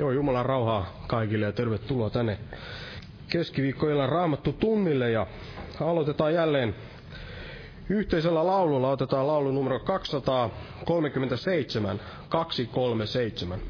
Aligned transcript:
Joo, 0.00 0.10
Jumalan 0.12 0.46
rauhaa 0.46 0.86
kaikille 1.06 1.46
ja 1.46 1.52
tervetuloa 1.52 2.10
tänne 2.10 2.38
keskiviikkoilla 3.28 4.06
raamattu 4.06 4.52
tunnille 4.52 5.10
ja 5.10 5.26
aloitetaan 5.80 6.34
jälleen 6.34 6.74
yhteisellä 7.88 8.46
laululla. 8.46 8.90
Otetaan 8.90 9.26
laulu 9.26 9.52
numero 9.52 9.78
237, 9.80 12.00
237. 12.28 13.60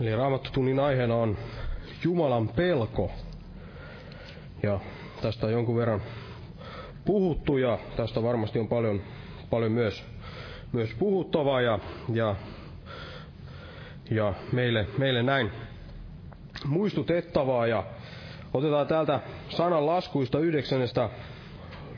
Eli 0.00 0.16
raamattotunnin 0.16 0.78
aiheena 0.80 1.14
on 1.14 1.38
Jumalan 2.04 2.48
pelko. 2.48 3.10
Ja 4.62 4.80
tästä 5.22 5.46
on 5.46 5.52
jonkun 5.52 5.76
verran 5.76 6.02
puhuttu 7.04 7.56
ja 7.58 7.78
tästä 7.96 8.22
varmasti 8.22 8.58
on 8.58 8.68
paljon, 8.68 9.00
paljon 9.50 9.72
myös, 9.72 10.04
myös 10.72 10.94
puhuttavaa 10.98 11.60
ja, 11.60 11.78
ja, 12.12 12.36
ja 14.10 14.34
meille, 14.52 14.86
meille 14.98 15.22
näin 15.22 15.50
muistutettavaa. 16.66 17.66
Ja 17.66 17.84
otetaan 18.54 18.86
täältä 18.86 19.20
sanan 19.48 19.86
laskuista 19.86 20.38
yhdeksännestä 20.38 21.10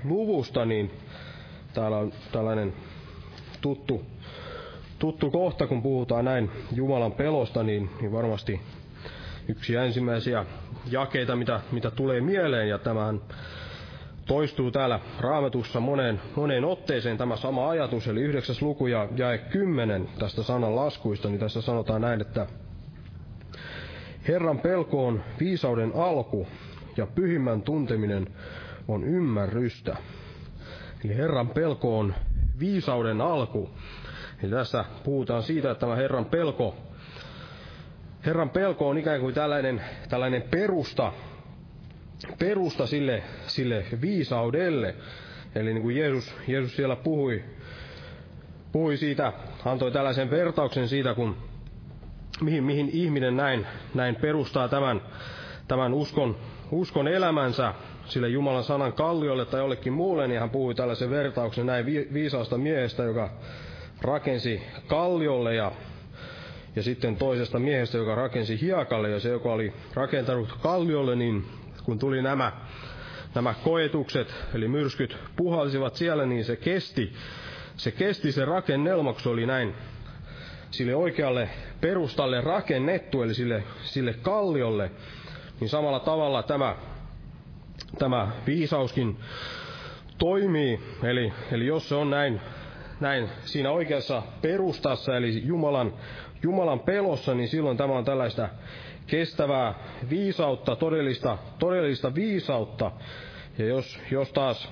luvusta, 0.05 0.65
niin 0.65 0.91
täällä 1.75 1.97
on 1.97 2.13
tällainen 2.33 2.73
tuttu, 3.61 4.05
tuttu 5.01 5.31
kohta, 5.31 5.67
kun 5.67 5.83
puhutaan 5.83 6.25
näin 6.25 6.51
Jumalan 6.73 7.13
pelosta, 7.13 7.63
niin, 7.63 7.91
niin 8.01 8.13
varmasti 8.13 8.61
yksi 9.49 9.77
ensimmäisiä 9.77 10.45
jakeita, 10.91 11.37
mitä, 11.37 11.61
mitä 11.73 11.91
tulee 11.91 12.21
mieleen, 12.21 12.69
ja 12.69 12.79
tämähän 12.79 13.21
toistuu 14.27 14.71
täällä 14.71 15.01
raamatussa 15.21 15.81
moneen, 15.81 16.21
moneen 16.37 16.65
otteeseen 16.65 17.19
tämä 17.19 17.37
sama 17.37 17.69
ajatus, 17.71 18.09
eli 18.09 18.23
yhdeksäs 18.23 18.63
luku 18.63 18.87
ja 18.87 19.09
jae 19.17 19.39
kymmenen 19.39 20.09
tästä 20.19 20.43
sanan 20.43 20.77
laskuista, 20.77 21.29
niin 21.29 21.41
tässä 21.41 21.63
sanotaan 21.63 22.01
näin, 22.01 22.21
että 22.21 22.47
Herran 24.29 24.59
pelko 24.59 25.07
on 25.07 25.23
viisauden 25.41 25.93
alku, 25.95 26.47
ja 26.97 27.07
pyhimmän 27.07 27.63
tunteminen 27.63 28.27
on 28.89 29.05
ymmärrystä. 29.05 29.97
Eli 31.05 31.17
Herran 31.17 31.49
pelko 31.49 31.99
on 31.99 32.15
viisauden 32.61 33.21
alku. 33.21 33.71
Eli 34.43 34.51
tässä 34.51 34.85
puhutaan 35.05 35.43
siitä, 35.43 35.71
että 35.71 35.81
tämä 35.81 35.97
Herran 35.97 36.25
pelko, 36.25 36.77
Herran 38.27 38.51
pelko 38.51 38.89
on 38.89 38.99
ikään 38.99 39.21
kuin 39.21 39.35
tällainen, 39.35 39.83
tällainen 40.09 40.43
perusta, 40.43 41.13
perusta 42.39 42.87
sille, 42.87 43.23
sille 43.47 43.85
viisaudelle. 44.01 44.95
Eli 45.55 45.75
niin 45.75 45.83
kuin 45.83 45.97
Jeesus, 45.97 46.35
Jeesus 46.49 46.77
siellä 46.77 46.97
puhui, 46.97 47.45
puhui 48.73 48.97
siitä, 48.97 49.33
antoi 49.65 49.93
tällaisen 49.93 50.31
vertauksen 50.31 50.89
siitä, 50.89 51.15
kun 51.15 51.37
mihin, 52.41 52.65
mihin 52.65 52.91
ihminen 52.93 53.37
näin, 53.37 53.67
näin 53.95 54.17
perustaa 54.17 54.69
tämän, 54.69 55.01
tämän 55.69 55.95
uskon, 55.95 56.37
uskon 56.71 57.09
elämänsä 57.09 57.75
sille 58.05 58.29
Jumalan 58.29 58.65
sanan 58.65 58.93
kalliolle 58.93 59.45
tai 59.45 59.61
jollekin 59.61 59.93
muulle, 59.93 60.29
niin 60.29 60.41
hän 60.41 60.51
puhui 60.51 60.75
tällaisen 60.75 61.11
vertauksen 61.11 61.67
näin 61.67 61.87
viisaasta 61.87 62.59
miehestä, 62.59 63.03
joka 63.03 63.31
rakensi 64.03 64.63
kalliolle 64.87 65.55
ja, 65.55 65.73
ja 66.77 66.83
sitten 66.83 67.17
toisesta 67.17 67.59
miehestä, 67.59 67.99
joka 67.99 68.15
rakensi 68.15 68.61
hiekalle, 68.61 69.11
ja 69.11 69.21
se, 69.21 69.29
joka 69.29 69.53
oli 69.53 69.73
rakentanut 69.95 70.59
kalliolle, 70.63 71.17
niin 71.17 71.45
kun 71.85 71.99
tuli 71.99 72.23
nämä, 72.23 72.53
nämä 73.35 73.55
koetukset, 73.65 74.35
eli 74.55 74.69
myrskyt 74.69 75.17
puhalsivat 75.37 75.97
siellä, 75.97 76.27
niin 76.27 76.45
se 76.45 76.57
kesti, 76.57 77.13
se 77.77 77.91
kesti 77.91 78.33
se 78.33 78.45
rakennelma, 78.45 79.13
kun 79.13 79.23
se 79.23 79.29
oli 79.29 79.47
näin 79.47 79.75
sille 80.71 80.95
oikealle 80.95 81.49
perustalle 81.81 82.41
rakennettu, 82.41 83.23
eli 83.23 83.35
sille, 83.35 83.63
sille 83.83 84.15
kalliolle, 84.23 84.91
niin 85.61 85.69
samalla 85.69 86.01
tavalla 86.01 86.43
tämä 86.43 86.77
tämä 87.99 88.29
viisauskin 88.47 89.17
toimii. 90.19 90.81
Eli, 91.03 91.33
eli 91.53 91.67
jos 91.67 91.89
se 91.89 91.95
on 91.95 92.11
näin, 92.11 92.41
näin 93.01 93.29
siinä 93.45 93.71
oikeassa 93.71 94.23
perustassa, 94.43 95.17
eli 95.17 95.43
Jumalan, 95.47 95.95
Jumalan 96.43 96.81
pelossa, 96.81 97.35
niin 97.35 97.49
silloin 97.49 97.77
tämä 97.77 97.99
on 97.99 98.05
tällaista 98.05 98.49
kestävää 99.07 99.75
viisautta, 100.11 100.77
todellista, 100.77 101.39
todellista 101.59 102.15
viisautta. 102.15 102.93
Ja 103.59 103.67
jos, 103.67 103.99
jos 104.11 104.33
taas 104.33 104.69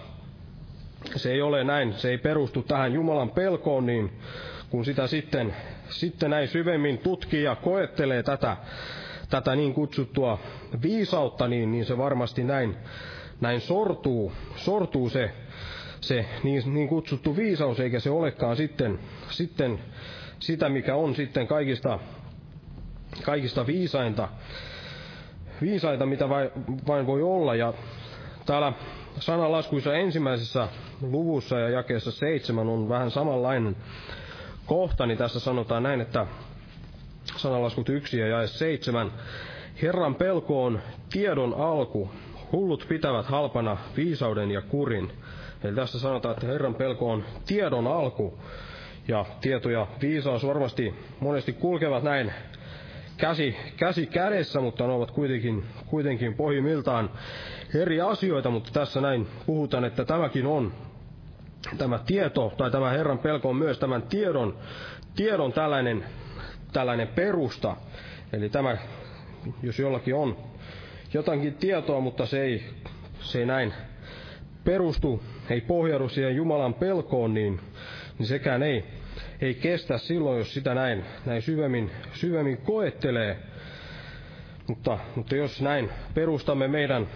se 1.16 1.32
ei 1.32 1.42
ole 1.42 1.64
näin, 1.64 1.94
se 1.94 2.10
ei 2.10 2.18
perustu 2.18 2.62
tähän 2.62 2.92
Jumalan 2.92 3.30
pelkoon, 3.30 3.86
niin 3.86 4.12
kun 4.70 4.84
sitä 4.84 5.06
sitten, 5.06 5.56
sitten 5.88 6.30
näin 6.30 6.48
syvemmin 6.48 6.98
tutkii 6.98 7.42
ja 7.42 7.56
koettelee 7.56 8.22
tätä, 8.22 8.56
tätä 9.30 9.56
niin 9.56 9.74
kutsuttua 9.74 10.38
viisautta, 10.82 11.48
niin, 11.48 11.70
niin 11.70 11.84
se 11.84 11.98
varmasti 11.98 12.44
näin, 12.44 12.76
näin 13.40 13.60
sortuu, 13.60 14.32
sortuu 14.56 15.10
se, 15.10 15.30
se 16.00 16.24
niin, 16.42 16.74
niin 16.74 16.88
kutsuttu 16.88 17.36
viisaus, 17.36 17.80
eikä 17.80 18.00
se 18.00 18.10
olekaan 18.10 18.56
sitten, 18.56 18.98
sitten 19.30 19.78
sitä, 20.38 20.68
mikä 20.68 20.94
on 20.94 21.14
sitten 21.14 21.46
kaikista, 21.46 21.98
kaikista 23.24 23.66
viisainta, 23.66 24.28
viisaita, 25.60 26.06
mitä 26.06 26.28
vain, 26.28 26.50
vain 26.86 27.06
voi 27.06 27.22
olla. 27.22 27.54
Ja 27.54 27.72
täällä 28.46 28.72
sananlaskuissa 29.20 29.94
ensimmäisessä 29.94 30.68
luvussa 31.00 31.58
ja 31.58 31.68
jakeessa 31.68 32.10
seitsemän 32.10 32.68
on 32.68 32.88
vähän 32.88 33.10
samanlainen 33.10 33.76
kohta, 34.66 35.06
niin 35.06 35.18
tässä 35.18 35.40
sanotaan 35.40 35.82
näin, 35.82 36.00
että 36.00 36.26
sananlaskut 37.36 37.88
yksi 37.88 38.18
ja 38.18 38.26
jae 38.28 38.46
seitsemän. 38.46 39.12
Herran 39.82 40.14
pelko 40.14 40.64
on 40.64 40.80
tiedon 41.12 41.54
alku, 41.54 42.10
hullut 42.52 42.86
pitävät 42.88 43.26
halpana 43.26 43.76
viisauden 43.96 44.50
ja 44.50 44.62
kurin. 44.62 45.12
Eli 45.64 45.74
tässä 45.74 45.98
sanotaan, 45.98 46.34
että 46.34 46.46
Herran 46.46 46.74
pelko 46.74 47.10
on 47.12 47.24
tiedon 47.46 47.86
alku, 47.86 48.38
ja 49.08 49.24
tieto 49.40 49.70
ja 49.70 49.86
viisaus 50.00 50.46
varmasti 50.46 50.94
monesti 51.20 51.52
kulkevat 51.52 52.02
näin 52.02 52.32
käsi, 53.16 53.56
käsi 53.76 54.06
kädessä, 54.06 54.60
mutta 54.60 54.86
ne 54.86 54.92
ovat 54.92 55.10
kuitenkin, 55.10 55.64
kuitenkin 55.86 56.34
pohjimmiltaan 56.34 57.10
eri 57.74 58.00
asioita, 58.00 58.50
mutta 58.50 58.70
tässä 58.72 59.00
näin 59.00 59.26
puhutaan, 59.46 59.84
että 59.84 60.04
tämäkin 60.04 60.46
on 60.46 60.72
tämä 61.78 61.98
tieto, 62.06 62.52
tai 62.56 62.70
tämä 62.70 62.90
Herran 62.90 63.18
pelko 63.18 63.48
on 63.48 63.56
myös 63.56 63.78
tämän 63.78 64.02
tiedon, 64.02 64.56
tiedon 65.16 65.52
tällainen 65.52 66.04
tällainen 66.72 67.08
perusta. 67.08 67.76
Eli 68.32 68.48
tämä, 68.48 68.76
jos 69.62 69.78
jollakin 69.78 70.14
on 70.14 70.36
jotakin 71.14 71.54
tietoa, 71.54 72.00
mutta 72.00 72.26
se 72.26 72.42
ei, 72.42 72.64
se 73.20 73.38
ei 73.38 73.46
näin 73.46 73.72
perustu, 74.68 75.22
ei 75.50 75.60
pohjaudu 75.60 76.08
siihen 76.08 76.36
Jumalan 76.36 76.74
pelkoon, 76.74 77.34
niin, 77.34 77.60
niin 78.18 78.26
sekään 78.26 78.62
ei, 78.62 78.84
ei 79.40 79.54
kestä 79.54 79.98
silloin, 79.98 80.38
jos 80.38 80.54
sitä 80.54 80.74
näin, 80.74 81.04
näin 81.26 81.42
syvemmin, 81.42 81.90
syvemmin 82.12 82.56
koettelee. 82.56 83.38
Mutta, 84.66 84.98
mutta 85.14 85.36
jos 85.36 85.62
näin 85.62 85.90
perustamme 86.14 86.68
meidän, 86.68 87.08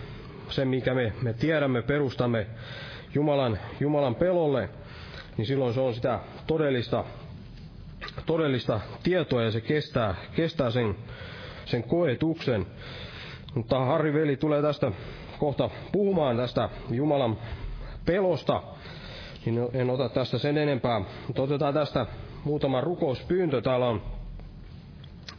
sen 0.48 0.68
mikä 0.68 0.94
me, 0.94 1.12
me 1.22 1.32
tiedämme, 1.32 1.82
perustamme 1.82 2.46
Jumalan, 3.14 3.58
Jumalan 3.80 4.14
pelolle, 4.14 4.68
niin 5.36 5.46
silloin 5.46 5.74
se 5.74 5.80
on 5.80 5.94
sitä 5.94 6.20
todellista 6.46 7.04
todellista 8.26 8.80
tietoa 9.02 9.42
ja 9.42 9.50
se 9.50 9.60
kestää, 9.60 10.14
kestää 10.36 10.70
sen, 10.70 10.94
sen 11.64 11.82
koetuksen. 11.82 12.66
Mutta 13.54 13.80
Harri 13.80 14.14
veli 14.14 14.36
tulee 14.36 14.62
tästä 14.62 14.92
kohta 15.42 15.70
puhumaan 15.92 16.36
tästä 16.36 16.68
Jumalan 16.90 17.38
pelosta, 18.06 18.62
niin 19.44 19.68
en 19.74 19.90
ota 19.90 20.08
tästä 20.08 20.38
sen 20.38 20.58
enempää. 20.58 21.00
Otetaan 21.38 21.74
tästä 21.74 22.06
muutama 22.44 22.80
rukouspyyntö. 22.80 23.60
Täällä 23.62 23.88
on 23.88 24.02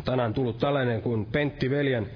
tänään 0.06 0.34
tullut 0.34 0.58
tällainen 0.58 1.02
kuin 1.02 1.26
Pentti 1.26 1.70
veljen 1.70 2.10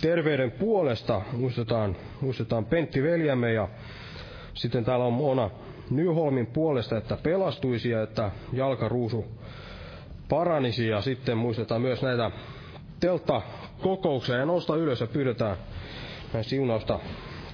terveyden 0.00 0.50
puolesta. 0.50 1.20
Muistetaan, 1.32 1.96
muistetaan 2.20 2.64
Pentti 2.64 3.02
veljämme 3.02 3.52
ja 3.52 3.68
sitten 4.54 4.84
täällä 4.84 5.04
on 5.04 5.12
Mona 5.12 5.50
Nyholmin 5.90 6.46
puolesta, 6.46 6.96
että 6.96 7.16
pelastuisi 7.22 7.90
ja 7.90 8.02
että 8.02 8.30
jalkaruusu 8.52 9.24
paranisi 10.28 10.88
ja 10.88 11.00
sitten 11.00 11.38
muistetaan 11.38 11.80
myös 11.82 12.02
näitä 12.02 12.30
telttakokouksia 13.00 14.36
ja 14.36 14.46
nousta 14.46 14.76
ylös 14.76 15.00
ja 15.00 15.06
pyydetään 15.06 15.56
siunausta 16.42 16.98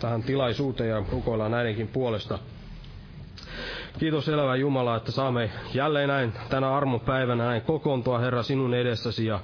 tähän 0.01 0.23
tilaisuuteen 0.23 0.91
ja 0.91 1.03
rukoillaan 1.13 1.51
näidenkin 1.51 1.89
puolesta. 1.89 2.39
Kiitos 3.99 4.29
elävä 4.29 4.57
Jumala, 4.57 4.97
että 4.97 5.13
saamme 5.13 5.51
jälleen 5.75 6.09
näin 6.09 6.33
tänä 6.49 6.77
armopäivänä 6.77 7.45
näin 7.45 7.63
kokoontua 7.63 8.19
Herra 8.19 8.43
sinun 8.43 8.75
edessäsi 8.75 9.27
ja 9.27 9.41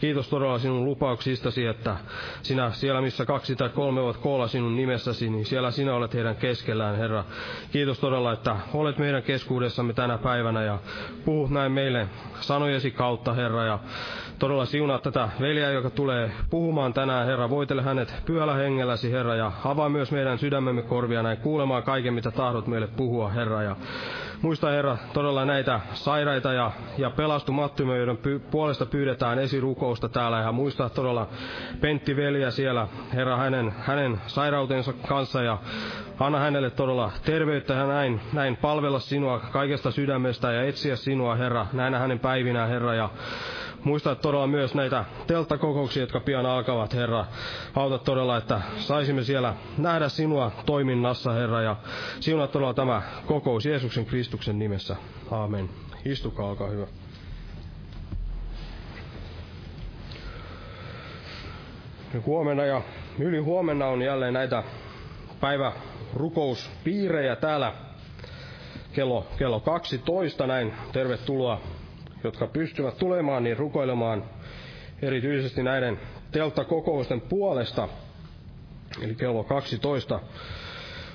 kiitos 0.00 0.28
todella 0.28 0.58
sinun 0.58 0.84
lupauksistasi, 0.84 1.66
että 1.66 1.96
sinä 2.42 2.70
siellä 2.70 3.00
missä 3.00 3.26
kaksi 3.26 3.56
tai 3.56 3.68
kolme 3.68 4.00
ovat 4.00 4.16
koolla 4.16 4.48
sinun 4.48 4.76
nimessäsi, 4.76 5.30
niin 5.30 5.46
siellä 5.46 5.70
sinä 5.70 5.94
olet 5.94 6.14
heidän 6.14 6.36
keskellään 6.36 6.96
Herra. 6.96 7.24
Kiitos 7.72 7.98
todella, 7.98 8.32
että 8.32 8.56
olet 8.74 8.98
meidän 8.98 9.22
keskuudessamme 9.22 9.92
tänä 9.92 10.18
päivänä 10.18 10.62
ja 10.62 10.78
puhut 11.24 11.50
näin 11.50 11.72
meille 11.72 12.08
sanojesi 12.40 12.90
kautta 12.90 13.32
Herra 13.32 13.64
ja 13.64 13.78
todella 14.38 14.64
siunaa 14.64 14.98
tätä 14.98 15.28
veljää, 15.40 15.70
joka 15.70 15.90
tulee 15.90 16.30
puhumaan 16.50 16.94
tänään, 16.94 17.26
Herra. 17.26 17.50
Voitele 17.50 17.82
hänet 17.82 18.14
pyhällä 18.24 18.54
hengelläsi, 18.54 19.12
Herra, 19.12 19.34
ja 19.34 19.52
avaa 19.64 19.88
myös 19.88 20.12
meidän 20.12 20.38
sydämemme 20.38 20.82
korvia 20.82 21.22
näin 21.22 21.38
kuulemaan 21.38 21.82
kaiken, 21.82 22.14
mitä 22.14 22.30
tahdot 22.30 22.66
meille 22.66 22.86
puhua, 22.86 23.28
Herra. 23.28 23.62
Ja 23.62 23.76
muista 24.42 24.70
Herra 24.70 24.96
todella 25.12 25.44
näitä 25.44 25.80
sairaita 25.92 26.52
ja, 26.52 26.70
ja 26.98 27.10
pelastumattomia, 27.10 27.96
joiden 27.96 28.16
py, 28.16 28.38
puolesta 28.38 28.86
pyydetään 28.86 29.38
esirukousta 29.38 30.08
täällä. 30.08 30.38
Ja 30.40 30.52
muista 30.52 30.88
todella 30.88 31.28
Pentti 31.80 32.16
Veliä 32.16 32.50
siellä, 32.50 32.88
Herra, 33.14 33.36
hänen, 33.36 33.74
hänen 33.78 34.20
sairautensa 34.26 34.92
kanssa 34.92 35.42
ja 35.42 35.58
anna 36.20 36.38
hänelle 36.38 36.70
todella 36.70 37.12
terveyttä 37.24 37.74
ja 37.74 37.86
näin, 37.86 38.20
näin 38.32 38.56
palvella 38.56 38.98
sinua 38.98 39.40
kaikesta 39.40 39.90
sydämestä 39.90 40.52
ja 40.52 40.62
etsiä 40.62 40.96
sinua, 40.96 41.34
Herra, 41.34 41.66
näinä 41.72 41.98
hänen 41.98 42.18
päivinään, 42.18 42.68
Herra. 42.68 42.94
Ja 42.94 43.10
Muista 43.88 44.14
todella 44.14 44.46
myös 44.46 44.74
näitä 44.74 45.04
telttakokouksia, 45.26 46.02
jotka 46.02 46.20
pian 46.20 46.46
alkavat, 46.46 46.94
Herra. 46.94 47.26
Auta 47.74 47.98
todella, 47.98 48.36
että 48.36 48.60
saisimme 48.78 49.22
siellä 49.22 49.54
nähdä 49.78 50.08
sinua 50.08 50.52
toiminnassa, 50.66 51.32
Herra, 51.32 51.62
ja 51.62 51.76
sinua 52.20 52.46
todella 52.46 52.74
tämä 52.74 53.02
kokous 53.26 53.66
Jeesuksen 53.66 54.06
Kristuksen 54.06 54.58
nimessä. 54.58 54.96
Aamen. 55.30 55.70
Istukaa, 56.04 56.46
olkaa 56.46 56.68
hyvä. 56.68 56.86
Huomenna 62.26 62.64
ja 62.64 62.82
yli 63.18 63.38
huomenna 63.38 63.86
on 63.86 64.02
jälleen 64.02 64.34
näitä 64.34 64.62
päivärukouspiirejä 65.40 67.36
täällä 67.36 67.72
kello, 68.92 69.26
kello 69.38 69.60
12 69.60 70.46
näin. 70.46 70.72
Tervetuloa 70.92 71.60
jotka 72.24 72.46
pystyvät 72.46 72.98
tulemaan, 72.98 73.44
niin 73.44 73.56
rukoilemaan 73.56 74.24
erityisesti 75.02 75.62
näiden 75.62 76.00
telttakokousten 76.32 77.20
puolesta. 77.20 77.88
Eli 79.02 79.14
kello 79.14 79.44
12 79.44 80.20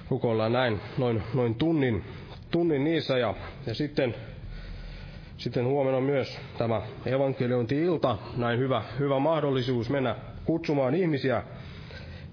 rukoillaan 0.10 0.54
näin 0.54 0.80
noin, 0.98 1.24
noin 1.34 1.56
tunnin, 1.56 2.04
tunnin 2.52 2.84
niissä 2.84 3.18
ja, 3.18 3.34
ja 3.66 3.74
sitten, 3.76 4.16
sitten 5.38 5.66
huomenna 5.66 6.02
myös 6.02 6.40
tämä 6.58 6.82
evankeliointi-ilta, 7.06 8.18
näin 8.38 8.60
hyvä, 8.60 8.84
hyvä 9.00 9.20
mahdollisuus 9.20 9.90
mennä 9.90 10.16
kutsumaan 10.46 10.96
ihmisiä, 10.96 11.44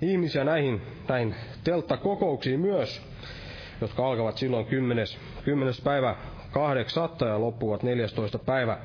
ihmisiä 0.02 0.44
näihin, 0.44 0.82
näihin 1.08 1.34
telttakokouksiin 1.64 2.60
myös, 2.60 3.02
jotka 3.80 4.06
alkavat 4.06 4.36
silloin 4.38 4.66
10. 4.66 5.06
10. 5.44 5.74
päivä 5.84 6.16
kahdeksatta 6.52 7.26
ja 7.26 7.40
loppuvat 7.40 7.82
14. 7.82 8.38
päivä 8.38 8.78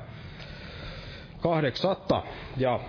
kahdeksatta. 1.40 2.22
Ja, 2.56 2.80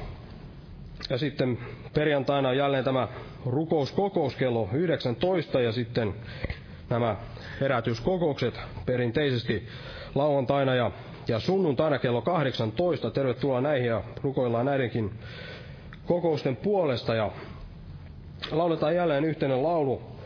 ja 1.10 1.18
sitten 1.18 1.58
perjantaina 1.94 2.50
on 2.50 2.58
jälleen 2.58 2.84
tämä 2.84 3.08
rukouskokous 3.46 4.36
kello 4.36 4.70
19 4.74 5.62
ja 5.62 5.72
sitten 5.72 6.14
nämä 6.90 7.16
herätyskokoukset 7.62 8.60
perinteisesti 8.86 9.68
lauantaina 10.16 10.76
ja, 10.76 10.92
ja 11.28 11.40
sunnuntaina 11.40 12.00
kello 12.00 12.22
18. 12.22 13.12
Tervetuloa 13.12 13.62
näihin 13.62 13.88
ja 13.88 14.04
rukoillaan 14.24 14.66
näidenkin 14.66 15.12
kokousten 16.06 16.56
puolesta 16.56 17.16
ja 17.16 17.32
lauletaan 18.52 18.96
jälleen 18.96 19.26
yhteinen 19.26 19.64
laulu 19.64 20.17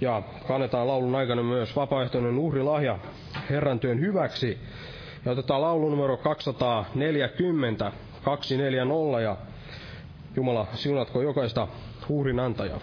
ja 0.00 0.22
kannetaan 0.48 0.86
laulun 0.88 1.14
aikana 1.14 1.42
myös 1.42 1.76
vapaaehtoinen 1.76 2.38
uhrilahja 2.38 2.98
Herran 3.50 3.80
työn 3.80 4.00
hyväksi. 4.00 4.58
Ja 5.24 5.32
otetaan 5.32 5.60
laulu 5.62 5.90
numero 5.90 6.16
240, 6.16 7.92
240 8.24 9.20
ja 9.20 9.36
Jumala 10.36 10.66
siunatko 10.74 11.22
jokaista 11.22 11.68
uhrin 12.08 12.40
antajaa. 12.40 12.80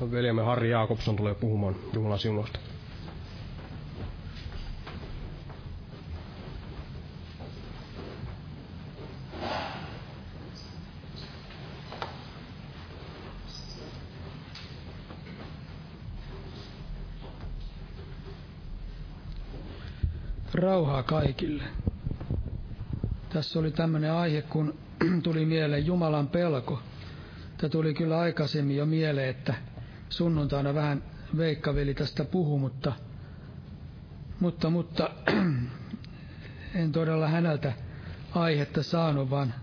veljemme 0.00 0.42
Harri 0.42 0.70
Jaakobson 0.70 1.16
tulee 1.16 1.34
puhumaan 1.34 1.76
Jumalan 1.92 2.18
siunosta. 2.18 2.58
Rauhaa 20.54 21.02
kaikille. 21.02 21.62
Tässä 23.32 23.58
oli 23.58 23.70
tämmöinen 23.70 24.12
aihe, 24.12 24.42
kun 24.42 24.74
tuli 25.22 25.44
mieleen 25.44 25.86
Jumalan 25.86 26.28
pelko. 26.28 26.82
Tämä 27.58 27.70
tuli 27.70 27.94
kyllä 27.94 28.18
aikaisemmin 28.18 28.76
jo 28.76 28.86
mieleen, 28.86 29.28
että 29.28 29.54
sunnuntaina 30.08 30.74
vähän 30.74 31.02
veikkaveli 31.36 31.94
tästä 31.94 32.24
puhu, 32.24 32.58
mutta, 32.58 32.92
mutta, 34.40 34.70
mutta 34.70 35.10
en 36.74 36.92
todella 36.92 37.28
häneltä 37.28 37.72
aihetta 38.34 38.82
saanut, 38.82 39.30
vaan, 39.30 39.54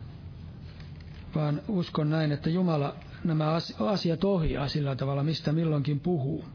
vaan 1.36 1.62
uskon 1.68 2.10
näin, 2.10 2.32
että 2.32 2.50
Jumala 2.50 2.96
nämä 3.24 3.60
asiat 3.80 4.24
ohjaa 4.24 4.68
sillä 4.68 4.96
tavalla, 4.96 5.24
mistä 5.24 5.52
milloinkin 5.52 6.00
puhuu. 6.00 6.46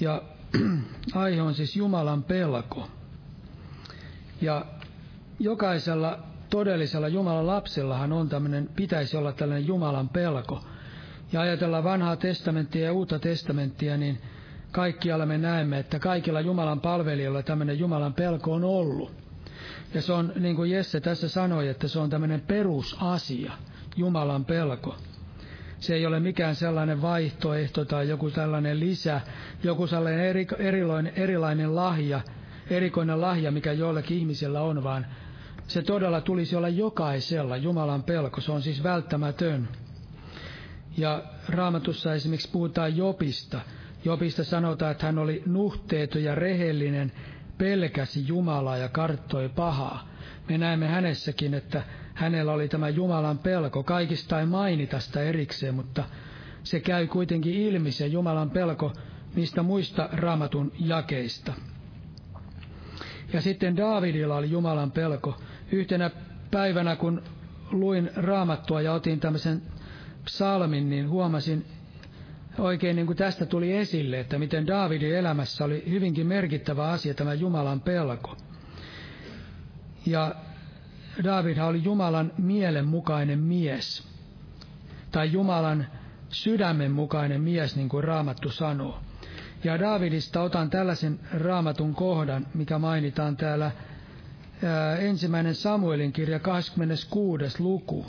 Ja 0.00 0.22
aihe 1.14 1.42
on 1.42 1.54
siis 1.54 1.76
Jumalan 1.76 2.22
pelko. 2.22 2.88
Ja 4.40 4.66
jokaisella 5.38 6.18
todellisella 6.50 7.08
Jumalan 7.08 7.46
lapsellahan 7.46 8.12
on 8.12 8.28
tämmöinen, 8.28 8.68
pitäisi 8.76 9.16
olla 9.16 9.32
tällainen 9.32 9.66
Jumalan 9.66 10.08
pelko. 10.08 10.64
Ja 11.32 11.40
ajatellaan 11.40 11.84
vanhaa 11.84 12.16
testamenttia 12.16 12.84
ja 12.84 12.92
uutta 12.92 13.18
testamenttia, 13.18 13.96
niin 13.96 14.18
kaikkialla 14.72 15.26
me 15.26 15.38
näemme, 15.38 15.78
että 15.78 15.98
kaikilla 15.98 16.40
Jumalan 16.40 16.80
palvelijoilla 16.80 17.42
tämmöinen 17.42 17.78
Jumalan 17.78 18.14
pelko 18.14 18.52
on 18.52 18.64
ollut. 18.64 19.12
Ja 19.94 20.02
se 20.02 20.12
on, 20.12 20.32
niin 20.36 20.56
kuin 20.56 20.70
Jesse 20.70 21.00
tässä 21.00 21.28
sanoi, 21.28 21.68
että 21.68 21.88
se 21.88 21.98
on 21.98 22.10
tämmöinen 22.10 22.40
perusasia, 22.40 23.52
Jumalan 23.96 24.44
pelko. 24.44 24.96
Se 25.78 25.94
ei 25.94 26.06
ole 26.06 26.20
mikään 26.20 26.54
sellainen 26.54 27.02
vaihtoehto 27.02 27.84
tai 27.84 28.08
joku 28.08 28.30
tällainen 28.30 28.80
lisä, 28.80 29.20
joku 29.62 29.86
sellainen 29.86 30.24
eri, 30.24 30.46
erilainen, 30.58 31.12
erilainen 31.16 31.76
lahja, 31.76 32.20
erikoinen 32.70 33.20
lahja, 33.20 33.52
mikä 33.52 33.72
joillakin 33.72 34.18
ihmisillä 34.18 34.60
on, 34.60 34.84
vaan 34.84 35.06
se 35.66 35.82
todella 35.82 36.20
tulisi 36.20 36.56
olla 36.56 36.68
jokaisella 36.68 37.56
Jumalan 37.56 38.02
pelko. 38.02 38.40
Se 38.40 38.52
on 38.52 38.62
siis 38.62 38.82
välttämätön. 38.82 39.68
Ja 40.98 41.22
raamatussa 41.48 42.14
esimerkiksi 42.14 42.50
puhutaan 42.52 42.96
Jopista. 42.96 43.60
Jopista 44.04 44.44
sanotaan, 44.44 44.92
että 44.92 45.06
hän 45.06 45.18
oli 45.18 45.42
nuhteeton 45.46 46.22
ja 46.22 46.34
rehellinen, 46.34 47.12
pelkäsi 47.58 48.26
Jumalaa 48.26 48.76
ja 48.76 48.88
karttoi 48.88 49.48
pahaa. 49.48 50.08
Me 50.48 50.58
näemme 50.58 50.88
hänessäkin, 50.88 51.54
että 51.54 51.82
hänellä 52.14 52.52
oli 52.52 52.68
tämä 52.68 52.88
Jumalan 52.88 53.38
pelko. 53.38 53.82
Kaikista 53.82 54.40
ei 54.40 54.46
mainita 54.46 55.00
sitä 55.00 55.22
erikseen, 55.22 55.74
mutta 55.74 56.04
se 56.62 56.80
käy 56.80 57.06
kuitenkin 57.06 57.54
ilmi 57.54 57.92
se 57.92 58.06
Jumalan 58.06 58.50
pelko 58.50 58.92
niistä 59.34 59.62
muista 59.62 60.08
raamatun 60.12 60.72
jakeista. 60.78 61.52
Ja 63.32 63.40
sitten 63.40 63.76
Daavidilla 63.76 64.36
oli 64.36 64.50
Jumalan 64.50 64.90
pelko. 64.90 65.36
Yhtenä 65.72 66.10
päivänä, 66.50 66.96
kun 66.96 67.22
luin 67.70 68.10
raamattua 68.16 68.80
ja 68.80 68.92
otin 68.92 69.20
tämmöisen 69.20 69.62
psalmin, 70.28 70.90
niin 70.90 71.08
huomasin 71.08 71.66
oikein 72.58 72.96
niin 72.96 73.06
kuin 73.06 73.16
tästä 73.16 73.46
tuli 73.46 73.72
esille, 73.72 74.20
että 74.20 74.38
miten 74.38 74.66
Daavidin 74.66 75.16
elämässä 75.16 75.64
oli 75.64 75.84
hyvinkin 75.90 76.26
merkittävä 76.26 76.88
asia 76.88 77.14
tämä 77.14 77.34
Jumalan 77.34 77.80
pelko. 77.80 78.36
Ja 80.06 80.34
David 81.24 81.58
oli 81.58 81.84
Jumalan 81.84 82.32
mielen 82.38 82.86
mukainen 82.86 83.38
mies, 83.38 84.08
tai 85.12 85.32
Jumalan 85.32 85.86
sydämen 86.28 86.90
mukainen 86.90 87.40
mies, 87.40 87.76
niin 87.76 87.88
kuin 87.88 88.04
Raamattu 88.04 88.50
sanoo. 88.50 88.98
Ja 89.64 89.80
Davidista 89.80 90.42
otan 90.42 90.70
tällaisen 90.70 91.20
raamatun 91.32 91.94
kohdan, 91.94 92.46
mikä 92.54 92.78
mainitaan 92.78 93.36
täällä 93.36 93.70
ää, 94.64 94.96
ensimmäinen 94.96 95.54
Samuelin 95.54 96.12
kirja 96.12 96.38
26. 96.38 97.62
luku. 97.62 98.06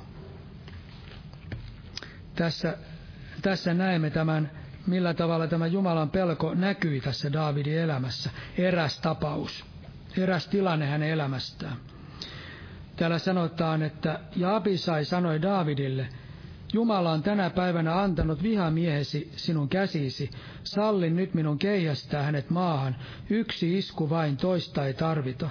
Tässä, 2.39 2.77
tässä 3.41 3.73
näemme 3.73 4.09
tämän, 4.09 4.51
millä 4.87 5.13
tavalla 5.13 5.47
tämä 5.47 5.67
Jumalan 5.67 6.09
pelko 6.09 6.53
näkyi 6.53 7.01
tässä 7.01 7.33
Davidin 7.33 7.77
elämässä. 7.77 8.29
Eräs 8.57 8.99
tapaus, 8.99 9.65
eräs 10.17 10.47
tilanne 10.47 10.85
hänen 10.85 11.09
elämästään. 11.09 11.77
Täällä 12.95 13.19
sanotaan, 13.19 13.83
että 13.83 14.19
ja 14.35 14.55
Abisai 14.55 15.05
sanoi 15.05 15.41
Daavidille, 15.41 16.07
Jumala 16.73 17.11
on 17.11 17.23
tänä 17.23 17.49
päivänä 17.49 18.01
antanut 18.01 18.43
vihamiehesi 18.43 19.31
sinun 19.35 19.69
käsisi, 19.69 20.29
sallin 20.63 21.15
nyt 21.15 21.33
minun 21.33 21.59
keihästää 21.59 22.23
hänet 22.23 22.49
maahan, 22.49 22.95
yksi 23.29 23.77
isku 23.77 24.09
vain, 24.09 24.37
toista 24.37 24.85
ei 24.85 24.93
tarvita. 24.93 25.49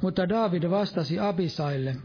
Mutta 0.00 0.28
David 0.28 0.70
vastasi 0.70 1.20
Abisaille, 1.20 1.96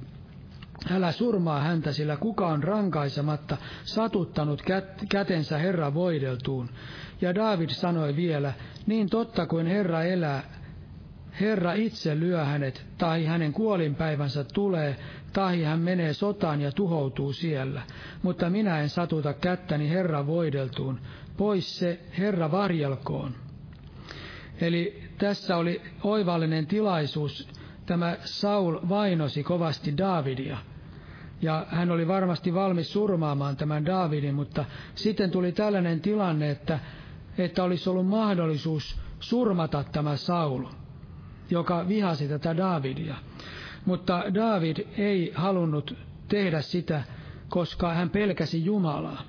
Älä 0.92 1.12
surmaa 1.12 1.60
häntä, 1.60 1.92
sillä 1.92 2.18
kuka 2.18 2.48
on 2.48 2.64
rankaisematta 2.64 3.58
satuttanut 3.84 4.62
kät- 4.62 5.06
kätensä 5.10 5.58
Herra 5.58 5.94
voideltuun. 5.94 6.70
Ja 7.22 7.36
David 7.36 7.70
sanoi 7.70 8.16
vielä, 8.16 8.54
niin 8.86 9.10
totta 9.10 9.46
kuin 9.46 9.68
Herra 9.68 10.04
elää, 10.04 10.44
Herra 11.42 11.74
itse 11.74 12.20
lyö 12.20 12.46
hänet, 12.46 12.86
tai 12.98 13.26
hänen 13.26 13.54
kuolinpäivänsä 13.54 14.44
tulee, 14.44 14.96
tai 15.34 15.64
hän 15.64 15.80
menee 15.80 16.14
sotaan 16.14 16.62
ja 16.62 16.72
tuhoutuu 16.72 17.34
siellä. 17.34 17.82
Mutta 18.22 18.50
minä 18.50 18.80
en 18.80 18.90
satuta 18.90 19.34
kättäni 19.34 19.90
Herra 19.90 20.28
voideltuun, 20.28 21.00
pois 21.38 21.80
se 21.80 22.00
Herra 22.18 22.52
varjelkoon. 22.52 23.36
Eli 24.62 25.04
tässä 25.18 25.58
oli 25.58 25.82
oivallinen 26.04 26.68
tilaisuus. 26.68 27.50
Tämä 27.86 28.18
Saul 28.24 28.80
vainosi 28.90 29.44
kovasti 29.44 29.98
Daavidia. 29.98 30.58
Ja 31.42 31.66
hän 31.70 31.92
oli 31.92 32.08
varmasti 32.08 32.54
valmis 32.54 32.94
surmaamaan 32.94 33.58
tämän 33.58 33.86
Daavidin, 33.86 34.36
mutta 34.36 34.66
sitten 34.96 35.32
tuli 35.32 35.52
tällainen 35.52 36.02
tilanne, 36.02 36.50
että, 36.50 36.80
että 37.38 37.64
olisi 37.64 37.90
ollut 37.90 38.08
mahdollisuus 38.08 39.00
surmata 39.20 39.84
tämä 39.92 40.16
Saul 40.16 40.66
joka 41.50 41.88
vihasi 41.88 42.28
tätä 42.28 42.58
Davidia. 42.58 43.16
Mutta 43.86 44.24
David 44.34 44.78
ei 44.98 45.32
halunnut 45.36 45.98
tehdä 46.28 46.62
sitä, 46.62 47.04
koska 47.50 47.94
hän 47.94 48.10
pelkäsi 48.10 48.66
Jumalaa. 48.66 49.22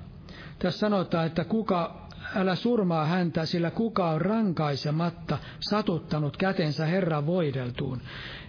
Tässä 0.58 0.78
sanotaan, 0.80 1.26
että 1.26 1.44
kuka 1.44 2.03
älä 2.34 2.54
surmaa 2.54 3.06
häntä, 3.06 3.46
sillä 3.46 3.70
kuka 3.70 4.10
on 4.10 4.20
rankaisematta 4.20 5.38
satuttanut 5.60 6.36
kätensä 6.36 6.86
Herran 6.86 7.26
voideltuun. 7.26 8.00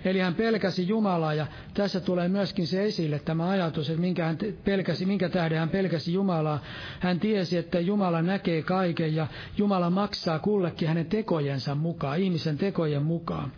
Eli 0.06 0.19
hän 0.19 0.36
pelkäsi 0.36 0.88
Jumalaa 0.88 1.34
ja 1.34 1.48
tässä 1.74 2.00
tulee 2.00 2.28
myöskin 2.28 2.67
se 2.67 2.86
esille 2.86 3.19
tämä 3.19 3.50
ajatus, 3.50 3.89
että 3.89 4.02
minkä, 4.02 4.26
hän 4.26 4.38
pelkäsi, 4.65 5.06
minkä 5.06 5.30
tähden 5.30 5.60
hän 5.60 5.69
pelkäsi 5.69 6.13
Jumalaa. 6.13 6.60
Hän 7.00 7.19
tiesi, 7.19 7.58
että 7.58 7.80
Jumala 7.80 8.21
näkee 8.21 8.62
kaiken 8.62 9.15
ja 9.15 9.28
Jumala 9.58 9.89
maksaa 9.89 10.39
kullekin 10.39 10.88
hänen 10.88 11.06
tekojensa 11.06 11.76
mukaan, 11.76 12.19
ihmisen 12.19 12.58
tekojen 12.58 13.04
mukaan. 13.04 13.52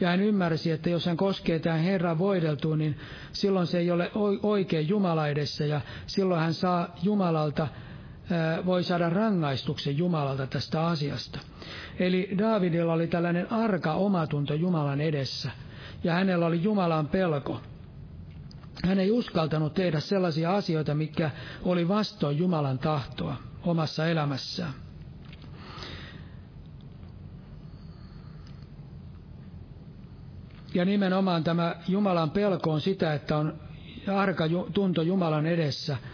Ja 0.00 0.08
hän 0.08 0.20
ymmärsi, 0.20 0.70
että 0.70 0.90
jos 0.90 1.06
hän 1.06 1.16
koskee 1.16 1.58
tämän 1.58 1.80
Herran 1.80 2.18
voideltuun, 2.18 2.78
niin 2.78 2.96
silloin 3.32 3.66
se 3.66 3.78
ei 3.78 3.90
ole 3.90 4.10
oikein 4.42 4.88
Jumala 4.88 5.28
edessä 5.28 5.64
ja 5.64 5.80
silloin 6.06 6.40
hän 6.40 6.54
saa 6.54 6.94
Jumalalta 7.02 7.68
voi 8.66 8.84
saada 8.84 9.10
rangaistuksen 9.10 9.98
Jumalalta 9.98 10.46
tästä 10.46 10.86
asiasta. 10.86 11.38
Eli 11.98 12.30
Davidilla 12.38 12.92
oli 12.92 13.06
tällainen 13.06 13.52
arka 13.52 13.94
omatunto 13.94 14.54
Jumalan 14.54 15.00
edessä, 15.00 15.50
ja 16.04 16.12
hänellä 16.14 16.46
oli 16.46 16.62
Jumalan 16.62 17.08
pelko. 17.08 17.60
Hän 18.84 18.98
ei 18.98 19.10
uskaltanut 19.10 19.74
tehdä 19.74 20.00
sellaisia 20.00 20.54
asioita, 20.54 20.94
mikä 20.94 21.30
oli 21.62 21.88
vastoin 21.88 22.38
Jumalan 22.38 22.78
tahtoa 22.78 23.36
omassa 23.62 24.06
elämässään. 24.06 24.72
Ja 30.74 30.84
nimenomaan 30.84 31.44
tämä 31.44 31.76
Jumalan 31.88 32.30
pelko 32.30 32.72
on 32.72 32.80
sitä, 32.80 33.14
että 33.14 33.36
on 33.36 33.54
arka 34.16 34.44
tunto 34.72 35.02
Jumalan 35.02 35.46
edessä– 35.46 35.96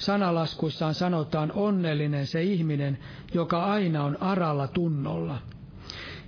Sanalaskuissaan 0.00 0.94
sanotaan 0.94 1.52
onnellinen 1.52 2.26
se 2.26 2.42
ihminen, 2.42 2.98
joka 3.34 3.64
aina 3.64 4.04
on 4.04 4.22
aralla 4.22 4.68
tunnolla. 4.68 5.38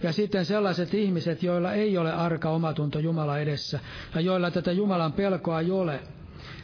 Ja 0.03 0.13
sitten 0.13 0.45
sellaiset 0.45 0.95
ihmiset, 0.95 1.43
joilla 1.43 1.73
ei 1.73 1.99
ole 1.99 2.13
arka 2.13 2.51
omatunto 2.51 2.99
Jumala 2.99 3.39
edessä 3.39 3.81
ja 4.15 4.21
joilla 4.21 4.51
tätä 4.51 4.73
Jumalan 4.73 5.13
pelkoa 5.13 5.61
ei 5.61 5.71
ole. 5.71 6.01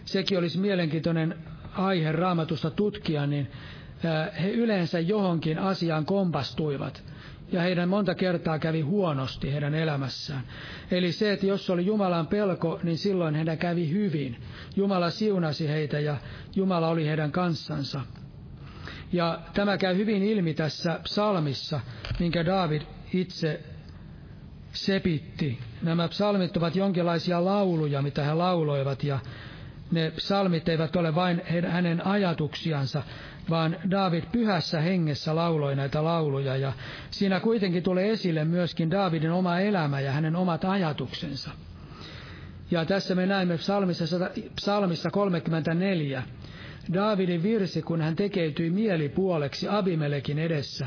Sekin 0.05 0.39
olisi 0.39 0.59
mielenkiintoinen 0.59 1.35
aihe 1.77 2.13
raamatusta 2.13 2.71
tutkia, 2.71 3.27
niin 3.27 3.51
he 4.43 4.51
yleensä 4.51 5.01
johonkin 5.01 5.59
asiaan 5.59 6.05
kompastuivat 6.07 7.03
ja 7.53 7.61
heidän 7.61 7.89
monta 7.89 8.15
kertaa 8.15 8.59
kävi 8.59 8.81
huonosti 8.81 9.53
heidän 9.53 9.75
elämässään. 9.75 10.43
Eli 10.91 11.13
se, 11.13 11.33
että 11.33 11.47
jos 11.47 11.71
oli 11.71 11.87
Jumalan 11.87 12.27
pelko, 12.27 12.81
niin 12.83 12.99
silloin 12.99 13.35
heidän 13.35 13.59
kävi 13.59 13.91
hyvin. 13.91 14.37
Jumala 14.77 15.11
siunasi 15.11 15.69
heitä 15.69 16.01
ja 16.01 16.17
Jumala 16.57 16.89
oli 16.89 17.07
heidän 17.07 17.33
kanssansa. 17.33 18.01
Ja 19.13 19.39
tämä 19.55 19.79
käy 19.79 19.97
hyvin 19.97 20.23
ilmi 20.23 20.55
tässä 20.55 21.01
psalmissa, 21.03 21.81
minkä 22.19 22.47
David 22.47 22.83
itse 23.13 23.61
sepitti. 24.73 25.59
Nämä 25.83 26.09
psalmit 26.09 26.57
ovat 26.57 26.77
jonkinlaisia 26.77 27.45
lauluja, 27.45 28.03
mitä 28.03 28.25
he 28.25 28.35
lauloivat, 28.35 29.05
ja 29.05 29.19
ne 29.91 30.11
psalmit 30.11 30.69
eivät 30.69 30.97
ole 30.97 31.15
vain 31.15 31.43
hänen 31.69 32.07
ajatuksiansa, 32.07 33.03
vaan 33.51 33.77
David 33.91 34.25
pyhässä 34.33 34.81
hengessä 34.81 35.37
lauloi 35.37 35.77
näitä 35.77 36.05
lauluja, 36.05 36.57
ja 36.57 36.73
siinä 37.11 37.41
kuitenkin 37.41 37.83
tulee 37.83 38.11
esille 38.11 38.45
myöskin 38.45 38.91
Davidin 38.91 39.31
oma 39.31 39.61
elämä 39.61 40.01
ja 40.01 40.13
hänen 40.13 40.37
omat 40.37 40.65
ajatuksensa. 40.65 41.51
Ja 42.71 42.85
tässä 42.85 43.15
me 43.15 43.27
näemme 43.27 43.57
psalmissa, 43.57 44.05
psalmissa 44.57 45.11
34, 45.11 46.23
Davidin 46.93 47.43
virsi, 47.43 47.83
kun 47.83 48.01
hän 48.01 48.17
tekeytyi 48.17 48.71
mielipuoleksi 48.71 49.69
Abimelekin 49.69 50.39
edessä, 50.39 50.87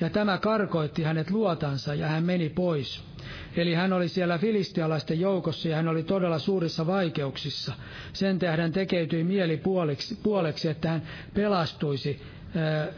ja 0.00 0.10
tämä 0.10 0.38
karkoitti 0.38 1.02
hänet 1.02 1.30
luotansa 1.30 1.94
ja 1.94 2.06
hän 2.06 2.24
meni 2.24 2.48
pois. 2.48 3.11
Eli 3.56 3.74
hän 3.74 3.92
oli 3.92 4.08
siellä 4.08 4.38
filistialaisten 4.38 5.20
joukossa 5.20 5.68
ja 5.68 5.76
hän 5.76 5.88
oli 5.88 6.02
todella 6.02 6.38
suurissa 6.38 6.86
vaikeuksissa. 6.86 7.72
Sen 8.12 8.38
tähden 8.38 8.72
tekeytyi 8.72 9.24
mielipuoleksi, 9.24 10.18
puoleksi, 10.22 10.68
että 10.68 10.88
hän 10.88 11.02
pelastuisi 11.34 12.22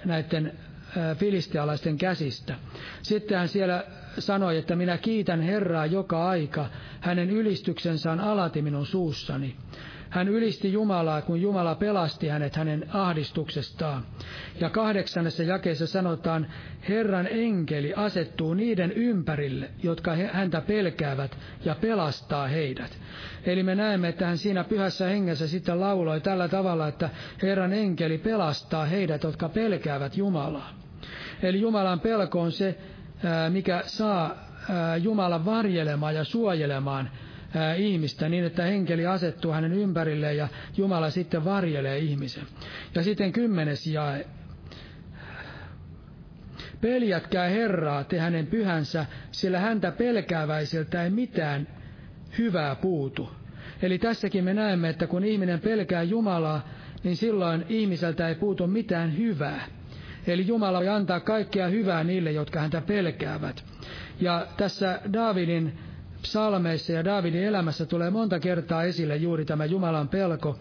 näiden 0.05 0.53
filistialaisten 1.19 1.99
käsistä. 1.99 2.55
Sitten 3.03 3.39
hän 3.39 3.49
siellä 3.49 3.85
sanoi, 4.19 4.59
että 4.59 4.77
minä 4.77 4.99
kiitän 4.99 5.41
Herraa 5.41 5.87
joka 5.87 6.29
aika, 6.29 6.67
hänen 7.01 7.31
ylistyksensä 7.31 8.13
on 8.13 8.21
alati 8.21 8.63
minun 8.63 8.87
suussani. 8.87 9.57
Hän 10.15 10.29
ylisti 10.29 10.73
Jumalaa, 10.73 11.23
kun 11.23 11.41
Jumala 11.41 11.75
pelasti 11.75 12.29
hänet 12.29 12.57
hänen 12.57 12.87
ahdistuksestaan. 12.93 14.07
Ja 14.61 14.71
kahdeksannessa 14.71 15.43
jakeessa 15.43 15.87
sanotaan, 15.87 16.47
Herran 16.89 17.29
enkeli 17.31 17.95
asettuu 17.97 18.55
niiden 18.55 18.93
ympärille, 18.93 19.71
jotka 19.83 20.17
häntä 20.33 20.61
pelkäävät, 20.61 21.39
ja 21.65 21.75
pelastaa 21.81 22.47
heidät. 22.49 22.99
Eli 23.45 23.63
me 23.63 23.75
näemme, 23.75 24.09
että 24.09 24.27
hän 24.27 24.39
siinä 24.39 24.65
pyhässä 24.65 25.07
hengessä 25.07 25.49
sitten 25.49 25.81
lauloi 25.81 26.21
tällä 26.21 26.49
tavalla, 26.49 26.89
että 26.89 27.11
Herran 27.43 27.73
enkeli 27.73 28.19
pelastaa 28.19 28.85
heidät, 28.85 29.23
jotka 29.23 29.49
pelkäävät 29.49 30.17
Jumalaa. 30.17 30.71
Eli 31.43 31.61
Jumalan 31.61 32.01
pelko 32.01 32.41
on 32.41 32.53
se, 32.53 32.79
mikä 33.51 33.83
saa 33.87 34.35
Jumalan 35.03 35.45
varjelemaan 35.45 36.15
ja 36.15 36.25
suojelemaan 36.25 37.11
ihmistä 37.77 38.29
niin, 38.29 38.45
että 38.45 38.63
henkeli 38.63 39.07
asettuu 39.07 39.53
hänen 39.53 39.73
ympärilleen 39.73 40.37
ja 40.37 40.49
Jumala 40.77 41.11
sitten 41.11 41.45
varjelee 41.45 41.99
ihmisen. 41.99 42.45
Ja 42.95 43.03
sitten 43.03 43.33
kymmenes 43.33 43.87
jae. 43.87 44.27
Peljätkää 46.81 47.49
Herraa, 47.49 48.05
te 48.05 48.19
hänen 48.19 48.47
pyhänsä, 48.47 49.07
sillä 49.31 49.61
häntä 49.61 49.93
pelkääväisiltä 49.93 51.05
ei 51.05 51.11
mitään 51.11 51.69
hyvää 52.39 52.75
puutu. 52.75 53.31
Eli 53.83 53.99
tässäkin 53.99 54.45
me 54.45 54.55
näemme, 54.55 54.89
että 54.89 55.07
kun 55.07 55.25
ihminen 55.25 55.61
pelkää 55.61 56.03
Jumalaa, 56.03 56.69
niin 57.05 57.17
silloin 57.17 57.65
ihmiseltä 57.69 58.29
ei 58.29 58.35
puutu 58.35 58.67
mitään 58.67 59.17
hyvää. 59.19 59.65
Eli 60.27 60.47
Jumala 60.47 60.79
voi 60.79 60.89
antaa 60.89 61.21
kaikkea 61.21 61.69
hyvää 61.69 62.05
niille, 62.05 62.33
jotka 62.33 62.61
häntä 62.61 62.81
pelkäävät. 62.81 63.65
Ja 64.21 64.47
tässä 64.57 65.01
Daavidin 65.13 65.79
psalmeissa 66.25 66.93
ja 66.93 67.05
Daavidin 67.05 67.43
elämässä 67.45 67.87
tulee 67.87 68.11
monta 68.11 68.41
kertaa 68.41 68.83
esille 68.83 69.17
juuri 69.17 69.45
tämä 69.45 69.65
Jumalan 69.65 70.09
pelko. 70.09 70.59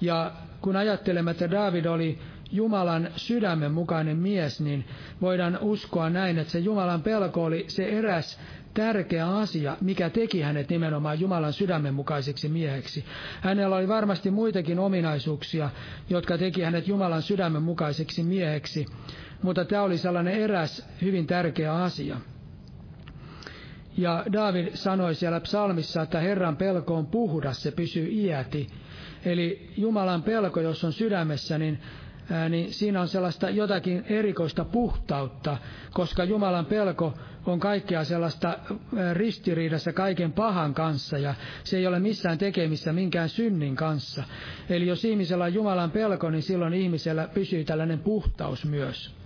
Ja 0.00 0.32
kun 0.60 0.76
ajattelemme, 0.76 1.30
että 1.30 1.50
Daavid 1.50 1.84
oli 1.84 2.18
Jumalan 2.52 3.08
sydämen 3.16 3.72
mukainen 3.72 4.16
mies, 4.16 4.60
niin 4.60 4.84
voidaan 5.20 5.58
uskoa 5.60 6.10
näin, 6.10 6.38
että 6.38 6.52
se 6.52 6.58
Jumalan 6.58 7.02
pelko 7.02 7.44
oli 7.44 7.64
se 7.68 7.88
eräs 7.88 8.40
tärkeä 8.74 9.28
asia, 9.28 9.76
mikä 9.80 10.10
teki 10.10 10.40
hänet 10.40 10.68
nimenomaan 10.70 11.20
Jumalan 11.20 11.52
sydämen 11.52 11.94
mukaiseksi 11.94 12.48
mieheksi. 12.48 13.04
Hänellä 13.40 13.76
oli 13.76 13.88
varmasti 13.88 14.30
muitakin 14.30 14.78
ominaisuuksia, 14.78 15.70
jotka 16.10 16.38
teki 16.38 16.62
hänet 16.62 16.88
Jumalan 16.88 17.22
sydämen 17.22 17.62
mukaiseksi 17.62 18.22
mieheksi, 18.22 18.86
mutta 19.42 19.64
tämä 19.64 19.82
oli 19.82 19.98
sellainen 19.98 20.34
eräs 20.34 20.88
hyvin 21.02 21.26
tärkeä 21.26 21.74
asia. 21.74 22.16
Ja 23.98 24.24
David 24.32 24.68
sanoi 24.74 25.14
siellä 25.14 25.40
psalmissa, 25.40 26.02
että 26.02 26.20
Herran 26.20 26.56
pelko 26.56 26.94
on 26.94 27.06
puhdas, 27.06 27.62
se 27.62 27.70
pysyy 27.70 28.08
iäti. 28.10 28.66
Eli 29.24 29.70
Jumalan 29.76 30.22
pelko, 30.22 30.60
jos 30.60 30.84
on 30.84 30.92
sydämessä, 30.92 31.58
niin 31.58 31.78
niin 32.48 32.72
siinä 32.72 33.00
on 33.00 33.08
sellaista 33.08 33.50
jotakin 33.50 34.04
erikoista 34.08 34.64
puhtautta, 34.64 35.56
koska 35.92 36.24
Jumalan 36.24 36.66
pelko 36.66 37.14
on 37.46 37.60
kaikkea 37.60 38.04
sellaista 38.04 38.58
ristiriidassa 39.12 39.92
kaiken 39.92 40.32
pahan 40.32 40.74
kanssa 40.74 41.18
ja 41.18 41.34
se 41.64 41.76
ei 41.76 41.86
ole 41.86 41.98
missään 41.98 42.38
tekemissä 42.38 42.92
minkään 42.92 43.28
synnin 43.28 43.76
kanssa. 43.76 44.24
Eli 44.68 44.86
jos 44.86 45.04
ihmisellä 45.04 45.44
on 45.44 45.54
Jumalan 45.54 45.90
pelko, 45.90 46.30
niin 46.30 46.42
silloin 46.42 46.74
ihmisellä 46.74 47.28
pysyy 47.34 47.64
tällainen 47.64 47.98
puhtaus 47.98 48.64
myös. 48.64 49.17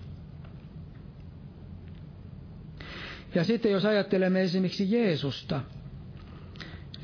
Ja 3.34 3.44
sitten 3.44 3.72
jos 3.72 3.84
ajattelemme 3.84 4.42
esimerkiksi 4.42 4.92
Jeesusta, 4.92 5.60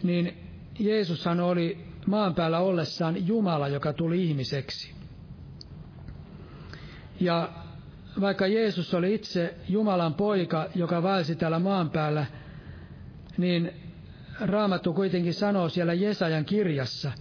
niin 0.02 0.36
Jeesushan 0.78 1.40
oli 1.40 1.84
maan 2.06 2.34
päällä 2.34 2.58
ollessaan 2.58 3.26
Jumala, 3.26 3.68
joka 3.68 3.92
tuli 3.92 4.24
ihmiseksi. 4.24 4.94
Ja 7.20 7.48
vaikka 8.20 8.46
Jeesus 8.46 8.94
oli 8.94 9.14
itse 9.14 9.54
Jumalan 9.68 10.14
poika, 10.14 10.66
joka 10.74 11.02
vaelsi 11.02 11.36
täällä 11.36 11.58
maan 11.58 11.90
päällä, 11.90 12.26
niin 13.38 13.72
Raamattu 14.40 14.92
kuitenkin 14.92 15.34
sanoo 15.34 15.68
siellä 15.68 15.94
Jesajan 15.94 16.44
kirjassa, 16.44 17.12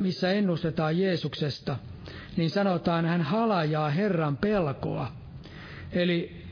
missä 0.00 0.32
ennustetaan 0.32 0.98
Jeesuksesta, 0.98 1.76
niin 2.36 2.50
sanotaan, 2.50 3.06
hän 3.06 3.22
halajaa 3.22 3.90
Herran 3.90 4.36
pelkoa. 4.36 5.12
Eli 5.92 6.45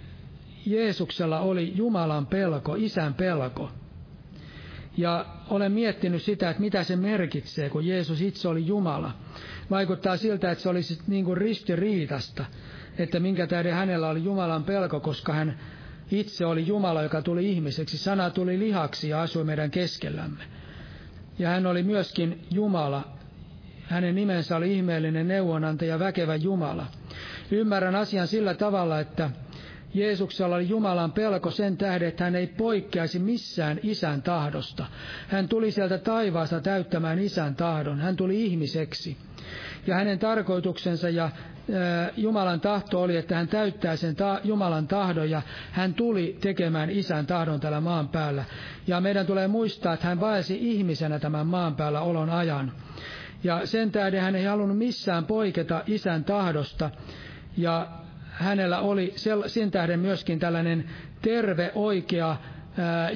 Jeesuksella 0.66 1.40
oli 1.40 1.72
Jumalan 1.76 2.26
pelko, 2.26 2.74
isän 2.74 3.14
pelko. 3.14 3.70
Ja 4.96 5.26
olen 5.50 5.72
miettinyt 5.72 6.22
sitä, 6.22 6.50
että 6.50 6.60
mitä 6.60 6.84
se 6.84 6.96
merkitsee, 6.96 7.70
kun 7.70 7.86
Jeesus 7.86 8.20
itse 8.20 8.48
oli 8.48 8.66
Jumala. 8.66 9.12
Vaikuttaa 9.70 10.16
siltä, 10.16 10.50
että 10.50 10.62
se 10.62 10.68
olisi 10.68 10.98
niin 11.06 11.24
kuin 11.24 11.36
ristiriitasta, 11.36 12.44
että 12.98 13.20
minkä 13.20 13.46
tähden 13.46 13.74
hänellä 13.74 14.08
oli 14.08 14.24
Jumalan 14.24 14.64
pelko, 14.64 15.00
koska 15.00 15.32
hän 15.32 15.58
itse 16.10 16.46
oli 16.46 16.66
Jumala, 16.66 17.02
joka 17.02 17.22
tuli 17.22 17.50
ihmiseksi. 17.50 17.98
Sana 17.98 18.30
tuli 18.30 18.58
lihaksi 18.58 19.08
ja 19.08 19.22
asui 19.22 19.44
meidän 19.44 19.70
keskellämme. 19.70 20.44
Ja 21.38 21.48
hän 21.48 21.66
oli 21.66 21.82
myöskin 21.82 22.46
Jumala. 22.50 23.04
Hänen 23.82 24.14
nimensä 24.14 24.56
oli 24.56 24.76
ihmeellinen 24.76 25.28
neuvonantaja, 25.28 25.98
väkevä 25.98 26.36
Jumala. 26.36 26.86
Ymmärrän 27.50 27.94
asian 27.94 28.28
sillä 28.28 28.54
tavalla, 28.54 29.00
että 29.00 29.30
Jeesuksella 29.94 30.56
oli 30.56 30.68
Jumalan 30.68 31.12
pelko 31.12 31.50
sen 31.50 31.76
tähden, 31.76 32.08
että 32.08 32.24
hän 32.24 32.36
ei 32.36 32.46
poikkeaisi 32.46 33.18
missään 33.18 33.80
isän 33.82 34.22
tahdosta. 34.22 34.86
Hän 35.28 35.48
tuli 35.48 35.70
sieltä 35.70 35.98
taivaasta 35.98 36.60
täyttämään 36.60 37.18
isän 37.18 37.56
tahdon. 37.56 38.00
Hän 38.00 38.16
tuli 38.16 38.44
ihmiseksi. 38.44 39.16
Ja 39.86 39.94
hänen 39.94 40.18
tarkoituksensa 40.18 41.08
ja 41.08 41.30
Jumalan 42.16 42.60
tahto 42.60 43.02
oli, 43.02 43.16
että 43.16 43.36
hän 43.36 43.48
täyttää 43.48 43.96
sen 43.96 44.16
ta- 44.16 44.40
Jumalan 44.44 44.88
tahdon 44.88 45.30
ja 45.30 45.42
hän 45.70 45.94
tuli 45.94 46.36
tekemään 46.40 46.90
isän 46.90 47.26
tahdon 47.26 47.60
tällä 47.60 47.80
maan 47.80 48.08
päällä. 48.08 48.44
Ja 48.86 49.00
meidän 49.00 49.26
tulee 49.26 49.48
muistaa, 49.48 49.94
että 49.94 50.06
hän 50.06 50.20
vaelsi 50.20 50.58
ihmisenä 50.70 51.18
tämän 51.18 51.46
maan 51.46 51.76
päällä 51.76 52.00
olon 52.00 52.30
ajan. 52.30 52.72
Ja 53.44 53.66
sen 53.66 53.92
tähden 53.92 54.20
hän 54.20 54.36
ei 54.36 54.44
halunnut 54.44 54.78
missään 54.78 55.24
poiketa 55.24 55.82
isän 55.86 56.24
tahdosta. 56.24 56.90
Ja 57.56 57.88
hänellä 58.34 58.80
oli 58.80 59.14
sen 59.46 59.70
tähden 59.70 60.00
myöskin 60.00 60.38
tällainen 60.38 60.84
terve, 61.22 61.72
oikea 61.74 62.36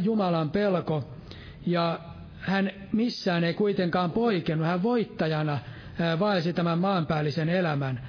Jumalan 0.02 0.50
pelko. 0.50 1.08
Ja 1.66 2.00
hän 2.40 2.70
missään 2.92 3.44
ei 3.44 3.54
kuitenkaan 3.54 4.10
poikennut. 4.10 4.66
Hän 4.66 4.82
voittajana 4.82 5.58
vaelsi 6.18 6.52
tämän 6.52 6.78
maanpäällisen 6.78 7.48
elämän. 7.48 8.00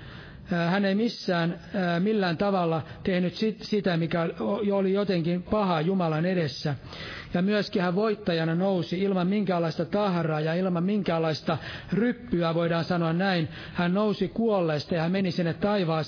Hän 0.50 0.86
ei 0.86 0.96
missään 0.96 1.60
millään 2.00 2.38
tavalla 2.38 2.82
tehnyt 3.04 3.34
sitä, 3.62 3.98
mikä 3.98 4.30
oli 4.72 4.94
jotenkin 4.94 5.44
paha 5.44 5.82
Jumalan 5.82 6.26
edessä. 6.26 6.76
Ja 7.34 7.42
myöskin 7.42 7.82
hän 7.82 7.96
voittajana 7.96 8.56
nousi 8.56 9.00
ilman 9.02 9.28
minkäänlaista 9.28 9.86
tahraa 9.86 10.40
ja 10.40 10.54
ilman 10.54 10.84
minkäänlaista 10.84 11.58
ryppyä, 11.94 12.54
voidaan 12.54 12.84
sanoa 12.84 13.14
näin. 13.14 13.48
Hän 13.74 13.94
nousi 13.94 14.28
kuolleesta 14.28 14.96
ja 14.96 15.02
hän 15.02 15.12
meni 15.12 15.32
sinne 15.32 15.56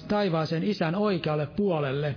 taivaaseen 0.08 0.64
isän 0.64 0.96
oikealle 0.96 1.46
puolelle. 1.46 2.16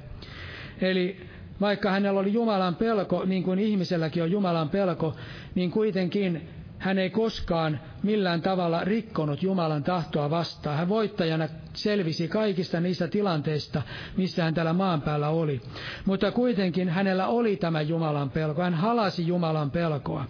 Eli 0.80 1.20
vaikka 1.60 1.90
hänellä 1.90 2.20
oli 2.20 2.32
Jumalan 2.32 2.74
pelko, 2.74 3.24
niin 3.24 3.42
kuin 3.42 3.58
ihmiselläkin 3.58 4.22
on 4.22 4.30
Jumalan 4.30 4.68
pelko, 4.68 5.14
niin 5.54 5.70
kuitenkin 5.70 6.48
hän 6.84 6.98
ei 6.98 7.10
koskaan 7.10 7.80
millään 8.02 8.42
tavalla 8.42 8.84
rikkonut 8.84 9.42
Jumalan 9.42 9.84
tahtoa 9.84 10.30
vastaan. 10.30 10.76
Hän 10.76 10.88
voittajana 10.88 11.48
selvisi 11.74 12.28
kaikista 12.28 12.80
niistä 12.80 13.08
tilanteista, 13.08 13.82
missä 14.16 14.44
hän 14.44 14.54
täällä 14.54 14.72
maan 14.72 15.02
päällä 15.02 15.28
oli. 15.28 15.60
Mutta 16.04 16.30
kuitenkin 16.32 16.88
hänellä 16.88 17.26
oli 17.26 17.56
tämä 17.56 17.80
Jumalan 17.82 18.30
pelko. 18.30 18.62
Hän 18.62 18.74
halasi 18.74 19.26
Jumalan 19.26 19.70
pelkoa. 19.70 20.24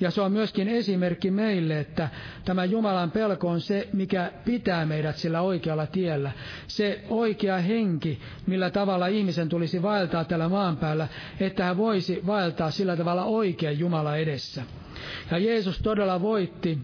Ja 0.00 0.10
se 0.10 0.20
on 0.20 0.32
myöskin 0.32 0.68
esimerkki 0.68 1.30
meille, 1.30 1.78
että 1.80 2.08
tämä 2.44 2.64
Jumalan 2.64 3.10
pelko 3.10 3.48
on 3.48 3.60
se, 3.60 3.88
mikä 3.92 4.32
pitää 4.44 4.86
meidät 4.86 5.16
sillä 5.16 5.40
oikealla 5.40 5.86
tiellä. 5.86 6.32
Se 6.66 7.00
oikea 7.08 7.58
henki, 7.58 8.20
millä 8.46 8.70
tavalla 8.70 9.06
ihmisen 9.06 9.48
tulisi 9.48 9.82
vaeltaa 9.82 10.24
tällä 10.24 10.48
maan 10.48 10.76
päällä, 10.76 11.08
että 11.40 11.64
hän 11.64 11.76
voisi 11.76 12.22
vaeltaa 12.26 12.70
sillä 12.70 12.96
tavalla 12.96 13.24
oikein 13.24 13.78
Jumala 13.78 14.16
edessä. 14.16 14.62
Ja 15.30 15.38
Jeesus 15.38 15.78
todella 15.78 16.22
voitti 16.22 16.78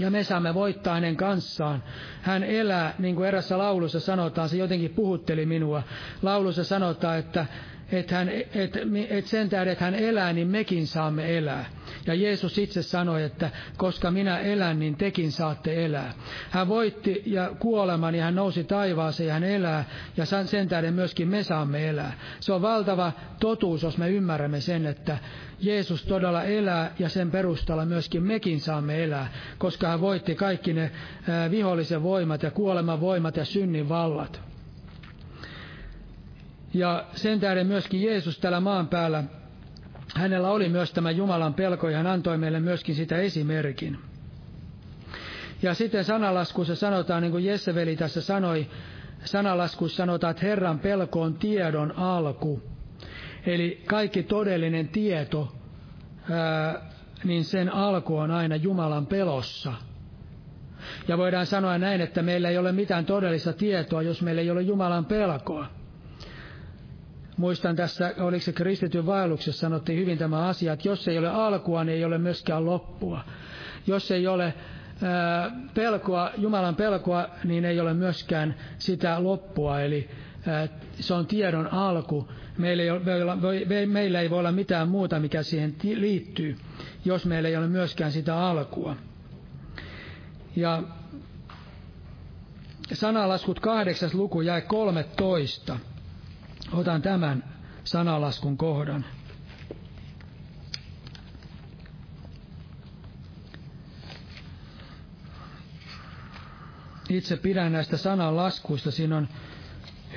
ja 0.00 0.10
me 0.10 0.24
saamme 0.24 0.54
voittaa 0.54 0.94
hänen 0.94 1.16
kanssaan. 1.16 1.82
Hän 2.22 2.42
elää, 2.42 2.94
niin 2.98 3.14
kuin 3.16 3.28
erässä 3.28 3.58
laulussa 3.58 4.00
sanotaan, 4.00 4.48
se 4.48 4.56
jotenkin 4.56 4.90
puhutteli 4.90 5.46
minua. 5.46 5.82
Laulussa 6.22 6.64
sanotaan, 6.64 7.18
että 7.18 7.46
että, 7.92 8.14
hän, 8.14 8.28
että, 8.54 8.80
että 9.08 9.30
sen 9.30 9.48
tähden, 9.48 9.72
että 9.72 9.84
hän 9.84 9.94
elää, 9.94 10.32
niin 10.32 10.48
mekin 10.48 10.86
saamme 10.86 11.38
elää. 11.38 11.64
Ja 12.06 12.14
Jeesus 12.14 12.58
itse 12.58 12.82
sanoi, 12.82 13.22
että 13.22 13.50
koska 13.76 14.10
minä 14.10 14.38
elän, 14.38 14.78
niin 14.78 14.96
tekin 14.96 15.32
saatte 15.32 15.84
elää. 15.84 16.12
Hän 16.50 16.68
voitti 16.68 17.22
ja 17.26 17.50
kuoleman 17.58 18.14
ja 18.14 18.24
hän 18.24 18.34
nousi 18.34 18.64
taivaaseen 18.64 19.26
ja 19.26 19.32
hän 19.32 19.44
elää 19.44 19.84
ja 20.16 20.24
sen 20.44 20.68
tähden 20.68 20.94
myöskin 20.94 21.28
me 21.28 21.42
saamme 21.42 21.88
elää. 21.88 22.12
Se 22.40 22.52
on 22.52 22.62
valtava 22.62 23.12
totuus, 23.40 23.82
jos 23.82 23.98
me 23.98 24.10
ymmärrämme 24.10 24.60
sen, 24.60 24.86
että 24.86 25.18
Jeesus 25.60 26.02
todella 26.02 26.42
elää 26.44 26.94
ja 26.98 27.08
sen 27.08 27.30
perustalla 27.30 27.84
myöskin 27.84 28.22
mekin 28.22 28.60
saamme 28.60 29.04
elää, 29.04 29.32
koska 29.58 29.88
hän 29.88 30.00
voitti 30.00 30.34
kaikki 30.34 30.72
ne 30.72 30.90
vihollisen 31.50 32.02
voimat 32.02 32.42
ja 32.42 32.50
kuoleman 32.50 33.00
voimat 33.00 33.36
ja 33.36 33.44
synnin 33.44 33.88
vallat. 33.88 34.51
Ja 36.74 37.04
sen 37.14 37.40
tähden 37.40 37.66
myöskin 37.66 38.02
Jeesus 38.02 38.38
täällä 38.38 38.60
maan 38.60 38.88
päällä, 38.88 39.24
hänellä 40.14 40.50
oli 40.50 40.68
myös 40.68 40.92
tämä 40.92 41.10
Jumalan 41.10 41.54
pelko 41.54 41.88
ja 41.88 41.96
hän 41.96 42.06
antoi 42.06 42.38
meille 42.38 42.60
myöskin 42.60 42.94
sitä 42.94 43.16
esimerkin. 43.16 43.98
Ja 45.62 45.74
sitten 45.74 46.04
sanalaskussa 46.04 46.74
sanotaan, 46.74 47.22
niin 47.22 47.32
kuin 47.32 47.44
Jesseveli 47.44 47.96
tässä 47.96 48.20
sanoi, 48.20 48.66
sanalaskussa 49.24 49.96
sanotaan, 49.96 50.30
että 50.30 50.46
Herran 50.46 50.78
pelko 50.78 51.22
on 51.22 51.34
tiedon 51.34 51.92
alku. 51.98 52.62
Eli 53.46 53.82
kaikki 53.86 54.22
todellinen 54.22 54.88
tieto, 54.88 55.52
niin 57.24 57.44
sen 57.44 57.74
alku 57.74 58.16
on 58.16 58.30
aina 58.30 58.56
Jumalan 58.56 59.06
pelossa. 59.06 59.72
Ja 61.08 61.18
voidaan 61.18 61.46
sanoa 61.46 61.78
näin, 61.78 62.00
että 62.00 62.22
meillä 62.22 62.48
ei 62.48 62.58
ole 62.58 62.72
mitään 62.72 63.06
todellista 63.06 63.52
tietoa, 63.52 64.02
jos 64.02 64.22
meillä 64.22 64.42
ei 64.42 64.50
ole 64.50 64.62
Jumalan 64.62 65.04
pelkoa. 65.04 65.81
Muistan 67.36 67.76
tässä, 67.76 68.14
oliko 68.18 68.42
se 68.44 68.52
kristityn 68.52 69.06
vaelluksessa, 69.06 69.60
sanottiin 69.60 69.98
hyvin 69.98 70.18
tämä 70.18 70.46
asia, 70.46 70.72
että 70.72 70.88
jos 70.88 71.08
ei 71.08 71.18
ole 71.18 71.28
alkua, 71.28 71.84
niin 71.84 71.96
ei 71.96 72.04
ole 72.04 72.18
myöskään 72.18 72.66
loppua. 72.66 73.24
Jos 73.86 74.10
ei 74.10 74.26
ole 74.26 74.54
pelkoa, 75.74 76.30
Jumalan 76.36 76.74
pelkoa, 76.76 77.28
niin 77.44 77.64
ei 77.64 77.80
ole 77.80 77.94
myöskään 77.94 78.54
sitä 78.78 79.22
loppua, 79.24 79.80
eli 79.80 80.08
se 81.00 81.14
on 81.14 81.26
tiedon 81.26 81.72
alku. 81.72 82.28
Meillä 82.58 82.82
ei, 82.82 82.90
ole, 82.90 83.00
meillä 83.86 84.20
ei 84.20 84.30
voi 84.30 84.38
olla 84.38 84.52
mitään 84.52 84.88
muuta, 84.88 85.20
mikä 85.20 85.42
siihen 85.42 85.76
liittyy, 85.94 86.56
jos 87.04 87.26
meillä 87.26 87.48
ei 87.48 87.56
ole 87.56 87.66
myöskään 87.66 88.12
sitä 88.12 88.38
alkua. 88.38 88.96
Ja 90.56 90.82
sanalaskut 92.92 93.60
kahdeksas 93.60 94.14
luku 94.14 94.40
jäi 94.40 94.62
13. 94.62 95.78
Otan 96.72 97.02
tämän 97.02 97.44
sanalaskun 97.84 98.56
kohdan. 98.56 99.04
Itse 107.08 107.36
pidän 107.36 107.72
näistä 107.72 107.96
sananlaskuista. 107.96 108.90
Siinä 108.90 109.16
on 109.16 109.28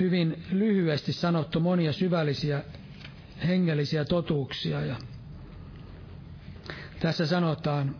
hyvin 0.00 0.44
lyhyesti 0.50 1.12
sanottu 1.12 1.60
monia 1.60 1.92
syvällisiä 1.92 2.62
hengellisiä 3.46 4.04
totuuksia. 4.04 4.80
Ja 4.84 4.96
tässä 7.00 7.26
sanotaan, 7.26 7.96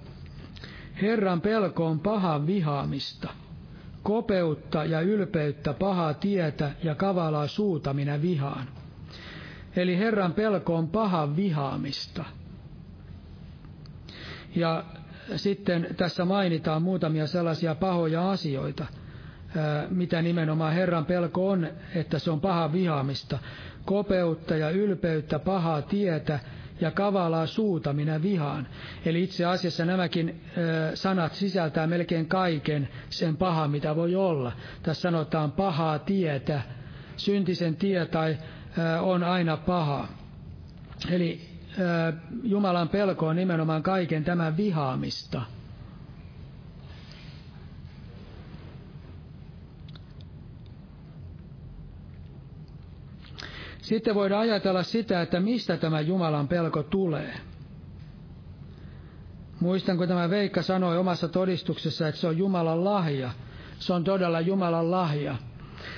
Herran 1.03 1.41
pelko 1.41 1.87
on 1.87 2.01
pahan 2.01 2.47
vihaamista– 2.47 3.29
kopeutta 4.07 4.85
ja 4.85 5.01
ylpeyttä, 5.01 5.73
pahaa 5.73 6.15
tietä 6.15 6.71
ja 6.83 6.95
kavalaa 6.95 7.47
suuta 7.47 7.93
minä 7.95 8.23
vihaan. 8.23 8.67
Eli 9.77 9.99
Herran 9.99 10.33
pelko 10.33 10.77
on 10.77 10.89
pahan 10.89 11.37
vihaamista. 11.37 12.25
Ja 14.55 14.85
sitten 15.37 15.87
tässä 15.97 16.25
mainitaan 16.25 16.83
muutamia 16.83 17.27
sellaisia 17.27 17.75
pahoja 17.75 18.31
asioita, 18.31 18.87
mitä 19.91 20.23
nimenomaan 20.23 20.73
Herran 20.73 21.05
pelko 21.07 21.49
on, 21.51 21.69
että 21.95 22.19
se 22.19 22.31
on 22.31 22.41
paha 22.41 22.73
vihaamista. 22.73 23.39
Kopeutta 23.85 24.57
ja 24.57 24.71
ylpeyttä, 24.71 25.39
pahaa 25.39 25.83
tietä 25.83 26.41
ja 26.81 26.91
kavalaa 26.91 27.47
suuta 27.47 27.93
minä 27.93 28.23
vihaan. 28.23 28.67
Eli 29.05 29.23
itse 29.23 29.45
asiassa 29.45 29.85
nämäkin 29.85 30.41
ö, 30.59 30.91
sanat 30.97 31.35
sisältää 31.35 31.87
melkein 31.87 32.27
kaiken 32.27 32.89
sen 33.11 33.37
paha, 33.37 33.69
mitä 33.69 33.97
voi 33.97 34.15
olla. 34.15 34.53
Tässä 34.83 35.03
sanotaan 35.03 35.53
pahaa 35.53 35.99
tietä. 35.99 36.63
Syntisen 37.17 37.77
tie 37.77 38.07
tai 38.07 38.39
ö, 38.79 39.01
on 39.01 39.25
aina 39.25 39.57
paha. 39.57 40.09
Eli 41.11 41.41
ö, 41.79 42.13
Jumalan 42.43 42.89
pelko 42.89 43.27
on 43.27 43.37
nimenomaan 43.37 43.83
kaiken 43.83 44.25
tämän 44.25 44.57
vihaamista. 44.57 45.43
Sitten 53.87 54.15
voidaan 54.15 54.41
ajatella 54.43 54.83
sitä, 54.83 55.23
että 55.23 55.41
mistä 55.41 55.77
tämä 55.77 56.01
Jumalan 56.01 56.49
pelko 56.49 56.83
tulee. 56.83 57.35
Muistan, 59.61 59.97
kun 59.97 60.09
tämä 60.09 60.31
Veikka 60.31 60.63
sanoi 60.63 60.99
omassa 60.99 61.29
todistuksessa, 61.29 62.09
että 62.09 62.21
se 62.21 62.27
on 62.27 62.39
Jumalan 62.39 62.85
lahja. 62.85 63.31
Se 63.79 63.93
on 63.93 64.05
todella 64.05 64.41
Jumalan 64.41 64.91
lahja. 64.91 65.37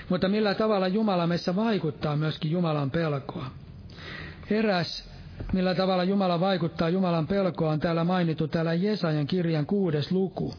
Mutta 0.09 0.29
millä 0.29 0.55
tavalla 0.55 0.89
Jumala 0.89 1.27
meissä 1.27 1.57
vaikuttaa 1.57 2.17
myöskin 2.17 2.51
Jumalan 2.51 2.91
pelkoa? 2.91 3.51
Eräs, 4.51 5.11
millä 5.53 5.75
tavalla 5.75 6.05
Jumala 6.05 6.41
vaikuttaa 6.41 6.89
Jumalan 6.89 7.27
pelkoa, 7.27 7.71
on 7.71 7.81
täällä 7.81 8.05
mainittu 8.05 8.49
täällä 8.49 8.75
Jesajan 8.75 9.27
kirjan 9.27 9.67
kuudes 9.67 10.13
luku. 10.13 10.55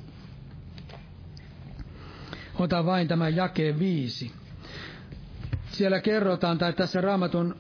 Ota 2.59 2.85
vain 2.85 3.07
tämän 3.07 3.35
jakeen 3.35 3.79
viisi 3.79 4.31
siellä 5.71 5.99
kerrotaan, 5.99 6.57
tai 6.57 6.73
tässä 6.73 7.01
raamatun 7.01 7.55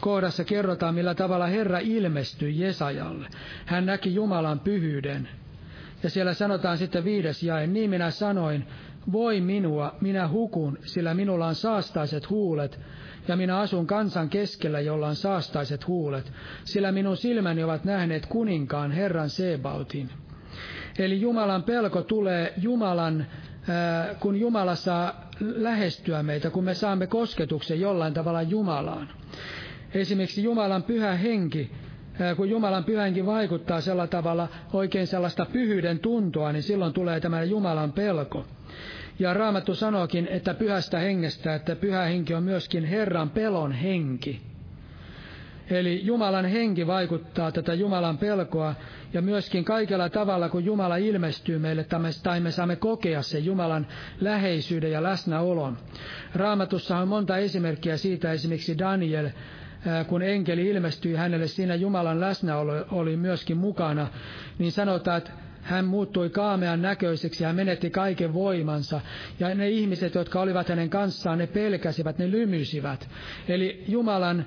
kohdassa 0.00 0.44
kerrotaan, 0.44 0.94
millä 0.94 1.14
tavalla 1.14 1.46
Herra 1.46 1.78
ilmestyi 1.78 2.60
Jesajalle. 2.60 3.26
Hän 3.66 3.86
näki 3.86 4.14
Jumalan 4.14 4.60
pyhyyden. 4.60 5.28
Ja 6.02 6.10
siellä 6.10 6.34
sanotaan 6.34 6.78
sitten 6.78 7.04
viides 7.04 7.42
jae, 7.42 7.66
niin 7.66 7.90
minä 7.90 8.10
sanoin, 8.10 8.66
voi 9.12 9.40
minua, 9.40 9.94
minä 10.00 10.28
hukun, 10.28 10.78
sillä 10.84 11.14
minulla 11.14 11.46
on 11.46 11.54
saastaiset 11.54 12.30
huulet, 12.30 12.80
ja 13.28 13.36
minä 13.36 13.58
asun 13.58 13.86
kansan 13.86 14.28
keskellä, 14.28 14.80
jolla 14.80 15.08
on 15.08 15.16
saastaiset 15.16 15.86
huulet, 15.86 16.32
sillä 16.64 16.92
minun 16.92 17.16
silmäni 17.16 17.64
ovat 17.64 17.84
nähneet 17.84 18.26
kuninkaan 18.26 18.92
Herran 18.92 19.30
Sebautin. 19.30 20.10
Eli 20.98 21.20
Jumalan 21.20 21.62
pelko 21.62 22.02
tulee 22.02 22.52
Jumalan 22.56 23.26
kun 24.20 24.40
Jumala 24.40 24.74
saa 24.74 25.30
lähestyä 25.40 26.22
meitä, 26.22 26.50
kun 26.50 26.64
me 26.64 26.74
saamme 26.74 27.06
kosketuksen 27.06 27.80
jollain 27.80 28.14
tavalla 28.14 28.42
Jumalaan. 28.42 29.08
Esimerkiksi 29.94 30.42
Jumalan 30.42 30.82
pyhä 30.82 31.12
henki, 31.12 31.70
kun 32.36 32.50
Jumalan 32.50 32.84
pyhä 32.84 33.02
henki 33.02 33.26
vaikuttaa 33.26 33.80
sella 33.80 34.06
tavalla 34.06 34.48
oikein 34.72 35.06
sellaista 35.06 35.46
pyhyyden 35.46 35.98
tuntoa, 35.98 36.52
niin 36.52 36.62
silloin 36.62 36.92
tulee 36.92 37.20
tämä 37.20 37.42
Jumalan 37.42 37.92
pelko. 37.92 38.44
Ja 39.18 39.34
Raamattu 39.34 39.74
sanookin, 39.74 40.28
että 40.30 40.54
pyhästä 40.54 40.98
hengestä, 40.98 41.54
että 41.54 41.76
pyhä 41.76 42.02
henki 42.04 42.34
on 42.34 42.42
myöskin 42.42 42.84
Herran 42.84 43.30
pelon 43.30 43.72
henki. 43.72 44.51
Eli 45.72 46.00
Jumalan 46.04 46.44
henki 46.44 46.86
vaikuttaa 46.86 47.52
tätä 47.52 47.74
Jumalan 47.74 48.18
pelkoa 48.18 48.74
ja 49.12 49.22
myöskin 49.22 49.64
kaikella 49.64 50.08
tavalla, 50.08 50.48
kun 50.48 50.64
Jumala 50.64 50.96
ilmestyy 50.96 51.58
meille, 51.58 51.86
tai 52.22 52.40
me 52.40 52.50
saamme 52.50 52.76
kokea 52.76 53.22
sen 53.22 53.44
Jumalan 53.44 53.86
läheisyyden 54.20 54.92
ja 54.92 55.02
läsnäolon. 55.02 55.78
Raamatussa 56.34 56.98
on 56.98 57.08
monta 57.08 57.36
esimerkkiä 57.36 57.96
siitä, 57.96 58.32
esimerkiksi 58.32 58.78
Daniel, 58.78 59.30
kun 60.06 60.22
enkeli 60.22 60.66
ilmestyi 60.68 61.14
hänelle, 61.14 61.46
siinä 61.46 61.74
Jumalan 61.74 62.20
läsnäolo 62.20 62.72
oli 62.90 63.16
myöskin 63.16 63.56
mukana, 63.56 64.06
niin 64.58 64.72
sanotaan, 64.72 65.18
että 65.18 65.30
hän 65.62 65.84
muuttui 65.84 66.30
kaamean 66.30 66.82
näköiseksi, 66.82 67.44
hän 67.44 67.56
menetti 67.56 67.90
kaiken 67.90 68.34
voimansa. 68.34 69.00
Ja 69.40 69.54
ne 69.54 69.68
ihmiset, 69.68 70.14
jotka 70.14 70.40
olivat 70.40 70.68
hänen 70.68 70.90
kanssaan, 70.90 71.38
ne 71.38 71.46
pelkäsivät, 71.46 72.18
ne 72.18 72.30
lymyisivät. 72.30 73.08
Eli 73.48 73.84
Jumalan 73.88 74.46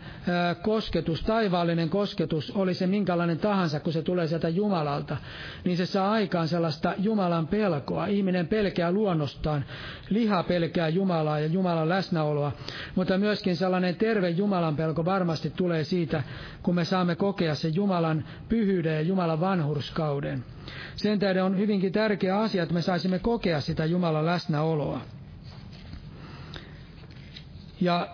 kosketus, 0.62 1.22
taivaallinen 1.22 1.90
kosketus, 1.90 2.52
oli 2.52 2.74
se 2.74 2.88
minkälainen 2.88 3.40
tahansa, 3.40 3.80
kun 3.80 3.94
se 3.94 4.02
tulee 4.02 4.28
sieltä 4.28 4.50
Jumalalta, 4.50 5.18
niin 5.64 5.78
se 5.78 5.86
saa 5.86 6.12
aikaan 6.12 6.48
sellaista 6.48 6.94
Jumalan 6.98 7.48
pelkoa. 7.48 8.06
Ihminen 8.06 8.48
pelkää 8.48 8.92
luonnostaan, 8.92 9.66
liha 10.10 10.44
pelkää 10.44 10.90
Jumalaa 10.90 11.40
ja 11.40 11.48
Jumalan 11.48 11.90
läsnäoloa, 11.90 12.52
mutta 12.96 13.18
myöskin 13.18 13.56
sellainen 13.56 13.96
terve 13.96 14.30
Jumalan 14.30 14.76
pelko 14.76 15.06
varmasti 15.06 15.54
tulee 15.56 15.84
siitä, 15.84 16.24
kun 16.64 16.76
me 16.76 16.86
saamme 16.86 17.16
kokea 17.16 17.56
sen 17.56 17.76
Jumalan 17.76 18.26
pyhyyden 18.50 18.94
ja 18.96 19.02
Jumalan 19.02 19.40
vanhurskauden. 19.40 20.55
Sen 20.96 21.20
tähden 21.20 21.44
on 21.44 21.58
hyvinkin 21.58 21.92
tärkeä 21.92 22.40
asia, 22.40 22.64
että 22.64 22.74
me 22.76 22.82
saisimme 22.82 23.20
kokea 23.20 23.62
sitä 23.62 23.86
Jumalan 23.86 24.26
läsnäoloa. 24.26 25.02
Ja 27.82 28.08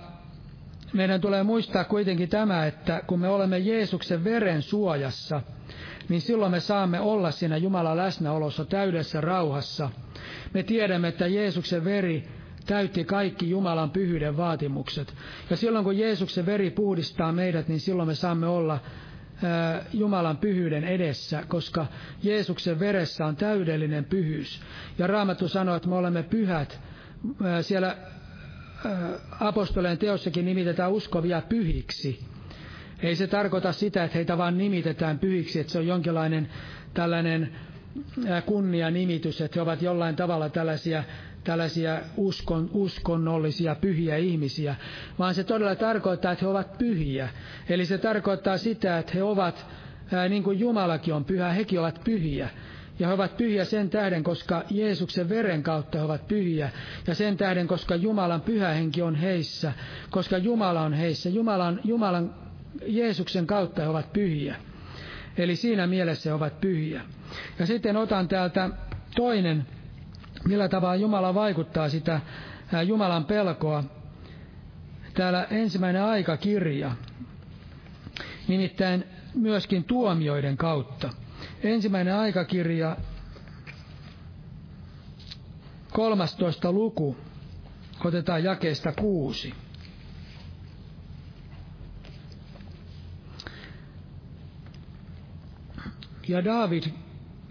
meidän 0.94 1.22
tulee 1.22 1.44
muistaa 1.44 1.84
kuitenkin 1.84 2.30
tämä, 2.30 2.66
että 2.66 3.02
kun 3.08 3.20
me 3.20 3.30
olemme 3.30 3.60
Jeesuksen 3.60 4.24
veren 4.24 4.62
suojassa, 4.62 5.42
niin 6.10 6.22
silloin 6.22 6.52
me 6.52 6.60
saamme 6.60 7.00
olla 7.00 7.32
siinä 7.32 7.58
Jumalan 7.58 7.98
läsnäolossa 7.98 8.66
täydessä 8.66 9.22
rauhassa. 9.22 9.90
Me 10.54 10.64
tiedämme, 10.64 11.08
että 11.08 11.28
Jeesuksen 11.28 11.84
veri 11.84 12.28
täytti 12.66 13.04
kaikki 13.04 13.50
Jumalan 13.50 13.92
pyhyyden 13.92 14.38
vaatimukset. 14.38 15.14
Ja 15.50 15.58
silloin 15.58 15.86
kun 15.86 15.98
Jeesuksen 15.98 16.46
veri 16.46 16.72
puhdistaa 16.72 17.32
meidät, 17.32 17.68
niin 17.68 17.80
silloin 17.80 18.08
me 18.08 18.16
saamme 18.16 18.48
olla 18.48 18.80
Jumalan 19.94 20.38
pyhyyden 20.38 20.84
edessä, 20.84 21.44
koska 21.48 21.86
Jeesuksen 22.24 22.80
veressä 22.80 23.26
on 23.26 23.36
täydellinen 23.36 24.06
pyhyys. 24.06 24.62
Ja 24.98 25.08
Raamattu 25.08 25.48
sanoo, 25.48 25.76
että 25.76 25.90
me 25.90 25.96
olemme 25.96 26.24
pyhät. 26.24 26.80
Siellä 27.62 27.98
apostoleen 29.40 29.98
teossakin 29.98 30.46
nimitetään 30.46 30.92
uskovia 30.92 31.42
pyhiksi. 31.50 32.26
Ei 33.00 33.16
se 33.16 33.28
tarkoita 33.28 33.72
sitä, 33.72 34.04
että 34.04 34.16
heitä 34.18 34.38
vaan 34.38 34.58
nimitetään 34.58 35.20
pyhiksi, 35.20 35.60
että 35.60 35.74
se 35.74 35.80
on 35.80 35.88
jonkinlainen 35.88 36.50
tällainen 36.94 37.52
kunnia-nimitys, 38.46 39.42
että 39.42 39.56
he 39.58 39.62
ovat 39.62 39.82
jollain 39.82 40.16
tavalla 40.16 40.50
tällaisia 40.50 41.04
tällaisia 41.44 42.00
uskon, 42.18 42.70
uskonnollisia 42.74 43.76
pyhiä 43.76 44.18
ihmisiä, 44.18 44.76
vaan 45.20 45.34
se 45.34 45.44
todella 45.44 45.76
tarkoittaa, 45.76 46.32
että 46.32 46.46
he 46.46 46.50
ovat 46.52 46.78
pyhiä. 46.78 47.30
Eli 47.70 47.86
se 47.86 47.98
tarkoittaa 47.98 48.58
sitä, 48.58 48.98
että 48.98 49.12
he 49.16 49.24
ovat, 49.24 49.66
ää, 50.14 50.30
niin 50.30 50.44
kuin 50.44 50.60
Jumalakin 50.60 51.14
on 51.14 51.26
pyhä, 51.26 51.50
hekin 51.52 51.80
ovat 51.80 52.02
pyhiä. 52.04 52.50
Ja 53.00 53.08
he 53.08 53.14
ovat 53.14 53.38
pyhiä 53.38 53.66
sen 53.66 53.90
tähden, 53.90 54.24
koska 54.24 54.64
Jeesuksen 54.70 55.30
veren 55.30 55.64
kautta 55.64 55.98
he 55.98 56.04
ovat 56.04 56.28
pyhiä. 56.28 56.70
Ja 57.08 57.16
sen 57.16 57.38
tähden, 57.38 57.68
koska 57.68 57.96
Jumalan 57.96 58.42
pyhä 58.42 58.70
henki 58.70 59.02
on 59.02 59.16
heissä, 59.16 59.74
koska 60.10 60.38
Jumala 60.38 60.82
on 60.82 60.94
heissä. 60.94 61.30
Jumalan, 61.30 61.80
Jumalan 61.84 62.34
Jeesuksen 62.88 63.48
kautta 63.48 63.82
he 63.82 63.88
ovat 63.88 64.14
pyhiä. 64.14 64.56
Eli 65.38 65.56
siinä 65.56 65.88
mielessä 65.88 66.30
he 66.30 66.34
ovat 66.34 66.62
pyhiä. 66.62 67.02
Ja 67.60 67.66
sitten 67.66 67.98
otan 67.98 68.28
täältä 68.28 68.70
toinen 69.16 69.66
millä 70.48 70.70
tavalla 70.70 70.96
Jumala 70.96 71.34
vaikuttaa 71.34 71.90
sitä 71.90 72.22
Jumalan 72.88 73.26
pelkoa. 73.26 73.84
Täällä 75.14 75.44
ensimmäinen 75.44 76.04
aikakirja, 76.04 76.92
nimittäin 78.48 79.04
myöskin 79.36 79.84
tuomioiden 79.84 80.58
kautta. 80.58 81.10
Ensimmäinen 81.64 82.16
aikakirja, 82.16 82.98
13 85.92 86.72
luku, 86.72 87.18
otetaan 88.06 88.44
jakeesta 88.44 88.92
kuusi. 88.92 89.54
Ja 96.28 96.46
David 96.46 96.84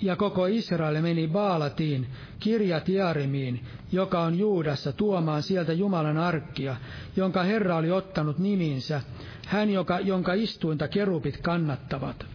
ja 0.03 0.16
koko 0.16 0.46
Israel 0.46 1.03
meni 1.03 1.28
Baalatiin, 1.28 2.07
Kirjat 2.40 2.88
Jarimiin, 2.88 3.61
joka 3.92 4.20
on 4.20 4.38
Juudassa, 4.38 4.92
tuomaan 4.92 5.42
sieltä 5.42 5.72
Jumalan 5.72 6.18
arkkia, 6.18 6.76
jonka 7.16 7.42
Herra 7.42 7.76
oli 7.76 7.90
ottanut 7.90 8.38
niminsä, 8.38 9.01
hän, 9.46 9.70
joka, 9.70 10.01
jonka 10.01 10.32
istuinta 10.32 10.88
kerupit 10.88 11.36
kannattavat. 11.36 12.26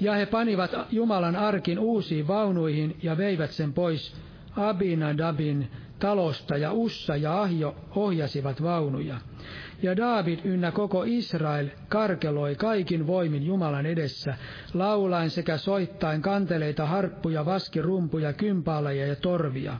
Ja 0.00 0.14
he 0.14 0.26
panivat 0.26 0.70
Jumalan 0.90 1.36
arkin 1.36 1.78
uusiin 1.78 2.28
vaunuihin 2.28 2.96
ja 3.02 3.16
veivät 3.16 3.50
sen 3.50 3.72
pois 3.72 4.14
Abinadabin 4.56 5.70
talosta, 5.98 6.56
ja 6.56 6.72
Ussa 6.72 7.16
ja 7.16 7.42
Ahjo 7.42 7.76
ohjasivat 7.96 8.62
vaunuja. 8.62 9.16
Ja 9.82 9.96
David 9.96 10.38
ynnä 10.44 10.72
koko 10.72 11.04
Israel 11.06 11.68
karkeloi 11.88 12.54
kaikin 12.54 13.06
voimin 13.06 13.46
Jumalan 13.46 13.86
edessä, 13.86 14.34
laulaen 14.74 15.30
sekä 15.30 15.56
soittain 15.56 16.22
kanteleita, 16.22 16.86
harppuja, 16.86 17.46
vaskirumpuja, 17.46 18.32
kympaaleja 18.32 19.06
ja 19.06 19.16
torvia. 19.16 19.76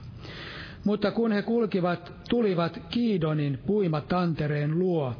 Mutta 0.83 1.11
kun 1.11 1.31
he 1.31 1.41
kulkivat, 1.41 2.13
tulivat 2.29 2.81
Kiidonin 2.89 3.59
puimat 3.65 4.07
tantereen 4.07 4.79
luo, 4.79 5.15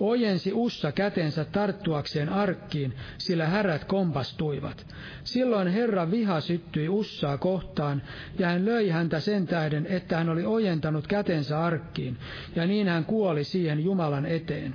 ojensi 0.00 0.52
Ussa 0.52 0.92
kätensä 0.92 1.44
tarttuakseen 1.44 2.28
arkkiin, 2.28 2.94
sillä 3.18 3.46
härät 3.46 3.84
kompastuivat. 3.84 4.86
Silloin 5.24 5.68
Herra 5.68 6.10
viha 6.10 6.40
syttyi 6.40 6.88
Ussaa 6.88 7.38
kohtaan, 7.38 8.02
ja 8.38 8.48
hän 8.48 8.64
löi 8.66 8.88
häntä 8.88 9.20
sen 9.20 9.46
tähden, 9.46 9.86
että 9.86 10.16
hän 10.16 10.28
oli 10.28 10.44
ojentanut 10.44 11.06
kätensä 11.06 11.64
arkkiin, 11.64 12.16
ja 12.56 12.66
niin 12.66 12.88
hän 12.88 13.04
kuoli 13.04 13.44
siihen 13.44 13.84
Jumalan 13.84 14.26
eteen. 14.26 14.74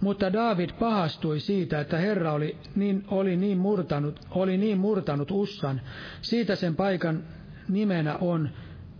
Mutta 0.00 0.32
David 0.32 0.70
pahastui 0.78 1.40
siitä, 1.40 1.80
että 1.80 1.98
Herra 1.98 2.32
oli 2.32 2.56
niin, 2.74 3.04
oli 3.08 3.36
niin, 3.36 3.58
murtanut, 3.58 4.20
oli 4.30 4.56
niin 4.56 4.78
murtanut 4.78 5.30
Ussan. 5.30 5.80
Siitä 6.22 6.56
sen 6.56 6.76
paikan 6.76 7.24
nimenä 7.68 8.16
on 8.16 8.50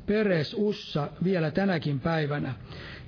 Peres 0.07 0.55
Ussa 0.59 1.09
vielä 1.25 1.51
tänäkin 1.51 2.01
päivänä. 2.01 2.55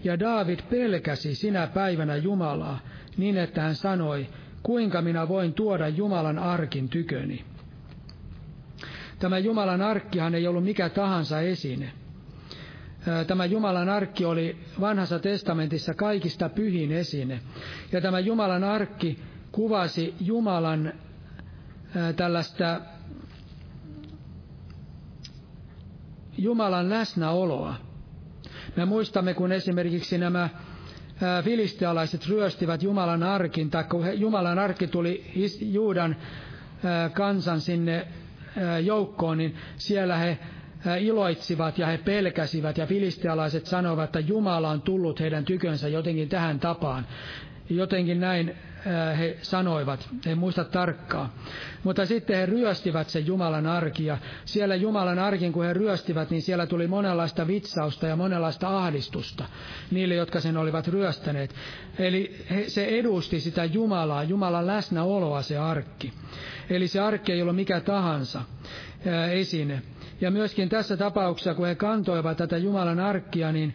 Ja 0.04 0.20
David 0.20 0.58
pelkäsi 0.70 1.34
sinä 1.34 1.66
päivänä 1.66 2.16
Jumalaa, 2.16 2.78
niin 3.16 3.36
että 3.36 3.62
hän 3.62 3.74
sanoi, 3.74 4.26
kuinka 4.62 5.02
minä 5.02 5.28
voin 5.28 5.54
tuoda 5.54 5.88
Jumalan 5.88 6.38
arkin 6.38 6.88
tyköni. 6.88 7.44
Tämä 9.18 9.38
Jumalan 9.38 9.82
arkkihan 9.82 10.34
ei 10.34 10.46
ollut 10.46 10.64
mikä 10.64 10.88
tahansa 10.88 11.40
esine. 11.40 11.92
Tämä 13.26 13.44
Jumalan 13.44 13.88
arkki 13.88 14.24
oli 14.24 14.56
vanhassa 14.80 15.18
testamentissa 15.18 15.94
kaikista 15.94 16.48
pyhin 16.48 16.92
esine. 16.92 17.40
Ja 17.92 18.00
tämä 18.00 18.18
Jumalan 18.18 18.64
arkki 18.64 19.18
kuvasi 19.52 20.14
Jumalan 20.20 20.92
tällaista 22.16 22.80
Jumalan 26.38 26.90
läsnäoloa. 26.90 27.89
Me 28.76 28.84
muistamme, 28.84 29.34
kun 29.34 29.52
esimerkiksi 29.52 30.18
nämä 30.18 30.48
filistealaiset 31.44 32.28
ryöstivät 32.28 32.82
Jumalan 32.82 33.22
arkin, 33.22 33.70
tai 33.70 33.84
kun 33.84 34.20
Jumalan 34.20 34.58
arkki 34.58 34.86
tuli 34.86 35.24
Juudan 35.60 36.16
kansan 37.12 37.60
sinne 37.60 38.06
joukkoon, 38.84 39.38
niin 39.38 39.56
siellä 39.76 40.16
he 40.16 40.38
iloitsivat 41.00 41.78
ja 41.78 41.86
he 41.86 41.98
pelkäsivät 41.98 42.78
ja 42.78 42.86
filistealaiset 42.86 43.66
sanoivat, 43.66 44.04
että 44.04 44.20
Jumala 44.20 44.70
on 44.70 44.82
tullut 44.82 45.20
heidän 45.20 45.44
tykönsä 45.44 45.88
jotenkin 45.88 46.28
tähän 46.28 46.60
tapaan. 46.60 47.06
Jotenkin 47.70 48.20
näin 48.20 48.56
he 49.18 49.36
sanoivat, 49.42 50.08
en 50.26 50.38
muista 50.38 50.64
tarkkaa. 50.64 51.34
Mutta 51.82 52.06
sitten 52.06 52.36
he 52.36 52.46
ryöstivät 52.46 53.08
sen 53.08 53.26
Jumalan 53.26 53.66
arkia. 53.66 54.18
Siellä 54.44 54.74
Jumalan 54.74 55.18
arkin, 55.18 55.52
kun 55.52 55.64
he 55.64 55.72
ryöstivät, 55.72 56.30
niin 56.30 56.42
siellä 56.42 56.66
tuli 56.66 56.86
monenlaista 56.86 57.46
vitsausta 57.46 58.06
ja 58.06 58.16
monenlaista 58.16 58.78
ahdistusta 58.78 59.44
niille, 59.90 60.14
jotka 60.14 60.40
sen 60.40 60.56
olivat 60.56 60.88
ryöstäneet. 60.88 61.54
Eli 61.98 62.44
he, 62.50 62.68
se 62.68 62.84
edusti 62.84 63.40
sitä 63.40 63.64
Jumalaa, 63.64 64.22
Jumalan 64.22 64.66
läsnäoloa 64.66 65.42
se 65.42 65.58
arkki. 65.58 66.12
Eli 66.70 66.88
se 66.88 67.00
arkki 67.00 67.32
ei 67.32 67.42
ollut 67.42 67.56
mikä 67.56 67.80
tahansa 67.80 68.42
esine. 69.32 69.82
Ja 70.20 70.30
myöskin 70.30 70.68
tässä 70.68 70.96
tapauksessa, 70.96 71.54
kun 71.54 71.66
he 71.66 71.74
kantoivat 71.74 72.36
tätä 72.36 72.56
Jumalan 72.56 73.00
arkkia, 73.00 73.52
niin, 73.52 73.74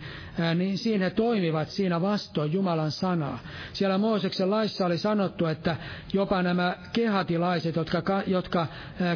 niin 0.55 0.77
siinä 0.77 1.05
he 1.05 1.09
toimivat 1.09 1.69
siinä 1.69 2.01
vastoin 2.01 2.53
Jumalan 2.53 2.91
sanaa. 2.91 3.39
Siellä 3.73 3.97
Mooseksen 3.97 4.49
laissa 4.49 4.85
oli 4.85 4.95
oli 4.95 4.99
sanottu, 4.99 5.45
että 5.45 5.75
jopa 6.13 6.43
nämä 6.43 6.77
kehatilaiset, 6.93 7.75
jotka, 7.75 8.23
jotka 8.27 8.67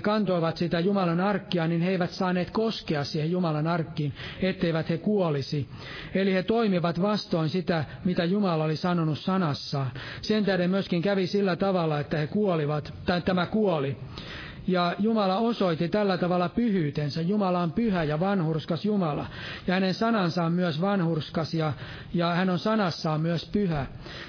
kantoivat 0.02 0.58
sitä 0.58 0.80
Jumalan 0.80 1.20
arkkia, 1.20 1.68
niin 1.68 1.82
he 1.82 1.92
eivät 1.92 2.12
saaneet 2.12 2.52
koskea 2.52 3.04
siihen 3.04 3.32
Jumalan 3.32 3.68
arkkiin, 3.68 4.14
etteivät 4.42 4.90
he 4.90 4.98
kuolisi. 4.98 5.70
Eli 6.16 6.34
he 6.34 6.44
toimivat 6.44 7.02
vastoin 7.02 7.50
sitä, 7.50 7.86
mitä 8.06 8.24
Jumala 8.24 8.64
oli 8.64 8.76
sanonut 8.76 9.20
sanassaan. 9.20 9.92
Sen 10.22 10.46
tähden 10.46 10.70
myöskin 10.70 11.02
kävi 11.02 11.28
sillä 11.28 11.56
tavalla, 11.56 12.00
että 12.00 12.18
he 12.18 12.28
kuolivat, 12.28 12.94
tai 13.06 13.22
tämä 13.22 13.46
kuoli. 13.46 13.98
Ja 14.68 14.96
Jumala 15.00 15.38
osoitti 15.38 15.90
tällä 15.90 16.18
tavalla 16.18 16.50
pyhyytensä. 16.50 17.22
Jumala 17.22 17.60
on 17.60 17.72
pyhä 17.72 18.04
ja 18.04 18.20
vanhurskas 18.20 18.86
Jumala. 18.86 19.26
Ja 19.68 19.74
hänen 19.74 19.94
sanansa 19.94 20.44
on 20.44 20.52
myös 20.54 20.82
vanhurskas 20.82 21.54
ja, 21.54 21.74
ja 22.14 22.28
hän 22.34 22.50
on 22.50 22.60
sanassaan 22.60 23.22
myös 23.22 23.50
pyhä. 23.52 23.86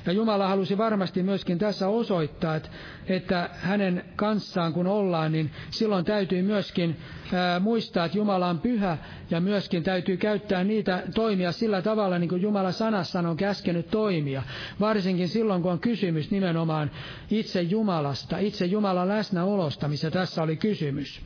Ja 0.07 0.13
Jumala 0.13 0.49
halusi 0.49 0.79
varmasti 0.79 1.23
myöskin 1.23 1.59
tässä 1.59 1.89
osoittaa, 1.89 2.55
että, 2.57 2.71
että 3.07 3.51
hänen 3.53 4.05
kanssaan 4.17 4.73
kun 4.73 4.87
ollaan, 4.87 5.33
niin 5.33 5.51
silloin 5.71 6.05
täytyy 6.05 6.43
myöskin 6.43 6.97
ää, 7.33 7.61
muistaa, 7.61 8.05
että 8.05 8.19
Jumala 8.19 8.49
on 8.49 8.59
pyhä 8.59 8.99
ja 9.31 9.41
myöskin 9.41 9.83
täytyy 9.83 10.17
käyttää 10.17 10.65
niitä 10.65 11.03
toimia 11.15 11.53
sillä 11.53 11.83
tavalla, 11.83 12.19
niin 12.19 12.29
kuin 12.29 12.43
Jumala 12.43 12.73
sanassaan 12.73 13.27
on 13.27 13.37
käskenyt 13.37 13.91
toimia. 13.91 14.43
Varsinkin 14.81 15.29
silloin, 15.29 15.63
kun 15.63 15.73
on 15.73 15.81
kysymys 15.81 16.31
nimenomaan 16.31 16.91
itse 17.31 17.63
Jumalasta, 17.63 18.39
itse 18.39 18.67
Jumalan 18.67 19.09
läsnäolosta, 19.09 19.89
missä 19.89 20.11
tässä 20.21 20.43
oli 20.43 20.57
kysymys. 20.57 21.21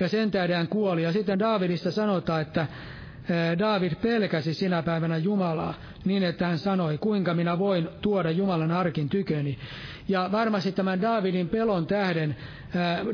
Ja 0.00 0.08
sen 0.08 0.30
tähden 0.30 0.68
kuoli. 0.68 1.02
Ja 1.02 1.12
sitten 1.12 1.38
Daavidista 1.38 1.90
sanotaan, 1.90 2.42
että 2.42 2.66
David 3.58 3.92
pelkäsi 3.94 4.54
sinä 4.54 4.82
päivänä 4.82 5.16
Jumalaa 5.16 5.74
niin, 6.04 6.22
että 6.22 6.46
hän 6.46 6.58
sanoi, 6.58 6.98
kuinka 6.98 7.34
minä 7.34 7.58
voin 7.58 7.88
tuoda 8.02 8.30
Jumalan 8.30 8.70
arkin 8.72 9.08
tyköni. 9.08 9.58
Ja 10.08 10.28
varmasti 10.32 10.72
tämän 10.72 11.02
Davidin 11.02 11.48
pelon 11.48 11.86
tähden, 11.86 12.36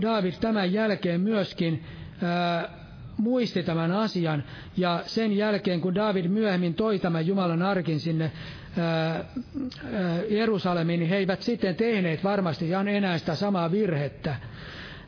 David 0.03 0.33
tämän 0.41 0.73
jälkeen 0.73 1.21
myöskin 1.21 1.85
muisti 3.17 3.63
tämän 3.63 3.93
asian, 3.93 4.45
ja 4.77 5.03
sen 5.07 5.37
jälkeen, 5.37 5.81
kun 5.81 5.95
David 5.95 6.29
myöhemmin 6.29 6.75
toi 6.75 6.99
tämän 6.99 7.27
Jumalan 7.27 7.63
arkin 7.63 8.01
sinne 8.01 8.33
Jerusalemiin, 10.29 11.01
niin 11.01 11.11
he 11.11 11.17
eivät 11.17 11.43
sitten 11.43 11.77
tehneet 11.77 12.25
varmasti 12.25 12.73
enää 12.73 13.19
sitä 13.19 13.35
samaa 13.35 13.71
virhettä. 13.71 14.37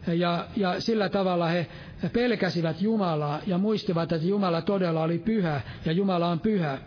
Ja, 0.06 0.46
ja 0.56 0.80
sillä 0.80 1.08
tavalla 1.08 1.46
he 1.46 1.66
pelkäsivät 2.12 2.82
Jumalaa 2.82 3.40
ja 3.46 3.58
muistivat, 3.58 4.12
että 4.12 4.26
Jumala 4.26 4.62
todella 4.62 5.02
oli 5.02 5.18
pyhä 5.18 5.60
ja 5.84 5.92
Jumala 5.92 6.28
on 6.28 6.40
pyhä. 6.40 6.78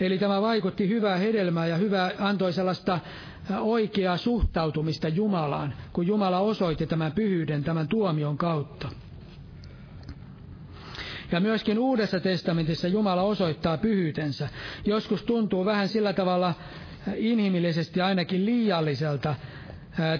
Eli 0.00 0.18
tämä 0.18 0.42
vaikutti 0.42 0.88
hyvää 0.88 1.16
hedelmää 1.16 1.66
ja 1.66 1.76
hyvää, 1.76 2.10
antoi 2.18 2.52
sellaista 2.52 2.98
oikeaa 3.60 4.16
suhtautumista 4.16 5.08
Jumalaan, 5.08 5.74
kun 5.92 6.06
Jumala 6.06 6.38
osoitti 6.38 6.86
tämän 6.86 7.12
pyhyyden 7.12 7.64
tämän 7.64 7.88
tuomion 7.88 8.38
kautta. 8.38 8.88
Ja 11.32 11.40
myöskin 11.40 11.78
Uudessa 11.78 12.20
testamentissa 12.20 12.88
Jumala 12.88 13.22
osoittaa 13.22 13.78
pyhyytensä. 13.78 14.48
Joskus 14.84 15.22
tuntuu 15.22 15.64
vähän 15.64 15.88
sillä 15.88 16.12
tavalla 16.12 16.54
inhimillisesti 17.16 18.00
ainakin 18.00 18.46
liialliselta, 18.46 19.34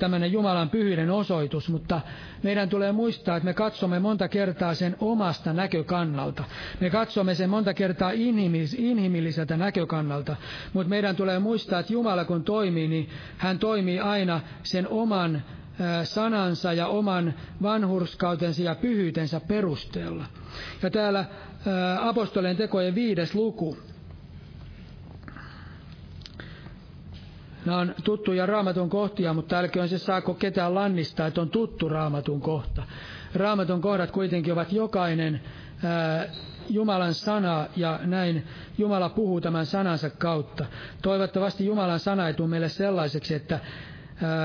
tämmöinen 0.00 0.32
Jumalan 0.32 0.70
pyhyyden 0.70 1.10
osoitus, 1.10 1.68
mutta 1.68 2.00
meidän 2.42 2.68
tulee 2.68 2.92
muistaa, 2.92 3.36
että 3.36 3.44
me 3.44 3.54
katsomme 3.54 3.98
monta 3.98 4.28
kertaa 4.28 4.74
sen 4.74 4.96
omasta 5.00 5.52
näkökannalta. 5.52 6.44
Me 6.80 6.90
katsomme 6.90 7.34
sen 7.34 7.50
monta 7.50 7.74
kertaa 7.74 8.10
inhimilliseltä 8.76 9.56
näkökannalta, 9.56 10.36
mutta 10.72 10.90
meidän 10.90 11.16
tulee 11.16 11.38
muistaa, 11.38 11.80
että 11.80 11.92
Jumala 11.92 12.24
kun 12.24 12.44
toimii, 12.44 12.88
niin 12.88 13.08
hän 13.38 13.58
toimii 13.58 14.00
aina 14.00 14.40
sen 14.62 14.88
oman 14.88 15.42
sanansa 16.04 16.72
ja 16.72 16.86
oman 16.86 17.34
vanhurskautensa 17.62 18.62
ja 18.62 18.74
pyhyytensä 18.74 19.40
perusteella. 19.40 20.24
Ja 20.82 20.90
täällä 20.90 21.24
apostolien 22.00 22.56
tekojen 22.56 22.94
viides 22.94 23.34
luku, 23.34 23.76
Nämä 27.64 27.78
on 27.78 27.94
tuttuja 28.04 28.46
raamatun 28.46 28.90
kohtia, 28.90 29.34
mutta 29.34 29.58
älköön 29.58 29.88
se 29.88 29.98
saako 29.98 30.34
ketään 30.34 30.74
lannistaa, 30.74 31.26
että 31.26 31.40
on 31.40 31.50
tuttu 31.50 31.88
raamatun 31.88 32.40
kohta. 32.40 32.82
Raamatun 33.34 33.80
kohdat 33.80 34.10
kuitenkin 34.10 34.52
ovat 34.52 34.72
jokainen 34.72 35.40
ää, 35.84 36.26
Jumalan 36.68 37.14
sana 37.14 37.66
ja 37.76 38.00
näin 38.02 38.46
Jumala 38.78 39.08
puhuu 39.08 39.40
tämän 39.40 39.66
sanansa 39.66 40.10
kautta. 40.10 40.66
Toivottavasti 41.02 41.66
Jumalan 41.66 42.00
sana 42.00 42.26
ei 42.28 42.34
tule 42.34 42.48
meille 42.48 42.68
sellaiseksi, 42.68 43.34
että 43.34 43.60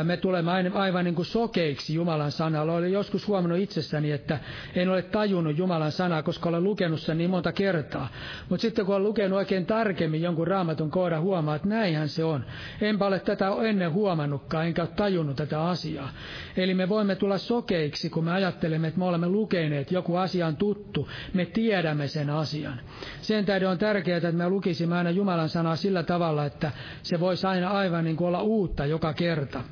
me 0.03 0.17
tulemme 0.17 0.51
aivan 0.73 1.05
niin 1.05 1.15
kuin 1.15 1.25
sokeiksi 1.25 1.93
Jumalan 1.93 2.31
sanalla. 2.31 2.73
Olen 2.73 2.91
joskus 2.91 3.27
huomannut 3.27 3.59
itsessäni, 3.59 4.11
että 4.11 4.39
en 4.75 4.89
ole 4.89 5.01
tajunnut 5.01 5.57
Jumalan 5.57 5.91
sanaa, 5.91 6.23
koska 6.23 6.49
olen 6.49 6.63
lukenut 6.63 6.99
sen 6.99 7.17
niin 7.17 7.29
monta 7.29 7.51
kertaa. 7.51 8.07
Mutta 8.49 8.61
sitten 8.61 8.85
kun 8.85 8.95
olen 8.95 9.07
lukenut 9.07 9.37
oikein 9.37 9.65
tarkemmin 9.65 10.21
jonkun 10.21 10.47
raamatun 10.47 10.91
kohdan, 10.91 11.21
huomaa, 11.21 11.55
että 11.55 11.67
näinhän 11.67 12.09
se 12.09 12.23
on. 12.23 12.45
Enpä 12.81 13.05
ole 13.05 13.19
tätä 13.19 13.49
ennen 13.63 13.93
huomannutkaan, 13.93 14.65
enkä 14.65 14.81
ole 14.81 14.89
tajunnut 14.95 15.35
tätä 15.35 15.63
asiaa. 15.63 16.09
Eli 16.57 16.73
me 16.73 16.89
voimme 16.89 17.15
tulla 17.15 17.37
sokeiksi, 17.37 18.09
kun 18.09 18.23
me 18.23 18.31
ajattelemme, 18.31 18.87
että 18.87 18.99
me 18.99 19.05
olemme 19.05 19.27
lukeneet, 19.27 19.91
joku 19.91 20.15
asia 20.15 20.47
on 20.47 20.55
tuttu, 20.55 21.09
me 21.33 21.45
tiedämme 21.45 22.07
sen 22.07 22.29
asian. 22.29 22.81
Sen 23.21 23.45
tähden 23.45 23.69
on 23.69 23.77
tärkeää, 23.77 24.17
että 24.17 24.31
me 24.31 24.49
lukisimme 24.49 24.97
aina 24.97 25.09
Jumalan 25.09 25.49
sanaa 25.49 25.75
sillä 25.75 26.03
tavalla, 26.03 26.45
että 26.45 26.71
se 27.03 27.19
voisi 27.19 27.47
aina 27.47 27.69
aivan 27.69 28.03
niin 28.03 28.15
kuin 28.15 28.27
olla 28.27 28.41
uutta 28.41 28.85
joka 28.85 29.13
kerta. 29.13 29.64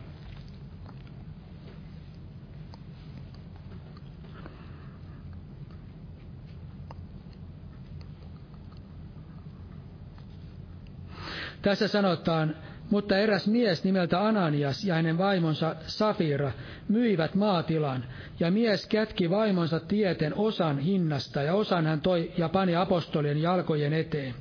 Tässä 11.63 11.87
sanotaan, 11.87 12.55
mutta 12.89 13.17
eräs 13.17 13.47
mies 13.47 13.83
nimeltä 13.83 14.27
Ananias 14.27 14.83
ja 14.83 14.95
hänen 14.95 15.17
vaimonsa 15.17 15.75
Safira 15.87 16.51
myivät 16.87 17.35
maatilan, 17.35 18.05
ja 18.39 18.51
mies 18.51 18.87
kätki 18.87 19.29
vaimonsa 19.29 19.79
tieten 19.79 20.33
osan 20.35 20.79
hinnasta, 20.79 21.41
ja 21.41 21.53
osan 21.53 21.85
hän 21.85 22.01
toi 22.01 22.31
ja 22.37 22.49
pani 22.49 22.75
apostolien 22.75 23.41
jalkojen 23.41 23.93
eteen. 23.93 24.35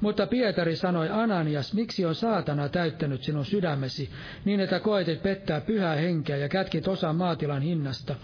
Mutta 0.00 0.26
Pietari 0.26 0.76
sanoi, 0.76 1.08
Ananias, 1.10 1.74
miksi 1.74 2.04
on 2.04 2.14
saatana 2.14 2.68
täyttänyt 2.68 3.22
sinun 3.22 3.44
sydämesi, 3.44 4.10
niin 4.44 4.60
että 4.60 4.80
koetit 4.80 5.22
pettää 5.22 5.60
pyhää 5.60 5.94
henkeä 5.96 6.36
ja 6.36 6.48
kätkit 6.48 6.88
osan 6.88 7.16
maatilan 7.16 7.62
hinnasta? 7.62 8.14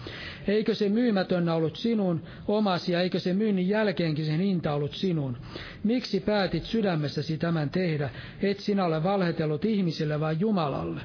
Eikö 0.47 0.75
se 0.75 0.89
myymätönä 0.89 1.53
ollut 1.53 1.75
sinun 1.75 2.23
omasi 2.47 2.91
ja 2.91 3.01
eikö 3.01 3.19
se 3.19 3.33
myynnin 3.33 3.69
jälkeenkin 3.69 4.25
sen 4.25 4.39
hinta 4.39 4.73
ollut 4.73 4.93
sinun? 4.93 5.37
Miksi 5.83 6.19
päätit 6.19 6.63
sydämessäsi 6.63 7.37
tämän 7.37 7.69
tehdä, 7.69 8.09
et 8.41 8.59
sinä 8.59 8.85
ole 8.85 9.03
valhetellut 9.03 9.65
ihmisille 9.65 10.19
vai 10.19 10.35
Jumalalle? 10.39 11.01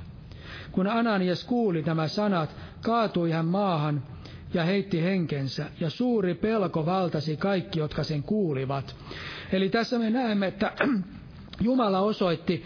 Kun 0.72 0.86
Ananias 0.86 1.44
kuuli 1.44 1.82
nämä 1.82 2.08
sanat, 2.08 2.56
kaatui 2.84 3.30
hän 3.30 3.46
maahan 3.46 4.02
ja 4.54 4.64
heitti 4.64 5.02
henkensä, 5.02 5.66
ja 5.80 5.90
suuri 5.90 6.34
pelko 6.34 6.86
valtasi 6.86 7.36
kaikki, 7.36 7.78
jotka 7.78 8.04
sen 8.04 8.22
kuulivat. 8.22 8.96
Eli 9.52 9.68
tässä 9.68 9.98
me 9.98 10.10
näemme, 10.10 10.46
että 10.46 10.72
Jumala 11.60 12.00
osoitti, 12.00 12.64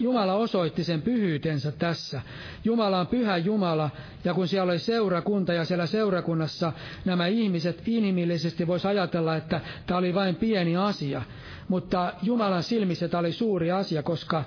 Jumala 0.00 0.34
osoitti 0.34 0.84
sen 0.84 1.02
pyhyytensä 1.02 1.72
tässä. 1.72 2.22
Jumala 2.64 3.00
on 3.00 3.06
pyhä 3.06 3.36
Jumala, 3.36 3.90
ja 4.24 4.34
kun 4.34 4.48
siellä 4.48 4.70
oli 4.70 4.78
seurakunta, 4.78 5.52
ja 5.52 5.64
siellä 5.64 5.86
seurakunnassa 5.86 6.72
nämä 7.04 7.26
ihmiset 7.26 7.82
inhimillisesti 7.88 8.66
voisi 8.66 8.88
ajatella, 8.88 9.36
että 9.36 9.60
tämä 9.86 9.98
oli 9.98 10.14
vain 10.14 10.34
pieni 10.36 10.76
asia. 10.76 11.22
Mutta 11.68 12.12
Jumalan 12.22 12.62
silmissä 12.62 13.08
tämä 13.08 13.18
oli 13.20 13.32
suuri 13.32 13.70
asia, 13.70 14.02
koska 14.02 14.44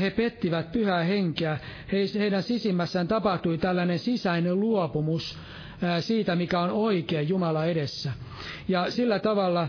he 0.00 0.10
pettivät 0.10 0.72
pyhää 0.72 1.04
henkeä. 1.04 1.58
Heidän 2.18 2.42
sisimmässään 2.42 3.08
tapahtui 3.08 3.58
tällainen 3.58 3.98
sisäinen 3.98 4.60
luopumus 4.60 5.38
siitä, 6.00 6.36
mikä 6.36 6.60
on 6.60 6.70
oikein 6.70 7.28
Jumala 7.28 7.64
edessä. 7.64 8.12
Ja 8.68 8.90
sillä 8.90 9.18
tavalla 9.18 9.68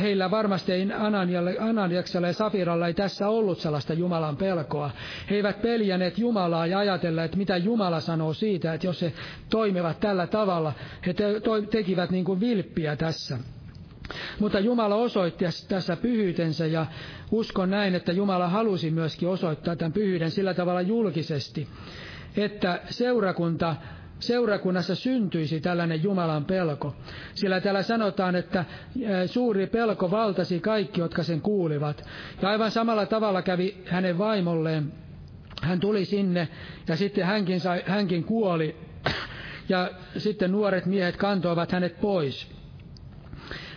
heillä 0.00 0.30
varmasti 0.30 0.72
ei 0.72 0.88
Ananiaksella 1.60 2.26
ja 2.26 2.32
Safiralla 2.32 2.86
ei 2.86 2.94
tässä 2.94 3.28
ollut 3.28 3.58
sellaista 3.58 3.92
Jumalan 3.94 4.36
pelkoa. 4.36 4.90
He 5.30 5.36
eivät 5.36 5.62
peljänneet 5.62 6.18
Jumalaa 6.18 6.66
ja 6.66 6.78
ajatella, 6.78 7.24
että 7.24 7.36
mitä 7.36 7.56
Jumala 7.56 8.00
sanoo 8.00 8.34
siitä, 8.34 8.74
että 8.74 8.86
jos 8.86 9.02
he 9.02 9.12
toimivat 9.50 10.00
tällä 10.00 10.26
tavalla, 10.26 10.72
he 11.06 11.12
te- 11.14 11.40
tekivät 11.70 12.10
niin 12.10 12.24
kuin 12.24 12.40
vilppiä 12.40 12.96
tässä. 12.96 13.38
Mutta 14.40 14.60
Jumala 14.60 14.94
osoitti 14.94 15.44
tässä 15.68 15.96
pyhyytensä 15.96 16.66
ja 16.66 16.86
uskon 17.30 17.70
näin, 17.70 17.94
että 17.94 18.12
Jumala 18.12 18.48
halusi 18.48 18.90
myöskin 18.90 19.28
osoittaa 19.28 19.76
tämän 19.76 19.92
pyhyyden 19.92 20.30
sillä 20.30 20.54
tavalla 20.54 20.80
julkisesti, 20.80 21.68
että 22.36 22.80
seurakunta 22.90 23.76
seurakunnassa 24.26 24.94
syntyisi 24.94 25.60
tällainen 25.60 26.02
Jumalan 26.02 26.44
pelko. 26.44 26.96
Sillä 27.34 27.60
täällä 27.60 27.82
sanotaan, 27.82 28.36
että 28.36 28.64
suuri 29.26 29.66
pelko 29.66 30.10
valtasi 30.10 30.60
kaikki, 30.60 31.00
jotka 31.00 31.22
sen 31.22 31.40
kuulivat. 31.40 32.04
Ja 32.42 32.48
aivan 32.48 32.70
samalla 32.70 33.06
tavalla 33.06 33.42
kävi 33.42 33.82
hänen 33.86 34.18
vaimolleen 34.18 34.92
hän 35.62 35.80
tuli 35.80 36.04
sinne 36.04 36.48
ja 36.88 36.96
sitten 36.96 37.26
hänkin, 37.26 37.60
sai, 37.60 37.82
hänkin 37.86 38.24
kuoli 38.24 38.76
ja 39.68 39.90
sitten 40.18 40.52
nuoret 40.52 40.86
miehet 40.86 41.16
kantoivat 41.16 41.72
hänet 41.72 42.00
pois. 42.00 42.48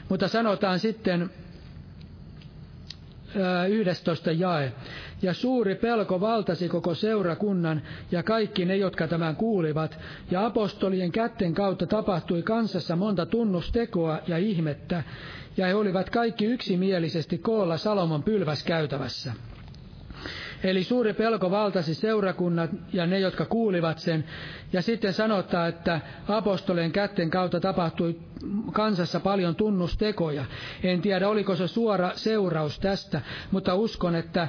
Mutta 0.10 0.28
sanotaan 0.28 0.80
sitten 0.80 1.30
11 3.70 4.32
jae. 4.32 4.74
Ja 5.22 5.34
suuri 5.34 5.76
pelko 5.76 6.20
valtasi 6.20 6.70
koko 6.70 6.96
seurakunnan 6.96 7.82
ja 8.12 8.24
kaikki 8.24 8.66
ne, 8.66 8.76
jotka 8.78 9.08
tämän 9.08 9.36
kuulivat. 9.36 10.00
Ja 10.32 10.46
apostolien 10.46 11.12
kätten 11.12 11.54
kautta 11.54 11.86
tapahtui 11.88 12.42
kansassa 12.42 12.96
monta 12.96 13.26
tunnustekoa 13.26 14.20
ja 14.28 14.38
ihmettä. 14.38 15.04
Ja 15.58 15.68
he 15.68 15.76
olivat 15.76 16.10
kaikki 16.10 16.46
yksimielisesti 16.46 17.38
koolla 17.38 17.78
Salomon 17.78 18.24
pylväskäytävässä. 18.24 19.34
Eli 20.64 20.84
suuri 20.84 21.14
pelko 21.14 21.52
valtasi 21.52 21.94
seurakunnat 21.94 22.70
ja 22.94 23.06
ne, 23.06 23.20
jotka 23.20 23.46
kuulivat 23.46 24.00
sen. 24.00 24.24
Ja 24.74 24.82
sitten 24.82 25.14
sanotaan, 25.14 25.70
että 25.70 26.02
apostolien 26.28 26.92
kätten 26.92 27.30
kautta 27.30 27.60
tapahtui 27.60 28.20
kansassa 28.74 29.20
paljon 29.20 29.56
tunnustekoja. 29.56 30.46
En 30.84 31.02
tiedä, 31.02 31.30
oliko 31.30 31.56
se 31.56 31.68
suora 31.68 32.12
seuraus 32.16 32.80
tästä, 32.80 33.22
mutta 33.52 33.76
uskon, 33.76 34.16
että 34.16 34.48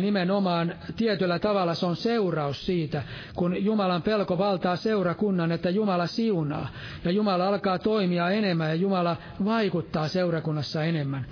nimenomaan 0.00 0.74
tietyllä 0.96 1.38
tavalla 1.38 1.74
se 1.74 1.86
on 1.86 1.96
seuraus 1.96 2.66
siitä, 2.66 3.02
kun 3.34 3.64
Jumalan 3.64 4.02
pelko 4.02 4.38
valtaa 4.38 4.76
seurakunnan, 4.76 5.52
että 5.52 5.70
Jumala 5.70 6.06
siunaa. 6.06 6.68
Ja 7.04 7.10
Jumala 7.10 7.48
alkaa 7.48 7.78
toimia 7.78 8.30
enemmän 8.30 8.68
ja 8.68 8.74
Jumala 8.74 9.16
vaikuttaa 9.44 10.08
seurakunnassa 10.08 10.84
enemmän. 10.84 11.26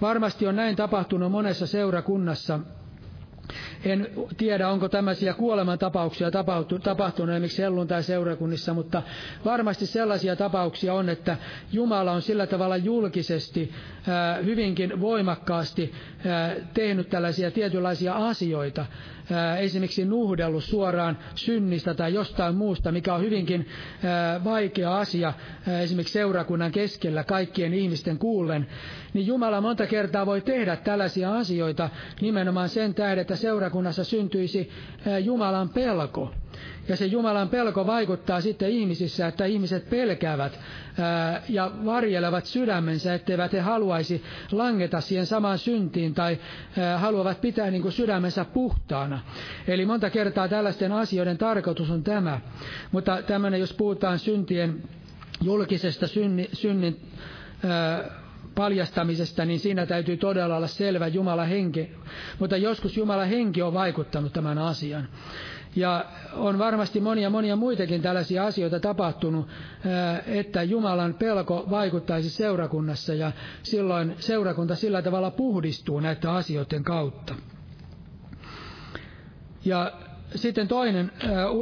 Varmasti 0.00 0.46
on 0.46 0.56
näin 0.56 0.76
tapahtunut 0.76 1.32
monessa 1.32 1.66
seurakunnassa, 1.66 2.60
en 3.84 4.08
tiedä, 4.36 4.68
onko 4.68 4.88
tämmöisiä 4.88 5.34
kuolemantapauksia 5.34 6.30
tapahtunut 6.82 7.34
esimerkiksi 7.34 7.62
tai 7.88 8.02
seurakunnissa, 8.02 8.74
mutta 8.74 9.02
varmasti 9.44 9.86
sellaisia 9.86 10.36
tapauksia 10.36 10.94
on, 10.94 11.08
että 11.08 11.36
Jumala 11.72 12.12
on 12.12 12.22
sillä 12.22 12.46
tavalla 12.46 12.76
julkisesti 12.76 13.72
hyvinkin 14.44 15.00
voimakkaasti 15.00 15.92
tehnyt 16.74 17.08
tällaisia 17.08 17.50
tietynlaisia 17.50 18.14
asioita, 18.14 18.86
esimerkiksi 19.60 20.04
nuhdellut 20.04 20.64
suoraan 20.64 21.18
synnistä 21.34 21.94
tai 21.94 22.14
jostain 22.14 22.54
muusta, 22.54 22.92
mikä 22.92 23.14
on 23.14 23.20
hyvinkin 23.22 23.68
vaikea 24.44 24.96
asia 24.98 25.32
esimerkiksi 25.82 26.12
seurakunnan 26.12 26.72
keskellä 26.72 27.24
kaikkien 27.24 27.74
ihmisten 27.74 28.18
kuullen, 28.18 28.66
niin 29.14 29.26
Jumala 29.26 29.60
monta 29.60 29.86
kertaa 29.86 30.26
voi 30.26 30.40
tehdä 30.40 30.76
tällaisia 30.76 31.34
asioita 31.36 31.90
nimenomaan 32.20 32.68
sen 32.68 32.94
tähden, 32.94 33.18
että 33.18 33.35
seurakunnassa 33.36 34.04
syntyisi 34.04 34.70
Jumalan 35.24 35.68
pelko. 35.68 36.30
Ja 36.88 36.96
se 36.96 37.06
Jumalan 37.06 37.48
pelko 37.48 37.86
vaikuttaa 37.86 38.40
sitten 38.40 38.70
ihmisissä, 38.70 39.26
että 39.26 39.44
ihmiset 39.44 39.90
pelkäävät 39.90 40.60
ää, 40.98 41.42
ja 41.48 41.70
varjelevat 41.84 42.46
sydämensä, 42.46 43.14
etteivät 43.14 43.52
he 43.52 43.60
haluaisi 43.60 44.22
langeta 44.52 45.00
siihen 45.00 45.26
samaan 45.26 45.58
syntiin 45.58 46.14
tai 46.14 46.38
haluavat 46.96 47.40
pitää 47.40 47.70
niin 47.70 47.82
kuin 47.82 47.92
sydämensä 47.92 48.44
puhtaana. 48.44 49.20
Eli 49.68 49.86
monta 49.86 50.10
kertaa 50.10 50.48
tällaisten 50.48 50.92
asioiden 50.92 51.38
tarkoitus 51.38 51.90
on 51.90 52.02
tämä. 52.02 52.40
Mutta 52.92 53.22
tämmöinen, 53.22 53.60
jos 53.60 53.72
puhutaan 53.72 54.18
syntien 54.18 54.82
julkisesta 55.42 56.06
synni, 56.06 56.48
synnin 56.52 57.00
paljastamisesta, 58.56 59.44
niin 59.44 59.60
siinä 59.60 59.86
täytyy 59.86 60.16
todella 60.16 60.56
olla 60.56 60.66
selvä 60.66 61.06
Jumala 61.06 61.44
henki. 61.44 61.90
Mutta 62.38 62.56
joskus 62.56 62.96
Jumala 62.96 63.24
henki 63.24 63.62
on 63.62 63.74
vaikuttanut 63.74 64.32
tämän 64.32 64.58
asian. 64.58 65.08
Ja 65.76 66.04
on 66.32 66.58
varmasti 66.58 67.00
monia 67.00 67.30
monia 67.30 67.56
muitakin 67.56 68.02
tällaisia 68.02 68.46
asioita 68.46 68.80
tapahtunut, 68.80 69.48
että 70.26 70.62
Jumalan 70.62 71.14
pelko 71.14 71.66
vaikuttaisi 71.70 72.30
seurakunnassa 72.30 73.14
ja 73.14 73.32
silloin 73.62 74.14
seurakunta 74.18 74.74
sillä 74.74 75.02
tavalla 75.02 75.30
puhdistuu 75.30 76.00
näiden 76.00 76.30
asioiden 76.30 76.84
kautta. 76.84 77.34
Ja 79.64 79.92
sitten 80.34 80.68
toinen 80.68 81.12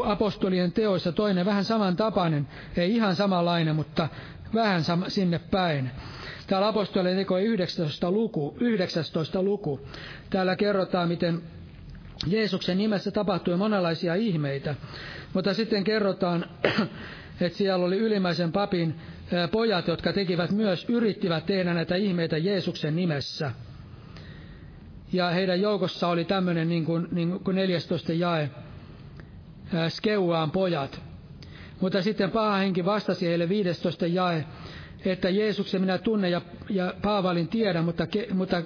apostolien 0.04 0.72
teoissa, 0.72 1.12
toinen 1.12 1.46
vähän 1.46 1.64
samantapainen, 1.64 2.48
ei 2.76 2.94
ihan 2.94 3.16
samanlainen, 3.16 3.76
mutta 3.76 4.08
vähän 4.54 4.82
sinne 5.08 5.38
päin. 5.38 5.90
Täällä 6.46 6.68
apostolien 6.68 7.16
teko 7.16 7.38
19. 7.38 8.10
luku, 8.10 8.56
19. 8.60 9.42
luku. 9.42 9.80
Täällä 10.30 10.56
kerrotaan, 10.56 11.08
miten 11.08 11.42
Jeesuksen 12.26 12.78
nimessä 12.78 13.10
tapahtui 13.10 13.56
monenlaisia 13.56 14.14
ihmeitä, 14.14 14.74
mutta 15.32 15.54
sitten 15.54 15.84
kerrotaan, 15.84 16.46
että 17.40 17.58
siellä 17.58 17.84
oli 17.84 17.98
ylimmäisen 17.98 18.52
papin 18.52 18.94
pojat, 19.50 19.88
jotka 19.88 20.12
tekivät 20.12 20.50
myös, 20.50 20.86
yrittivät 20.88 21.46
tehdä 21.46 21.74
näitä 21.74 21.94
ihmeitä 21.96 22.38
Jeesuksen 22.38 22.96
nimessä. 22.96 23.50
Ja 25.12 25.30
heidän 25.30 25.60
joukossa 25.60 26.08
oli 26.08 26.24
tämmöinen 26.24 26.68
niin 26.68 26.84
kuin, 26.84 27.08
niin 27.12 27.40
kuin 27.40 27.54
14 27.54 28.12
jae, 28.12 28.50
Skeuaan 29.88 30.50
pojat. 30.50 31.00
Mutta 31.80 32.02
sitten 32.02 32.30
paha 32.30 32.56
henki 32.56 32.84
vastasi 32.84 33.26
heille 33.26 33.48
15 33.48 34.06
jae, 34.06 34.44
että 35.12 35.30
Jeesuksen 35.30 35.80
minä 35.80 35.98
tunnen 35.98 36.30
ja, 36.30 36.40
ja 36.70 36.94
Paavalin 37.02 37.48
tiedän, 37.48 37.84
mutta, 37.84 38.06
ke, 38.06 38.26
mutta 38.32 38.62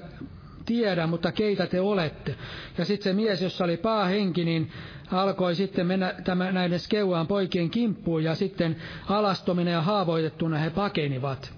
tiedä, 0.65 1.07
mutta 1.07 1.33
keitä 1.33 1.67
te 1.67 1.81
olette. 1.81 2.35
Ja 2.79 2.85
sitten 2.85 3.05
se 3.05 3.13
mies, 3.13 3.43
jossa 3.43 3.65
oli 3.65 3.81
henki, 4.09 4.45
niin 4.45 4.71
alkoi 5.13 5.55
sitten 5.55 5.87
mennä 5.87 6.15
tämä, 6.25 6.53
näiden 6.53 6.81
skeuaan 6.81 7.27
poikien 7.27 7.71
kimppuun 7.71 8.25
ja 8.25 8.35
sitten 8.35 8.77
alastomina 9.09 9.71
ja 9.71 9.83
haavoitettuna 9.83 10.59
he 10.59 10.71
pakenivat. 10.71 11.53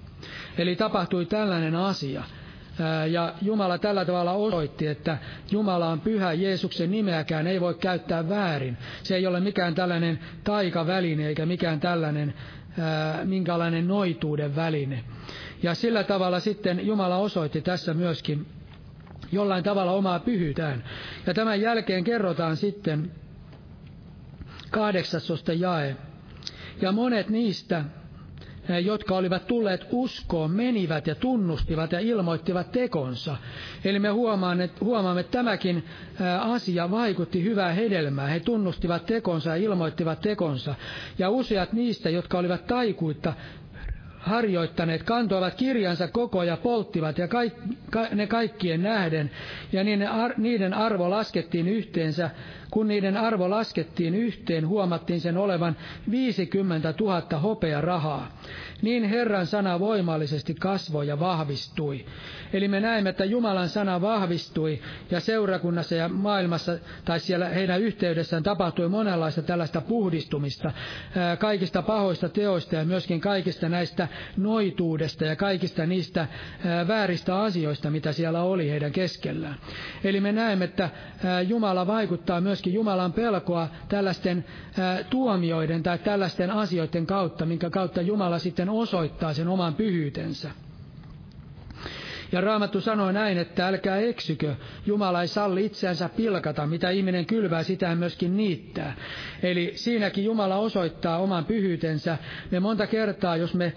Eli 0.58 0.76
tapahtui 0.76 1.26
tällainen 1.26 1.76
asia. 1.76 2.22
Ja 3.10 3.34
Jumala 3.42 3.78
tällä 3.78 4.04
tavalla 4.04 4.32
osoitti, 4.32 4.86
että 4.86 5.18
Jumala 5.50 5.88
on 5.88 6.00
pyhä, 6.00 6.32
Jeesuksen 6.32 6.90
nimeäkään 6.90 7.46
ei 7.46 7.60
voi 7.60 7.74
käyttää 7.74 8.28
väärin. 8.28 8.76
Se 9.02 9.16
ei 9.16 9.26
ole 9.26 9.40
mikään 9.40 9.74
tällainen 9.74 10.18
taikaväline 10.44 11.26
eikä 11.26 11.46
mikään 11.46 11.80
tällainen 11.80 12.34
minkälainen 13.24 13.88
noituuden 13.88 14.56
väline. 14.56 15.04
Ja 15.62 15.74
sillä 15.74 16.04
tavalla 16.04 16.40
sitten 16.40 16.86
Jumala 16.86 17.16
osoitti 17.16 17.60
tässä 17.60 17.94
myöskin 17.94 18.46
jollain 19.32 19.64
tavalla 19.64 19.92
omaa 19.92 20.18
pyhyytään. 20.18 20.84
Ja 21.26 21.34
tämän 21.34 21.60
jälkeen 21.60 22.04
kerrotaan 22.04 22.56
sitten 22.56 23.12
kahdeksasosta 24.70 25.52
jae. 25.52 25.96
Ja 26.82 26.92
monet 26.92 27.28
niistä, 27.28 27.84
jotka 28.78 29.16
olivat 29.16 29.46
tulleet 29.46 29.86
uskoon, 29.90 30.50
menivät 30.50 31.06
ja 31.06 31.14
tunnustivat 31.14 31.92
ja 31.92 32.00
ilmoittivat 32.00 32.72
tekonsa. 32.72 33.36
Eli 33.84 33.98
me 33.98 34.08
huomaamme, 34.08 34.64
että, 34.64 34.84
huomaamme, 34.84 35.20
että 35.20 35.32
tämäkin 35.38 35.84
asia 36.40 36.90
vaikutti 36.90 37.44
hyvää 37.44 37.72
hedelmää. 37.72 38.26
He 38.26 38.40
tunnustivat 38.40 39.06
tekonsa 39.06 39.50
ja 39.50 39.56
ilmoittivat 39.56 40.20
tekonsa. 40.20 40.74
Ja 41.18 41.30
useat 41.30 41.72
niistä, 41.72 42.10
jotka 42.10 42.38
olivat 42.38 42.66
taikuitta, 42.66 43.32
harjoittaneet 44.20 45.02
kantoivat 45.02 45.54
kirjansa 45.54 46.08
koko 46.08 46.42
ja 46.42 46.56
polttivat 46.56 47.18
ja 47.18 47.28
kaik, 47.28 47.52
ka, 47.90 48.06
ne 48.14 48.26
kaikkien 48.26 48.82
nähden, 48.82 49.30
ja 49.72 49.84
niiden, 49.84 50.08
niiden 50.36 50.74
arvo 50.74 51.10
laskettiin 51.10 51.68
yhteensä 51.68 52.30
kun 52.70 52.88
niiden 52.88 53.16
arvo 53.16 53.50
laskettiin 53.50 54.14
yhteen, 54.14 54.68
huomattiin 54.68 55.20
sen 55.20 55.36
olevan 55.36 55.76
50 56.10 56.94
000 57.00 57.38
hopea 57.42 57.80
rahaa. 57.80 58.38
Niin 58.82 59.04
Herran 59.04 59.46
sana 59.46 59.80
voimallisesti 59.80 60.54
kasvoi 60.54 61.06
ja 61.06 61.20
vahvistui. 61.20 62.04
Eli 62.52 62.68
me 62.68 62.80
näemme, 62.80 63.10
että 63.10 63.24
Jumalan 63.24 63.68
sana 63.68 64.00
vahvistui 64.00 64.80
ja 65.10 65.20
seurakunnassa 65.20 65.94
ja 65.94 66.08
maailmassa 66.08 66.78
tai 67.04 67.20
siellä 67.20 67.48
heidän 67.48 67.80
yhteydessään 67.80 68.42
tapahtui 68.42 68.88
monenlaista 68.88 69.42
tällaista 69.42 69.80
puhdistumista 69.80 70.72
kaikista 71.38 71.82
pahoista 71.82 72.28
teoista 72.28 72.76
ja 72.76 72.84
myöskin 72.84 73.20
kaikista 73.20 73.68
näistä 73.68 74.08
noituudesta 74.36 75.24
ja 75.24 75.36
kaikista 75.36 75.86
niistä 75.86 76.26
vääristä 76.88 77.40
asioista, 77.40 77.90
mitä 77.90 78.12
siellä 78.12 78.42
oli 78.42 78.70
heidän 78.70 78.92
keskellään. 78.92 79.56
Eli 80.04 80.20
me 80.20 80.32
näemme, 80.32 80.64
että 80.64 80.90
Jumala 81.48 81.86
vaikuttaa 81.86 82.40
myös 82.40 82.59
myöskin 82.60 82.74
Jumalan 82.74 83.12
pelkoa 83.12 83.68
tällaisten 83.88 84.44
tuomioiden 85.10 85.82
tai 85.82 85.98
tällaisten 85.98 86.50
asioiden 86.50 87.06
kautta, 87.06 87.46
minkä 87.46 87.70
kautta 87.70 88.02
Jumala 88.02 88.38
sitten 88.38 88.68
osoittaa 88.68 89.32
sen 89.32 89.48
oman 89.48 89.74
pyhyytensä. 89.74 90.50
Ja 92.32 92.40
Raamattu 92.40 92.80
sanoo 92.80 93.12
näin, 93.12 93.38
että 93.38 93.66
älkää 93.68 93.96
eksykö, 93.98 94.54
Jumala 94.86 95.22
ei 95.22 95.28
salli 95.28 95.64
itseänsä 95.66 96.08
pilkata, 96.08 96.66
mitä 96.66 96.90
ihminen 96.90 97.26
kylvää, 97.26 97.62
sitä 97.62 97.94
myöskin 97.94 98.36
niittää. 98.36 98.94
Eli 99.42 99.72
siinäkin 99.74 100.24
Jumala 100.24 100.56
osoittaa 100.56 101.18
oman 101.18 101.44
pyhyytensä. 101.44 102.18
Me 102.50 102.60
monta 102.60 102.86
kertaa, 102.86 103.36
jos 103.36 103.54
me 103.54 103.72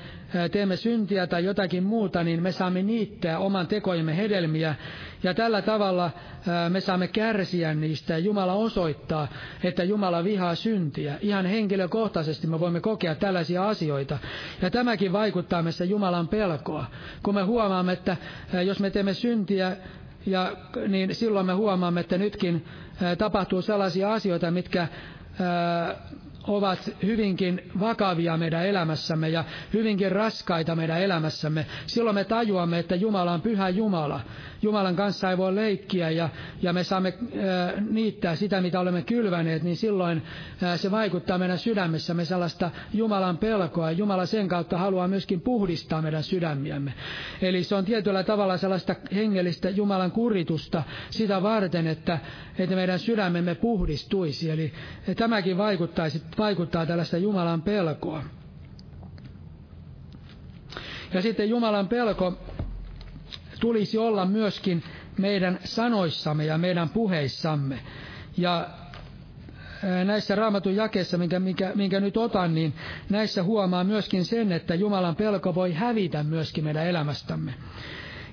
teemme 0.51 0.75
syntiä 0.75 1.27
tai 1.27 1.43
jotakin 1.45 1.84
muuta, 1.84 2.23
niin 2.23 2.43
me 2.43 2.51
saamme 2.51 2.84
niittää 2.84 3.39
oman 3.39 3.67
tekojemme 3.67 4.17
hedelmiä, 4.17 4.75
ja 5.24 5.34
tällä 5.34 5.61
tavalla 5.61 6.11
me 6.69 6.82
saamme 6.82 7.07
kärsiä 7.07 7.74
niistä. 7.74 8.17
Jumala 8.17 8.53
osoittaa, 8.53 9.28
että 9.63 9.84
Jumala 9.84 10.24
vihaa 10.24 10.55
syntiä. 10.55 11.15
Ihan 11.21 11.45
henkilökohtaisesti 11.45 12.47
me 12.47 12.59
voimme 12.59 12.80
kokea 12.82 13.15
tällaisia 13.15 13.69
asioita. 13.69 14.17
Ja 14.61 14.69
tämäkin 14.71 15.13
vaikuttaa 15.13 15.61
meissä 15.61 15.86
Jumalan 15.86 16.28
pelkoa. 16.28 16.86
Kun 17.24 17.36
me 17.36 17.41
huomaamme, 17.43 17.93
että 17.93 18.17
jos 18.65 18.80
me 18.80 18.89
teemme 18.89 19.13
syntiä, 19.13 19.78
ja, 20.26 20.51
niin 20.88 21.15
silloin 21.15 21.45
me 21.45 21.53
huomaamme, 21.53 21.99
että 21.99 22.17
nytkin 22.17 22.65
tapahtuu 23.17 23.61
sellaisia 23.61 24.13
asioita, 24.13 24.51
mitkä 24.51 24.88
ovat 26.47 26.91
hyvinkin 27.03 27.61
vakavia 27.79 28.37
meidän 28.37 28.65
elämässämme 28.65 29.29
ja 29.29 29.43
hyvinkin 29.73 30.11
raskaita 30.11 30.75
meidän 30.75 31.01
elämässämme. 31.01 31.65
Silloin 31.85 32.15
me 32.15 32.23
tajuamme, 32.23 32.79
että 32.79 32.95
Jumala 32.95 33.31
on 33.31 33.41
pyhä 33.41 33.69
Jumala. 33.69 34.21
Jumalan 34.61 34.95
kanssa 34.95 35.29
ei 35.29 35.37
voi 35.37 35.55
leikkiä 35.55 36.09
ja, 36.09 36.29
ja 36.61 36.73
me 36.73 36.83
saamme 36.83 37.13
äh, 37.13 37.83
niittää 37.89 38.35
sitä, 38.35 38.61
mitä 38.61 38.79
olemme 38.79 39.01
kylväneet, 39.01 39.63
niin 39.63 39.75
silloin 39.75 40.21
äh, 40.63 40.79
se 40.79 40.91
vaikuttaa 40.91 41.37
meidän 41.37 41.57
sydämessämme 41.57 42.25
sellaista 42.25 42.71
Jumalan 42.93 43.37
pelkoa. 43.37 43.91
Ja 43.91 43.97
Jumala 43.97 44.25
sen 44.25 44.47
kautta 44.47 44.77
haluaa 44.77 45.07
myöskin 45.07 45.41
puhdistaa 45.41 46.01
meidän 46.01 46.23
sydämiämme. 46.23 46.93
Eli 47.41 47.63
se 47.63 47.75
on 47.75 47.85
tietyllä 47.85 48.23
tavalla 48.23 48.57
sellaista 48.57 48.95
hengellistä 49.15 49.69
Jumalan 49.69 50.11
kuritusta 50.11 50.83
sitä 51.09 51.43
varten, 51.43 51.87
että, 51.87 52.19
että 52.57 52.75
meidän 52.75 52.99
sydämemme 52.99 53.55
puhdistuisi. 53.55 54.49
Eli 54.49 54.73
tämäkin 55.15 55.57
vaikuttaisi, 55.57 56.23
vaikuttaa 56.38 56.86
tällaista 56.86 57.17
Jumalan 57.17 57.61
pelkoa. 57.61 58.23
Ja 61.13 61.21
sitten 61.21 61.49
Jumalan 61.49 61.88
pelko 61.88 62.34
tulisi 63.59 63.97
olla 63.97 64.25
myöskin 64.25 64.84
meidän 65.17 65.59
sanoissamme 65.63 66.45
ja 66.45 66.57
meidän 66.57 66.89
puheissamme. 66.89 67.79
Ja 68.38 68.69
näissä 70.05 70.36
raamatun 70.36 70.75
jakeissa, 70.75 71.17
minkä, 71.17 71.39
minkä, 71.39 71.71
minkä 71.75 71.99
nyt 71.99 72.17
otan, 72.17 72.55
niin 72.55 72.73
näissä 73.09 73.43
huomaa 73.43 73.84
myöskin 73.84 74.25
sen, 74.25 74.51
että 74.51 74.75
Jumalan 74.75 75.15
pelko 75.15 75.55
voi 75.55 75.73
hävitä 75.73 76.23
myöskin 76.23 76.63
meidän 76.63 76.86
elämästämme. 76.88 77.53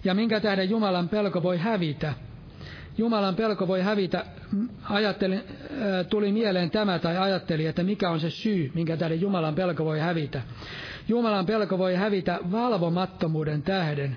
Ja 0.04 0.14
minkä 0.14 0.40
tähden 0.40 0.70
Jumalan 0.70 1.08
pelko 1.08 1.42
voi 1.42 1.58
hävitä? 1.58 2.14
Jumalan 3.00 3.36
pelko 3.36 3.68
voi 3.68 3.80
hävitä, 3.80 4.24
ajattelin, 4.84 5.42
tuli 6.10 6.32
mieleen 6.32 6.70
tämä 6.70 6.98
tai 6.98 7.16
ajattelin, 7.16 7.68
että 7.68 7.82
mikä 7.82 8.10
on 8.10 8.20
se 8.20 8.30
syy, 8.30 8.70
minkä 8.74 8.96
tähden 8.96 9.20
Jumalan 9.20 9.54
pelko 9.54 9.84
voi 9.84 9.98
hävitä. 9.98 10.42
Jumalan 11.08 11.46
pelko 11.46 11.78
voi 11.78 11.94
hävitä 11.94 12.38
valvomattomuuden 12.50 13.62
tähden, 13.62 14.16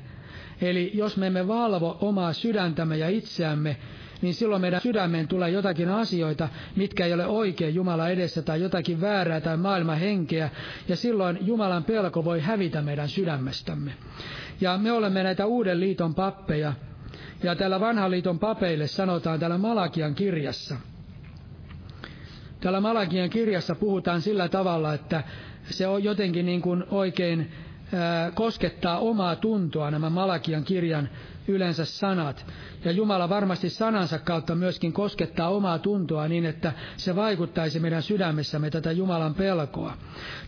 Eli 0.61 0.91
jos 0.93 1.17
me 1.17 1.27
emme 1.27 1.47
valvo 1.47 1.97
omaa 2.01 2.33
sydäntämme 2.33 2.97
ja 2.97 3.09
itseämme, 3.09 3.77
niin 4.21 4.33
silloin 4.33 4.61
meidän 4.61 4.81
sydämeen 4.81 5.27
tulee 5.27 5.49
jotakin 5.49 5.89
asioita, 5.89 6.49
mitkä 6.75 7.05
ei 7.05 7.13
ole 7.13 7.25
oikein 7.25 7.75
Jumala 7.75 8.09
edessä 8.09 8.41
tai 8.41 8.61
jotakin 8.61 9.01
väärää 9.01 9.41
tai 9.41 9.57
maailman 9.57 9.97
henkeä, 9.97 10.49
ja 10.87 10.95
silloin 10.95 11.37
Jumalan 11.41 11.83
pelko 11.83 12.25
voi 12.25 12.39
hävitä 12.39 12.81
meidän 12.81 13.09
sydämestämme. 13.09 13.91
Ja 14.61 14.77
me 14.77 14.91
olemme 14.91 15.23
näitä 15.23 15.45
uuden 15.45 15.79
liiton 15.79 16.15
pappeja, 16.15 16.73
ja 17.43 17.55
täällä 17.55 17.79
vanhan 17.79 18.11
liiton 18.11 18.39
papeille 18.39 18.87
sanotaan 18.87 19.39
täällä 19.39 19.57
Malakian 19.57 20.15
kirjassa. 20.15 20.75
Täällä 22.59 22.81
Malakian 22.81 23.29
kirjassa 23.29 23.75
puhutaan 23.75 24.21
sillä 24.21 24.49
tavalla, 24.49 24.93
että 24.93 25.23
se 25.69 25.87
on 25.87 26.03
jotenkin 26.03 26.45
niin 26.45 26.61
kuin 26.61 26.83
oikein 26.91 27.51
koskettaa 28.33 28.97
omaa 28.99 29.35
tuntoa 29.35 29.91
nämä 29.91 30.09
Malakian 30.09 30.63
kirjan 30.63 31.09
yleensä 31.47 31.85
sanat. 31.85 32.45
Ja 32.85 32.91
Jumala 32.91 33.29
varmasti 33.29 33.69
sanansa 33.69 34.19
kautta 34.19 34.55
myöskin 34.55 34.93
koskettaa 34.93 35.49
omaa 35.49 35.79
tuntoa 35.79 36.27
niin, 36.27 36.45
että 36.45 36.73
se 36.97 37.15
vaikuttaisi 37.15 37.79
meidän 37.79 38.01
sydämessämme 38.03 38.69
tätä 38.69 38.91
Jumalan 38.91 39.35
pelkoa. 39.35 39.97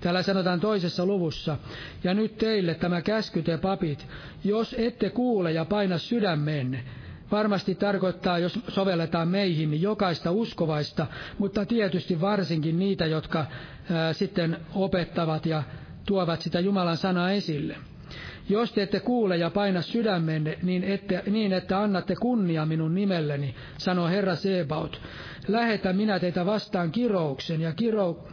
Täällä 0.01 0.21
sanotaan 0.21 0.59
toisessa 0.59 1.05
luvussa, 1.05 1.57
ja 2.03 2.13
nyt 2.13 2.37
teille 2.37 2.73
tämä 2.75 3.01
käsky 3.01 3.41
te 3.41 3.57
papit, 3.57 4.07
jos 4.43 4.75
ette 4.77 5.09
kuule 5.09 5.51
ja 5.51 5.65
paina 5.65 5.97
sydämenne, 5.97 6.83
varmasti 7.31 7.75
tarkoittaa, 7.75 8.39
jos 8.39 8.59
sovelletaan 8.67 9.27
meihin, 9.27 9.71
niin 9.71 9.81
jokaista 9.81 10.31
uskovaista, 10.31 11.07
mutta 11.37 11.65
tietysti 11.65 12.21
varsinkin 12.21 12.79
niitä, 12.79 13.05
jotka 13.05 13.45
ää, 13.91 14.13
sitten 14.13 14.57
opettavat 14.75 15.45
ja 15.45 15.63
tuovat 16.05 16.41
sitä 16.41 16.59
Jumalan 16.59 16.97
sanaa 16.97 17.31
esille. 17.31 17.75
Jos 18.49 18.71
te 18.71 18.81
ette 18.81 18.99
kuule 18.99 19.37
ja 19.37 19.49
paina 19.49 19.81
sydämenne, 19.81 20.57
niin, 20.63 20.83
ette, 20.83 21.23
niin 21.31 21.53
että 21.53 21.79
annatte 21.79 22.15
kunnia 22.15 22.65
minun 22.65 22.95
nimelleni, 22.95 23.55
sanoo 23.77 24.07
Herra 24.07 24.35
Sebaut. 24.35 25.01
Lähetä 25.47 25.93
minä 25.93 26.19
teitä 26.19 26.45
vastaan 26.45 26.91
kirouksen 26.91 27.61
ja, 27.61 27.73
kiro, 27.73 28.27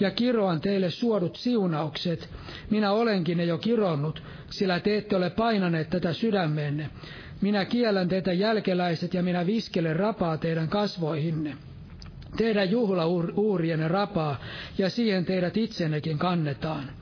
ja 0.00 0.10
kiroan 0.10 0.60
teille 0.60 0.90
suodut 0.90 1.36
siunaukset. 1.36 2.28
Minä 2.70 2.92
olenkin 2.92 3.38
ne 3.38 3.44
jo 3.44 3.58
kironnut, 3.58 4.22
sillä 4.50 4.80
te 4.80 4.96
ette 4.96 5.16
ole 5.16 5.30
painaneet 5.30 5.90
tätä 5.90 6.12
sydämenne. 6.12 6.90
Minä 7.40 7.64
kiellän 7.64 8.08
teitä 8.08 8.32
jälkeläiset 8.32 9.14
ja 9.14 9.22
minä 9.22 9.46
viskelen 9.46 9.96
rapaa 9.96 10.36
teidän 10.36 10.68
kasvoihinne 10.68 11.56
teidän 12.36 12.70
juhlauurienne 12.70 13.88
rapaa, 13.88 14.40
ja 14.78 14.90
siihen 14.90 15.24
teidät 15.24 15.56
itsennekin 15.56 16.18
kannetaan. 16.18 17.01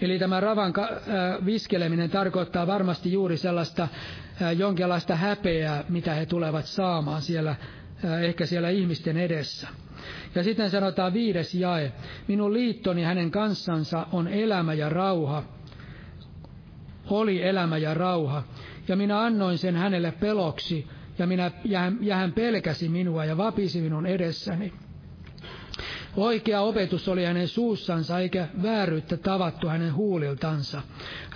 Eli 0.00 0.18
tämä 0.18 0.40
ravan 0.40 0.72
viskeleminen 1.46 2.10
tarkoittaa 2.10 2.66
varmasti 2.66 3.12
juuri 3.12 3.36
sellaista 3.36 3.88
jonkinlaista 4.56 5.16
häpeää, 5.16 5.84
mitä 5.88 6.14
he 6.14 6.26
tulevat 6.26 6.66
saamaan 6.66 7.22
siellä, 7.22 7.56
ehkä 8.22 8.46
siellä 8.46 8.68
ihmisten 8.68 9.16
edessä. 9.16 9.68
Ja 10.34 10.42
sitten 10.42 10.70
sanotaan 10.70 11.12
viides 11.12 11.54
jae. 11.54 11.92
Minun 12.28 12.52
liittoni 12.52 13.02
hänen 13.02 13.30
kanssansa 13.30 14.06
on 14.12 14.28
elämä 14.28 14.74
ja 14.74 14.88
rauha. 14.88 15.42
Oli 17.10 17.42
elämä 17.42 17.76
ja 17.76 17.94
rauha. 17.94 18.42
Ja 18.88 18.96
minä 18.96 19.20
annoin 19.20 19.58
sen 19.58 19.76
hänelle 19.76 20.12
peloksi, 20.12 20.88
ja, 21.18 21.26
minä, 21.26 21.50
ja, 21.64 21.80
hän, 21.80 21.98
ja 22.00 22.16
hän 22.16 22.32
pelkäsi 22.32 22.88
minua 22.88 23.24
ja 23.24 23.36
vapisi 23.36 23.80
minun 23.80 24.06
edessäni. 24.06 24.72
Oikea 26.16 26.60
opetus 26.60 27.08
oli 27.08 27.24
hänen 27.24 27.48
suussansa, 27.48 28.18
eikä 28.18 28.48
vääryyttä 28.62 29.16
tavattu 29.16 29.68
hänen 29.68 29.94
huuliltansa. 29.94 30.82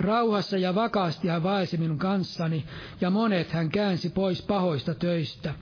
Rauhassa 0.00 0.58
ja 0.58 0.74
vakaasti 0.74 1.28
hän 1.28 1.42
vaelsi 1.42 1.76
minun 1.76 1.98
kanssani, 1.98 2.64
ja 3.00 3.10
monet 3.10 3.50
hän 3.52 3.70
käänsi 3.70 4.10
pois 4.10 4.42
pahoista 4.42 4.94
töistä. 4.94 5.54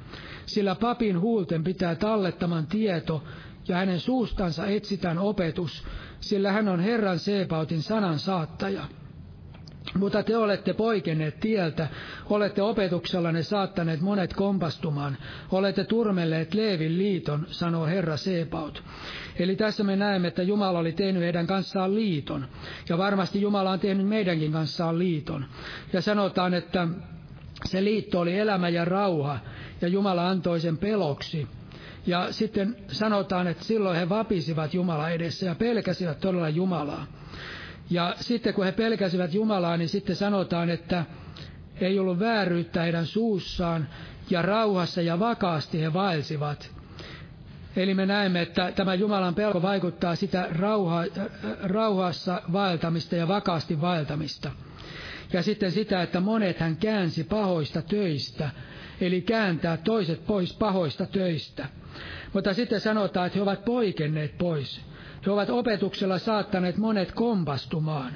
Sillä 0.46 0.74
papin 0.74 1.20
huulten 1.20 1.64
pitää 1.64 1.94
tallettaman 1.94 2.66
tieto, 2.66 3.24
ja 3.68 3.76
hänen 3.76 4.00
suustansa 4.00 4.66
etsitään 4.66 5.18
opetus, 5.18 5.84
sillä 6.20 6.52
hän 6.52 6.68
on 6.68 6.80
Herran 6.80 7.18
Seepautin 7.18 7.82
sanan 7.82 8.18
saattaja. 8.18 8.82
Mutta 9.94 10.22
te 10.22 10.36
olette 10.36 10.74
poikenneet 10.74 11.40
tieltä, 11.40 11.88
olette 12.30 12.62
opetuksellanne 12.62 13.42
saattaneet 13.42 14.00
monet 14.00 14.34
kompastumaan, 14.34 15.16
olette 15.52 15.84
turmelleet 15.84 16.54
Leevin 16.54 16.98
liiton, 16.98 17.46
sanoo 17.50 17.86
Herra 17.86 18.16
Seepaut. 18.16 18.82
Eli 19.38 19.56
tässä 19.56 19.84
me 19.84 19.96
näemme, 19.96 20.28
että 20.28 20.42
Jumala 20.42 20.78
oli 20.78 20.92
tehnyt 20.92 21.22
heidän 21.22 21.46
kanssaan 21.46 21.94
liiton, 21.94 22.48
ja 22.88 22.98
varmasti 22.98 23.40
Jumala 23.40 23.70
on 23.70 23.80
tehnyt 23.80 24.08
meidänkin 24.08 24.52
kanssaan 24.52 24.98
liiton. 24.98 25.46
Ja 25.92 26.02
sanotaan, 26.02 26.54
että 26.54 26.88
se 27.64 27.84
liitto 27.84 28.20
oli 28.20 28.38
elämä 28.38 28.68
ja 28.68 28.84
rauha, 28.84 29.38
ja 29.80 29.88
Jumala 29.88 30.28
antoi 30.28 30.60
sen 30.60 30.78
peloksi. 30.78 31.48
Ja 32.06 32.32
sitten 32.32 32.76
sanotaan, 32.88 33.46
että 33.46 33.64
silloin 33.64 33.96
he 33.96 34.08
vapisivat 34.08 34.74
Jumala 34.74 35.10
edessä 35.10 35.46
ja 35.46 35.54
pelkäsivät 35.54 36.20
todella 36.20 36.48
Jumalaa. 36.48 37.06
Ja 37.90 38.14
sitten 38.20 38.54
kun 38.54 38.64
he 38.64 38.72
pelkäsivät 38.72 39.34
Jumalaa, 39.34 39.76
niin 39.76 39.88
sitten 39.88 40.16
sanotaan, 40.16 40.70
että 40.70 41.04
ei 41.80 41.98
ollut 41.98 42.18
vääryyttä 42.18 42.82
heidän 42.82 43.06
suussaan, 43.06 43.88
ja 44.30 44.42
rauhassa 44.42 45.02
ja 45.02 45.18
vakaasti 45.18 45.80
he 45.80 45.92
vaelsivat. 45.92 46.70
Eli 47.76 47.94
me 47.94 48.06
näemme, 48.06 48.42
että 48.42 48.72
tämä 48.72 48.94
Jumalan 48.94 49.34
pelko 49.34 49.62
vaikuttaa 49.62 50.14
sitä 50.16 50.48
rauha, 50.50 51.04
rauhassa 51.62 52.42
vaeltamista 52.52 53.16
ja 53.16 53.28
vakaasti 53.28 53.80
vaeltamista. 53.80 54.50
Ja 55.32 55.42
sitten 55.42 55.72
sitä, 55.72 56.02
että 56.02 56.20
monet 56.20 56.60
hän 56.60 56.76
käänsi 56.76 57.24
pahoista 57.24 57.82
töistä, 57.82 58.50
eli 59.00 59.20
kääntää 59.20 59.76
toiset 59.76 60.26
pois 60.26 60.54
pahoista 60.54 61.06
töistä. 61.06 61.68
Mutta 62.32 62.54
sitten 62.54 62.80
sanotaan, 62.80 63.26
että 63.26 63.38
he 63.38 63.42
ovat 63.42 63.64
poikenneet 63.64 64.38
pois. 64.38 64.80
He 65.26 65.30
ovat 65.30 65.50
opetuksella 65.50 66.18
saattaneet 66.18 66.76
monet 66.76 67.12
kompastumaan. 67.12 68.12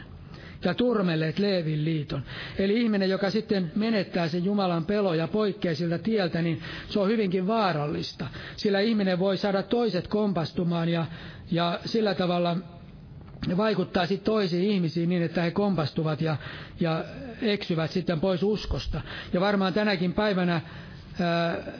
ja 0.64 0.74
turmelleet 0.74 1.38
Leevin 1.38 1.84
liiton. 1.84 2.22
Eli 2.58 2.80
ihminen, 2.80 3.10
joka 3.10 3.30
sitten 3.30 3.72
menettää 3.76 4.28
sen 4.28 4.44
Jumalan 4.44 4.84
pelo 4.84 5.14
ja 5.14 5.28
poikkeaa 5.28 5.74
siltä 5.74 5.98
tieltä, 5.98 6.42
niin 6.42 6.62
se 6.88 7.00
on 7.00 7.08
hyvinkin 7.08 7.46
vaarallista. 7.46 8.26
Sillä 8.56 8.80
ihminen 8.80 9.18
voi 9.18 9.36
saada 9.36 9.62
toiset 9.62 10.08
kompastumaan 10.08 10.88
ja, 10.88 11.06
ja 11.50 11.80
sillä 11.84 12.14
tavalla 12.14 12.56
vaikuttaa 13.56 14.06
sitten 14.06 14.24
toisiin 14.32 14.70
ihmisiin 14.70 15.08
niin, 15.08 15.22
että 15.22 15.42
he 15.42 15.50
kompastuvat 15.50 16.20
ja, 16.20 16.36
ja 16.80 17.04
eksyvät 17.42 17.90
sitten 17.90 18.20
pois 18.20 18.42
uskosta. 18.42 19.00
Ja 19.32 19.40
varmaan 19.40 19.72
tänäkin 19.74 20.12
päivänä 20.12 20.60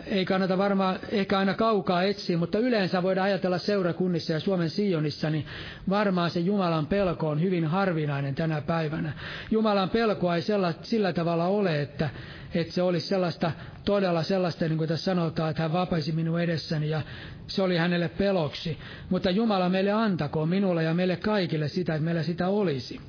ei 0.07 0.25
kannata 0.25 0.59
varmaan 0.59 0.99
ehkä 1.11 1.39
aina 1.39 1.55
kaukaa 1.55 2.03
etsiä, 2.03 2.37
mutta 2.37 2.59
yleensä 2.59 3.03
voidaan 3.03 3.25
ajatella 3.25 3.59
seurakunnissa 3.59 4.33
ja 4.33 4.41
Suomen 4.41 4.71
Sionissa, 4.71 5.31
niin 5.31 5.47
varmaan 5.89 6.31
se 6.31 6.41
Jumalan 6.41 6.87
pelko 6.87 7.29
on 7.29 7.41
hyvin 7.41 7.65
harvinainen 7.65 8.35
tänä 8.35 8.61
päivänä. 8.61 9.13
Jumalan 9.51 9.91
pelkoa 9.91 10.37
ei 10.37 10.43
sella, 10.43 10.73
sillä 10.83 11.13
tavalla 11.13 11.47
ole, 11.47 11.83
että, 11.83 12.11
että 12.55 12.75
se 12.75 12.83
olisi 12.83 13.07
sellaista, 13.07 13.53
todella 13.85 14.23
sellaista, 14.23 14.65
niin 14.65 14.79
kuin 14.79 14.89
tässä 14.89 15.05
sanotaan, 15.05 15.51
että 15.51 15.63
hän 15.63 15.73
vapaisi 15.73 16.13
minun 16.13 16.41
edessäni 16.41 16.89
ja 16.91 17.03
se 17.47 17.63
oli 17.63 17.77
hänelle 17.77 18.09
peloksi. 18.09 18.79
Mutta 19.11 19.31
Jumala 19.31 19.69
meille 19.69 19.93
antakoon, 19.93 20.49
minulle 20.49 20.83
ja 20.83 20.95
meille 20.95 21.17
kaikille 21.17 21.69
sitä, 21.69 21.95
että 21.95 22.05
meillä 22.05 22.23
sitä 22.23 22.49
olisi. 22.49 23.01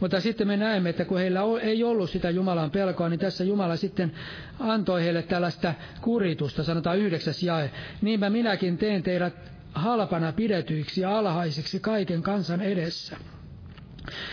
Mutta 0.00 0.20
sitten 0.20 0.46
me 0.46 0.56
näemme, 0.56 0.90
että 0.90 1.04
kun 1.04 1.18
heillä 1.18 1.40
ei 1.62 1.84
ollut 1.84 2.10
sitä 2.10 2.30
Jumalan 2.30 2.70
pelkoa, 2.70 3.08
niin 3.08 3.20
tässä 3.20 3.44
Jumala 3.44 3.76
sitten 3.76 4.12
antoi 4.60 5.04
heille 5.04 5.22
tällaista 5.22 5.74
kuritusta, 6.00 6.64
sanotaan 6.64 6.98
yhdeksäs 6.98 7.42
jae. 7.42 7.70
Niinpä 8.02 8.30
minäkin 8.30 8.78
teen 8.78 9.02
teidät 9.02 9.34
halpana 9.74 10.32
pidetyiksi 10.32 11.00
ja 11.00 11.18
alhaisiksi 11.18 11.80
kaiken 11.80 12.22
kansan 12.22 12.60
edessä. 12.60 13.16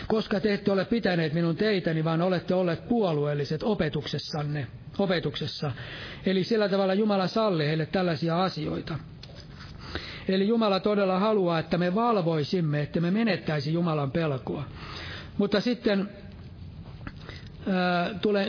Koska 0.06 0.40
te 0.40 0.54
ette 0.54 0.72
ole 0.72 0.84
pitäneet 0.84 1.32
minun 1.32 1.56
teitäni, 1.56 2.04
vaan 2.04 2.22
olette 2.22 2.54
olleet 2.54 2.88
puolueelliset 2.88 3.62
opetuksessanne, 3.62 4.66
opetuksessa. 4.98 5.72
Eli 6.26 6.44
sillä 6.44 6.68
tavalla 6.68 6.94
Jumala 6.94 7.26
salli 7.26 7.66
heille 7.66 7.86
tällaisia 7.86 8.42
asioita. 8.42 8.98
Eli 10.28 10.48
Jumala 10.48 10.80
todella 10.80 11.18
haluaa, 11.18 11.58
että 11.58 11.78
me 11.78 11.94
valvoisimme, 11.94 12.82
että 12.82 13.00
me 13.00 13.10
menettäisi 13.10 13.72
Jumalan 13.72 14.10
pelkoa. 14.10 14.64
Mutta 15.38 15.60
sitten 15.60 16.08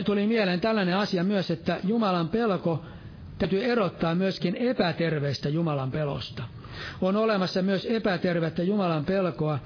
tuli, 0.04 0.26
mieleen 0.26 0.60
tällainen 0.60 0.96
asia 0.96 1.24
myös, 1.24 1.50
että 1.50 1.80
Jumalan 1.84 2.28
pelko 2.28 2.84
täytyy 3.38 3.64
erottaa 3.64 4.14
myöskin 4.14 4.56
epäterveistä 4.56 5.48
Jumalan 5.48 5.90
pelosta. 5.90 6.42
On 7.00 7.16
olemassa 7.16 7.62
myös 7.62 7.86
epätervettä 7.90 8.62
Jumalan 8.62 9.04
pelkoa, 9.04 9.58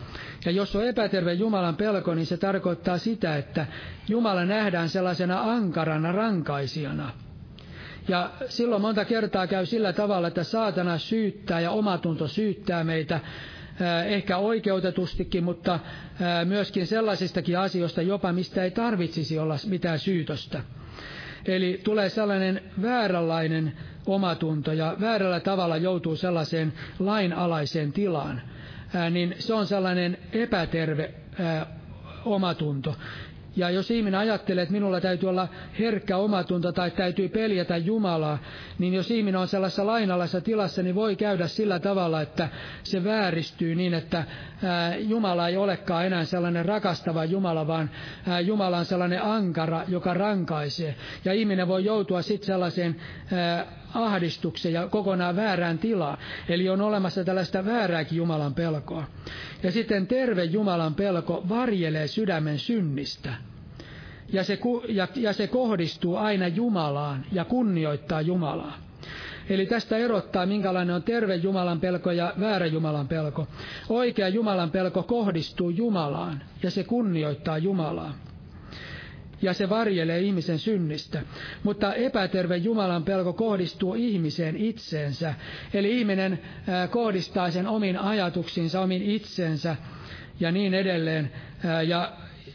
ja 0.45 0.51
jos 0.51 0.77
on 0.77 0.87
epäterve 0.87 1.33
Jumalan 1.33 1.77
pelko, 1.77 2.15
niin 2.15 2.27
se 2.27 2.37
tarkoittaa 2.37 2.99
sitä, 2.99 3.37
että 3.37 3.67
Jumala 4.09 4.45
nähdään 4.45 4.89
sellaisena 4.89 5.41
ankarana 5.53 6.13
rankaisijana. 6.13 7.13
Ja 8.09 8.31
silloin 8.49 8.83
monta 8.83 9.05
kertaa 9.05 9.47
käy 9.47 9.67
sillä 9.67 9.93
tavalla, 9.93 10.29
että 10.29 10.45
saatana 10.45 10.99
syyttää 10.99 11.61
ja 11.61 11.71
omatunto 11.71 12.29
syyttää 12.29 12.85
meitä 12.85 13.21
ehkä 14.07 14.37
oikeutetustikin, 14.39 15.45
mutta 15.45 15.81
myöskin 16.45 16.87
sellaisistakin 16.87 17.59
asioista 17.59 18.03
jopa, 18.03 18.33
mistä 18.33 18.65
ei 18.65 18.71
tarvitsisi 18.71 19.39
olla 19.39 19.57
mitään 19.67 19.99
syytöstä. 19.99 20.63
Eli 21.47 21.81
tulee 21.85 22.09
sellainen 22.09 22.61
vääränlainen 22.83 23.73
omatunto 24.07 24.73
ja 24.73 24.97
väärällä 25.01 25.41
tavalla 25.41 25.77
joutuu 25.77 26.17
sellaiseen 26.17 26.73
lainalaiseen 26.99 27.93
tilaan, 27.93 28.43
niin 29.11 29.35
se 29.39 29.55
on 29.55 29.67
sellainen 29.67 30.19
epäterve 30.33 31.15
omatunto. 32.25 32.97
Ja 33.61 33.71
jos 33.71 33.91
ihminen 33.91 34.21
ajattelee, 34.21 34.63
että 34.63 34.73
minulla 34.73 35.01
täytyy 35.01 35.29
olla 35.29 35.49
herkkä 35.79 36.17
omatunto 36.17 36.73
tai 36.73 36.91
täytyy 36.91 37.29
peljätä 37.29 37.77
Jumalaa, 37.77 38.39
niin 38.79 38.95
jos 38.95 39.11
ihminen 39.11 39.41
on 39.41 39.49
sellaisessa 39.49 39.87
lainalaisessa 39.87 40.41
tilassa, 40.41 40.83
niin 40.83 40.95
voi 40.95 41.17
käydä 41.17 41.47
sillä 41.47 41.79
tavalla, 41.79 42.21
että 42.21 42.49
se 42.83 43.05
vääristyy 43.05 43.75
niin, 43.75 43.95
että 43.95 44.25
Jumala 44.99 45.49
ei 45.49 45.57
olekaan 45.57 46.07
enää 46.07 46.25
sellainen 46.25 46.65
rakastava 46.65 47.25
Jumala, 47.25 47.67
vaan 47.67 47.91
Jumala 48.45 48.79
on 48.79 48.85
sellainen 48.85 49.23
ankara, 49.23 49.85
joka 49.89 50.15
rankaisee. 50.15 50.95
Ja 51.25 51.33
ihminen 51.33 51.69
voi 51.69 51.85
joutua 51.85 52.23
sitten 52.23 52.47
sellaiseen 52.47 52.97
ahdistukseen 53.95 54.75
ja 54.75 54.89
kokonaan 54.89 55.37
väärään 55.37 55.79
tilaan. 55.79 56.19
Eli 56.49 56.69
on 56.69 56.81
olemassa 56.81 57.25
tällaista 57.25 57.65
väärääkin 57.65 58.17
Jumalan 58.19 58.55
pelkoa. 58.55 59.05
Ja 59.63 59.73
sitten 59.73 60.07
terve 60.07 60.45
Jumalan 60.45 60.95
pelko 60.95 61.45
varjelee 61.49 62.07
sydämen 62.07 62.59
synnistä. 62.59 63.35
Ja 64.33 64.45
se, 64.45 64.59
ja, 64.89 65.09
ja 65.17 65.33
se 65.33 65.47
kohdistuu 65.47 66.17
aina 66.17 66.49
Jumalaan 66.49 67.25
ja 67.33 67.45
kunnioittaa 67.45 68.21
Jumalaa. 68.21 68.79
Eli 69.49 69.67
tästä 69.67 69.97
erottaa, 69.97 70.47
minkälainen 70.47 70.97
on 70.97 71.03
terve 71.03 71.35
Jumalan 71.35 71.81
pelko 71.81 72.11
ja 72.11 72.35
väärä 72.41 72.67
Jumalan 72.67 73.09
pelko. 73.09 73.47
Oikea 73.89 74.29
Jumalan 74.29 74.71
pelko 74.71 75.03
kohdistuu 75.03 75.71
Jumalaan 75.71 76.43
ja 76.63 76.71
se 76.71 76.85
kunnioittaa 76.85 77.59
Jumalaa 77.59 78.15
ja 79.43 79.53
se 79.55 79.69
varjelee 79.69 80.21
ihmisen 80.21 80.59
synnistä. 80.59 81.23
Mutta 81.63 81.95
epäterve 81.95 82.57
Jumalan 82.57 83.05
pelko 83.05 83.33
kohdistuu 83.33 83.95
ihmiseen 83.95 84.57
itseensä. 84.57 85.35
Eli 85.75 85.99
ihminen 85.99 86.41
kohdistaa 86.91 87.51
sen 87.51 87.67
omiin 87.67 87.99
ajatuksiinsa, 87.99 88.81
omiin 88.81 89.03
itsensä 89.03 89.77
ja 90.41 90.53
niin 90.53 90.75
edelleen. 90.75 91.33
Ja 91.87 92.13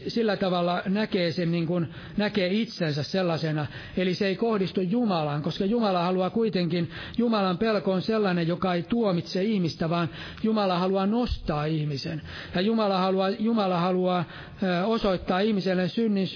sillä 0.08 0.36
tavalla 0.36 0.82
näkee 0.86 1.32
sen 1.32 1.52
niin 1.52 1.66
kuin, 1.66 1.94
näkee 2.16 2.48
itsensä 2.48 3.02
sellaisena. 3.02 3.66
Eli 3.96 4.14
se 4.14 4.26
ei 4.26 4.36
kohdistu 4.36 4.80
Jumalaan, 4.80 5.42
koska 5.42 5.64
Jumala 5.64 6.02
haluaa 6.02 6.30
kuitenkin, 6.30 6.90
Jumalan 7.18 7.58
pelko 7.58 7.92
on 7.92 8.02
sellainen, 8.02 8.48
joka 8.48 8.74
ei 8.74 8.82
tuomitse 8.82 9.42
ihmistä, 9.42 9.90
vaan 9.90 10.08
Jumala 10.42 10.78
haluaa 10.78 11.06
nostaa 11.06 11.64
ihmisen. 11.64 12.22
Ja 12.54 12.60
Jumala 12.60 12.98
haluaa, 12.98 13.30
Jumala 13.30 13.80
haluaa 13.80 14.24
osoittaa 14.84 15.40
ihmiselle 15.40 15.88
synnin 15.88 16.26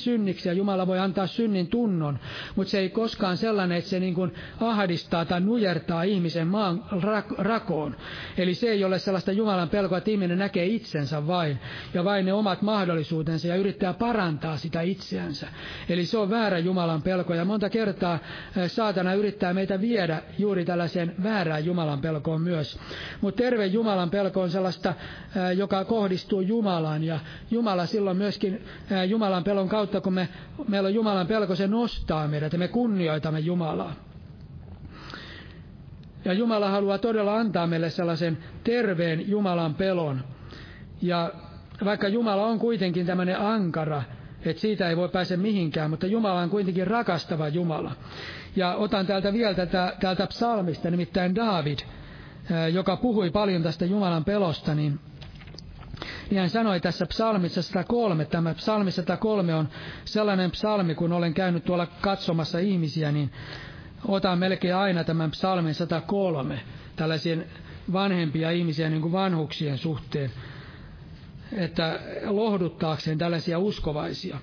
synniksi 0.00 0.48
ja 0.48 0.52
Jumala 0.52 0.86
voi 0.86 0.98
antaa 0.98 1.26
synnin 1.26 1.66
tunnon, 1.66 2.18
mutta 2.56 2.70
se 2.70 2.78
ei 2.78 2.88
koskaan 2.90 3.36
sellainen, 3.36 3.78
että 3.78 3.90
se 3.90 4.00
niin 4.00 4.14
kuin 4.14 4.34
ahdistaa 4.60 5.24
tai 5.24 5.40
nujertaa 5.40 6.02
ihmisen 6.02 6.46
maan 6.46 6.84
rakoon. 7.38 7.96
Eli 8.38 8.54
se 8.54 8.70
ei 8.70 8.84
ole 8.84 8.98
sellaista 8.98 9.32
Jumalan 9.32 9.68
pelkoa, 9.68 9.98
että 9.98 10.10
ihminen 10.10 10.38
näkee 10.38 10.66
itsensä 10.66 11.26
vain 11.26 11.58
ja 11.94 12.04
vain 12.04 12.24
ne 12.26 12.32
omat 12.32 12.62
mahdollisuudet 12.62 13.01
mahdollisuutensa 13.02 13.48
ja 13.48 13.56
yrittää 13.56 13.92
parantaa 13.92 14.56
sitä 14.56 14.80
itseänsä. 14.80 15.48
Eli 15.88 16.06
se 16.06 16.18
on 16.18 16.30
väärä 16.30 16.58
Jumalan 16.58 17.02
pelko 17.02 17.34
ja 17.34 17.44
monta 17.44 17.70
kertaa 17.70 18.18
eh, 18.56 18.70
saatana 18.70 19.14
yrittää 19.14 19.54
meitä 19.54 19.80
viedä 19.80 20.22
juuri 20.38 20.64
tällaiseen 20.64 21.14
väärään 21.22 21.64
Jumalan 21.64 22.00
pelkoon 22.00 22.40
myös. 22.40 22.78
Mutta 23.20 23.42
terve 23.42 23.66
Jumalan 23.66 24.10
pelko 24.10 24.42
on 24.42 24.50
sellaista, 24.50 24.88
eh, 24.90 25.58
joka 25.58 25.84
kohdistuu 25.84 26.40
Jumalaan 26.40 27.04
ja 27.04 27.20
Jumala 27.50 27.86
silloin 27.86 28.16
myöskin 28.16 28.54
eh, 28.54 29.08
Jumalan 29.08 29.44
pelon 29.44 29.68
kautta, 29.68 30.00
kun 30.00 30.12
me, 30.12 30.28
meillä 30.68 30.86
on 30.86 30.94
Jumalan 30.94 31.26
pelko, 31.26 31.54
se 31.54 31.66
nostaa 31.66 32.28
meidät 32.28 32.52
ja 32.52 32.58
me 32.58 32.68
kunnioitamme 32.68 33.40
Jumalaa. 33.40 33.94
Ja 36.24 36.32
Jumala 36.32 36.70
haluaa 36.70 36.98
todella 36.98 37.36
antaa 37.36 37.66
meille 37.66 37.90
sellaisen 37.90 38.38
terveen 38.64 39.30
Jumalan 39.30 39.74
pelon. 39.74 40.24
Ja 41.02 41.32
vaikka 41.84 42.08
Jumala 42.08 42.46
on 42.46 42.58
kuitenkin 42.58 43.06
tämmöinen 43.06 43.40
ankara, 43.40 44.02
että 44.44 44.60
siitä 44.60 44.88
ei 44.88 44.96
voi 44.96 45.08
pääse 45.08 45.36
mihinkään, 45.36 45.90
mutta 45.90 46.06
Jumala 46.06 46.40
on 46.40 46.50
kuitenkin 46.50 46.86
rakastava 46.86 47.48
Jumala. 47.48 47.92
Ja 48.56 48.74
otan 48.74 49.06
täältä 49.06 49.32
vielä 49.32 49.54
tätä, 49.54 49.96
täältä 50.00 50.26
psalmista, 50.26 50.90
nimittäin 50.90 51.34
David, 51.34 51.78
joka 52.72 52.96
puhui 52.96 53.30
paljon 53.30 53.62
tästä 53.62 53.84
Jumalan 53.84 54.24
pelosta, 54.24 54.74
niin 54.74 55.00
niin 56.30 56.40
hän 56.40 56.50
sanoi 56.50 56.80
tässä 56.80 57.06
psalmissa 57.06 57.62
103, 57.62 58.24
tämä 58.24 58.54
psalmi 58.54 58.90
103 58.90 59.54
on 59.54 59.68
sellainen 60.04 60.50
psalmi, 60.50 60.94
kun 60.94 61.12
olen 61.12 61.34
käynyt 61.34 61.64
tuolla 61.64 61.86
katsomassa 61.86 62.58
ihmisiä, 62.58 63.12
niin 63.12 63.30
otan 64.08 64.38
melkein 64.38 64.76
aina 64.76 65.04
tämän 65.04 65.30
psalmin 65.30 65.74
103, 65.74 66.60
tällaisia 66.96 67.36
vanhempia 67.92 68.50
ihmisiä 68.50 68.90
niin 68.90 69.02
kuin 69.02 69.12
vanhuksien 69.12 69.78
suhteen 69.78 70.30
että 71.56 72.00
lohduttaakseen 72.26 73.18
tällaisia 73.18 73.58
uskovaisia. 73.58 74.38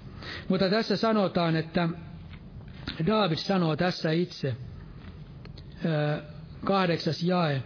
Mutta 0.47 0.69
tässä 0.69 0.97
sanotaan, 0.97 1.55
että 1.55 1.89
David 3.05 3.35
sanoo 3.37 3.75
tässä 3.75 4.11
itse, 4.11 4.55
kahdeksas 6.65 7.23
jae, 7.23 7.63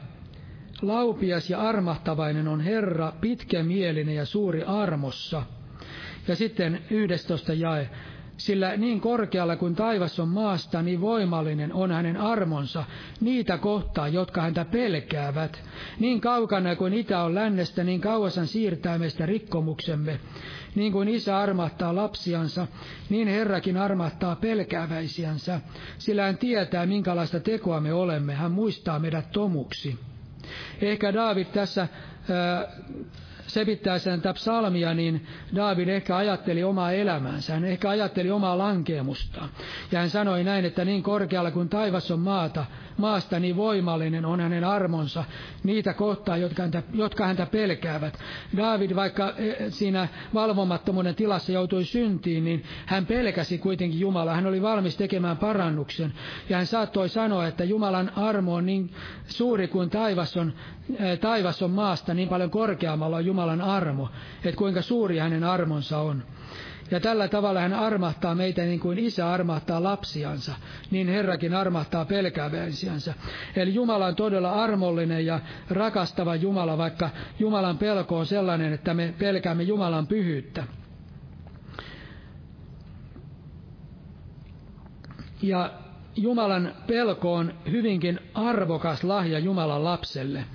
Laupias 0.81 1.49
ja 1.49 1.61
armahtavainen 1.61 2.47
on 2.47 2.61
Herra, 2.61 3.13
pitkämielinen 3.21 4.15
ja 4.15 4.25
suuri 4.25 4.63
armossa. 4.63 5.43
Ja 6.27 6.35
sitten 6.35 6.81
yhdestoista 6.89 7.53
jae, 7.53 7.89
sillä 8.43 8.77
niin 8.77 9.01
korkealla 9.01 9.55
kuin 9.55 9.75
taivas 9.75 10.19
on 10.19 10.27
maasta, 10.27 10.81
niin 10.81 11.01
voimallinen 11.01 11.73
on 11.73 11.91
hänen 11.91 12.17
armonsa 12.17 12.83
niitä 13.21 13.57
kohtaa, 13.57 14.07
jotka 14.07 14.41
häntä 14.41 14.65
pelkäävät. 14.65 15.63
Niin 15.99 16.21
kaukana 16.21 16.75
kuin 16.75 16.93
itä 16.93 17.23
on 17.23 17.35
lännestä, 17.35 17.83
niin 17.83 18.01
kauas 18.01 18.37
hän 18.37 18.47
siirtää 18.47 18.97
meistä 18.97 19.25
rikkomuksemme. 19.25 20.19
Niin 20.75 20.91
kuin 20.91 21.07
isä 21.07 21.37
armahtaa 21.39 21.95
lapsiansa, 21.95 22.67
niin 23.09 23.27
Herrakin 23.27 23.77
armahtaa 23.77 24.35
pelkääväisiänsä, 24.35 25.61
sillä 25.97 26.23
hän 26.23 26.37
tietää, 26.37 26.85
minkälaista 26.85 27.39
tekoa 27.39 27.79
me 27.79 27.93
olemme. 27.93 28.33
Hän 28.35 28.51
muistaa 28.51 28.99
meidät 28.99 29.31
tomuksi. 29.31 29.99
Ehkä 30.81 31.13
David 31.13 31.45
tässä 31.45 31.87
sepittäessään 33.47 34.21
tätä 34.21 34.33
psalmia, 34.33 34.93
niin 34.93 35.27
David 35.55 35.87
ehkä 35.87 36.17
ajatteli 36.17 36.63
omaa 36.63 36.91
elämäänsä, 36.91 37.53
hän 37.53 37.65
ehkä 37.65 37.89
ajatteli 37.89 38.31
omaa 38.31 38.57
lankeemustaan. 38.57 39.49
Ja 39.91 39.99
hän 39.99 40.09
sanoi 40.09 40.43
näin, 40.43 40.65
että 40.65 40.85
niin 40.85 41.03
korkealla 41.03 41.51
kuin 41.51 41.69
taivas 41.69 42.11
on 42.11 42.19
maata, 42.19 42.65
maasta 42.97 43.39
niin 43.39 43.55
voimallinen 43.55 44.25
on 44.25 44.39
hänen 44.39 44.63
armonsa 44.63 45.23
niitä 45.63 45.93
kohtaa, 45.93 46.37
jotka 46.37 46.61
häntä, 46.61 46.83
jotka 46.93 47.27
häntä 47.27 47.45
pelkäävät. 47.45 48.19
David, 48.57 48.95
vaikka 48.95 49.33
e, 49.37 49.69
siinä 49.69 50.07
valvomattomuuden 50.33 51.15
tilassa 51.15 51.51
joutui 51.51 51.85
syntiin, 51.85 52.43
niin 52.43 52.63
hän 52.85 53.05
pelkäsi 53.05 53.57
kuitenkin 53.57 53.99
Jumalaa. 53.99 54.35
Hän 54.35 54.47
oli 54.47 54.61
valmis 54.61 54.97
tekemään 54.97 55.37
parannuksen. 55.37 56.13
Ja 56.49 56.57
hän 56.57 56.65
saattoi 56.65 57.09
sanoa, 57.09 57.47
että 57.47 57.63
Jumalan 57.63 58.11
armo 58.15 58.53
on 58.53 58.65
niin 58.65 58.91
suuri 59.27 59.67
kuin 59.67 59.89
taivas 59.89 60.37
on, 60.37 60.53
e, 60.99 61.17
taivas 61.17 61.61
on 61.61 61.71
maasta, 61.71 62.13
niin 62.13 62.29
paljon 62.29 62.49
korkeammalla 62.49 63.17
on 63.17 63.25
Jumalan 63.33 63.61
armo, 63.61 64.09
että 64.45 64.57
kuinka 64.57 64.81
suuri 64.81 65.17
hänen 65.17 65.43
armonsa 65.43 65.99
on. 65.99 66.23
Ja 66.91 66.99
tällä 66.99 67.27
tavalla 67.27 67.59
hän 67.59 67.73
armahtaa 67.73 68.35
meitä 68.35 68.61
niin 68.61 68.79
kuin 68.79 68.99
isä 68.99 69.31
armahtaa 69.31 69.83
lapsiansa, 69.83 70.55
niin 70.91 71.07
Herrakin 71.07 71.55
armahtaa 71.55 72.05
pelkääväisiänsä. 72.05 73.13
Eli 73.55 73.73
Jumala 73.73 74.05
on 74.05 74.15
todella 74.15 74.51
armollinen 74.51 75.25
ja 75.25 75.39
rakastava 75.69 76.35
Jumala, 76.35 76.77
vaikka 76.77 77.09
Jumalan 77.39 77.77
pelko 77.77 78.17
on 78.17 78.25
sellainen, 78.25 78.73
että 78.73 78.93
me 78.93 79.13
pelkäämme 79.19 79.63
Jumalan 79.63 80.07
pyhyyttä. 80.07 80.63
Ja 85.41 85.82
Jumalan 86.15 86.75
pelko 86.87 87.33
on 87.33 87.53
hyvinkin 87.71 88.19
arvokas 88.33 89.03
lahja 89.03 89.39
Jumalan 89.39 89.83
lapselle. 89.83 90.45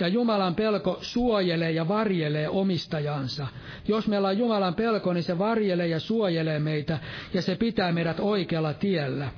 Ja 0.00 0.08
Jumalan 0.08 0.54
pelko 0.54 0.98
suojelee 1.00 1.70
ja 1.70 1.88
varjelee 1.88 2.48
omistajansa. 2.48 3.46
Jos 3.88 4.08
meillä 4.08 4.28
on 4.28 4.38
Jumalan 4.38 4.74
pelko, 4.74 5.12
niin 5.12 5.22
se 5.22 5.38
varjelee 5.38 5.86
ja 5.86 6.00
suojelee 6.00 6.58
meitä 6.58 6.98
ja 7.34 7.42
se 7.42 7.56
pitää 7.56 7.92
meidät 7.92 8.20
oikealla 8.20 8.74
tiellä 8.74 9.28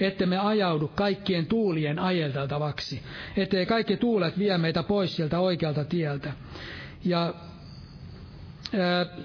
että 0.00 0.26
me 0.26 0.38
ajaudu 0.38 0.88
kaikkien 0.94 1.46
tuulien 1.46 1.98
ajeltavaksi, 1.98 3.02
ettei 3.36 3.66
kaikki 3.66 3.96
tuulet 3.96 4.38
vie 4.38 4.58
meitä 4.58 4.82
pois 4.82 5.16
sieltä 5.16 5.40
oikealta 5.40 5.84
tieltä. 5.84 6.32
Ja 7.04 7.34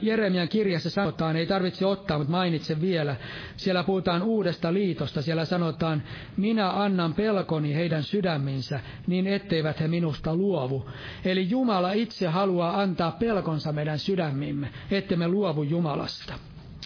Jeremian 0.02 0.48
kirjassa 0.48 0.90
sanotaan, 0.90 1.36
ei 1.36 1.46
tarvitse 1.46 1.86
ottaa, 1.86 2.18
mutta 2.18 2.32
mainitsen 2.32 2.82
vielä. 2.82 3.16
Siellä 3.58 3.84
puhutaan 3.84 4.22
uudesta 4.24 4.74
liitosta. 4.74 5.22
Siellä 5.22 5.46
sanotaan, 5.46 6.04
minä 6.38 6.70
annan 6.70 7.14
pelkoni 7.14 7.76
heidän 7.76 8.04
sydäminsä, 8.04 8.80
niin 9.08 9.28
etteivät 9.28 9.80
he 9.80 9.88
minusta 9.88 10.36
luovu. 10.36 10.90
Eli 11.26 11.50
Jumala 11.50 11.92
itse 11.92 12.28
haluaa 12.28 12.82
antaa 12.82 13.12
pelkonsa 13.12 13.72
meidän 13.72 14.00
sydämimme, 14.00 14.70
ettemme 14.92 15.28
luovu 15.28 15.64
Jumalasta. 15.64 16.34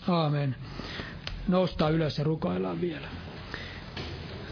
Aamen. 0.08 0.56
Noustaa 1.47 1.89
ylös 1.89 2.18
ja 2.18 2.24
rukoillaan 2.24 2.82
vielä. 2.82 3.08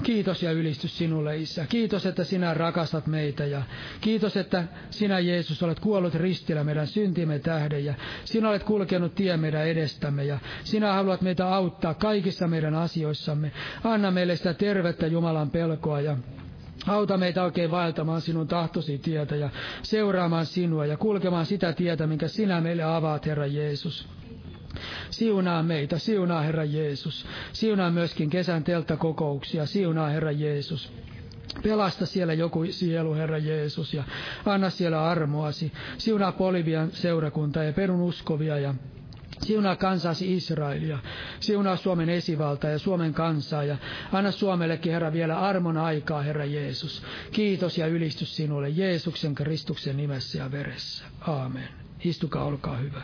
Kiitos 0.03 0.43
ja 0.43 0.51
ylistys 0.51 0.97
sinulle, 0.97 1.37
Isä. 1.37 1.65
Kiitos, 1.69 2.05
että 2.05 2.23
sinä 2.23 2.53
rakastat 2.53 3.07
meitä 3.07 3.45
ja 3.45 3.61
kiitos, 4.01 4.37
että 4.37 4.63
sinä, 4.89 5.19
Jeesus, 5.19 5.63
olet 5.63 5.79
kuollut 5.79 6.15
ristillä 6.15 6.63
meidän 6.63 6.87
syntimme 6.87 7.39
tähden 7.39 7.85
ja 7.85 7.93
sinä 8.25 8.49
olet 8.49 8.63
kulkenut 8.63 9.15
tie 9.15 9.37
meidän 9.37 9.67
edestämme 9.67 10.23
ja 10.23 10.39
sinä 10.63 10.93
haluat 10.93 11.21
meitä 11.21 11.55
auttaa 11.55 11.93
kaikissa 11.93 12.47
meidän 12.47 12.75
asioissamme. 12.75 13.51
Anna 13.83 14.11
meille 14.11 14.35
sitä 14.35 14.53
tervettä 14.53 15.07
Jumalan 15.07 15.49
pelkoa 15.49 16.01
ja 16.01 16.17
Auta 16.87 17.17
meitä 17.17 17.43
oikein 17.43 17.71
vaeltamaan 17.71 18.21
sinun 18.21 18.47
tahtosi 18.47 18.97
tietä 18.97 19.35
ja 19.35 19.49
seuraamaan 19.83 20.45
sinua 20.45 20.85
ja 20.85 20.97
kulkemaan 20.97 21.45
sitä 21.45 21.73
tietä, 21.73 22.07
minkä 22.07 22.27
sinä 22.27 22.61
meille 22.61 22.83
avaat, 22.83 23.25
Herra 23.25 23.45
Jeesus. 23.45 24.07
Siunaa 25.09 25.63
meitä, 25.63 25.97
siunaa 25.97 26.41
Herra 26.41 26.63
Jeesus. 26.63 27.25
Siunaa 27.53 27.91
myöskin 27.91 28.29
kesän 28.29 28.63
telttakokouksia, 28.63 29.65
siunaa 29.65 30.09
Herra 30.09 30.31
Jeesus. 30.31 30.93
Pelasta 31.63 32.05
siellä 32.05 32.33
joku 32.33 32.65
sielu, 32.69 33.13
Herra 33.13 33.37
Jeesus, 33.37 33.93
ja 33.93 34.03
anna 34.45 34.69
siellä 34.69 35.05
armoasi. 35.05 35.71
Siunaa 35.97 36.31
Polivian 36.31 36.91
seurakunta 36.91 37.63
ja 37.63 37.73
perun 37.73 38.01
uskovia 38.01 38.59
ja 38.59 38.73
Siunaa 39.41 39.75
kansasi 39.75 40.35
Israelia, 40.35 40.99
siunaa 41.39 41.75
Suomen 41.75 42.09
esivalta 42.09 42.67
ja 42.67 42.79
Suomen 42.79 43.13
kansaa 43.13 43.63
ja 43.63 43.77
anna 44.11 44.31
Suomellekin, 44.31 44.91
Herra, 44.91 45.13
vielä 45.13 45.39
armon 45.39 45.77
aikaa, 45.77 46.21
Herra 46.21 46.45
Jeesus. 46.45 47.03
Kiitos 47.31 47.77
ja 47.77 47.87
ylistys 47.87 48.35
sinulle 48.35 48.69
Jeesuksen 48.69 49.35
Kristuksen 49.35 49.97
nimessä 49.97 50.37
ja 50.37 50.51
veressä. 50.51 51.05
Aamen. 51.27 51.67
Istukaa, 52.03 52.43
olkaa 52.43 52.77
hyvä. 52.77 53.01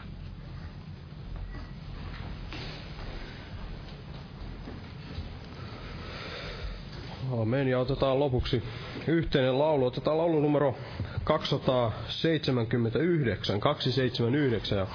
Amen. 7.38 7.68
Ja 7.68 7.80
otetaan 7.80 8.20
lopuksi 8.20 8.64
yhteinen 9.08 9.60
laulu. 9.60 9.86
Otetaan 9.86 10.18
laulu 10.18 10.40
numero 10.40 10.76
279, 11.24 13.60
279. 13.60 14.78
Ja 14.78 14.88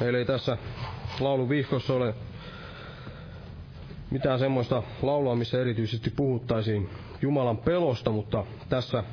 meillä 0.00 0.18
ei 0.18 0.24
tässä 0.24 0.56
lauluvihkossa 1.20 1.94
ole 1.94 2.14
mitään 4.10 4.38
semmoista 4.38 4.82
laulua, 5.02 5.36
missä 5.36 5.60
erityisesti 5.60 6.10
puhuttaisiin 6.10 6.90
Jumalan 7.22 7.56
pelosta, 7.58 8.10
mutta 8.10 8.44
tässä 8.68 9.04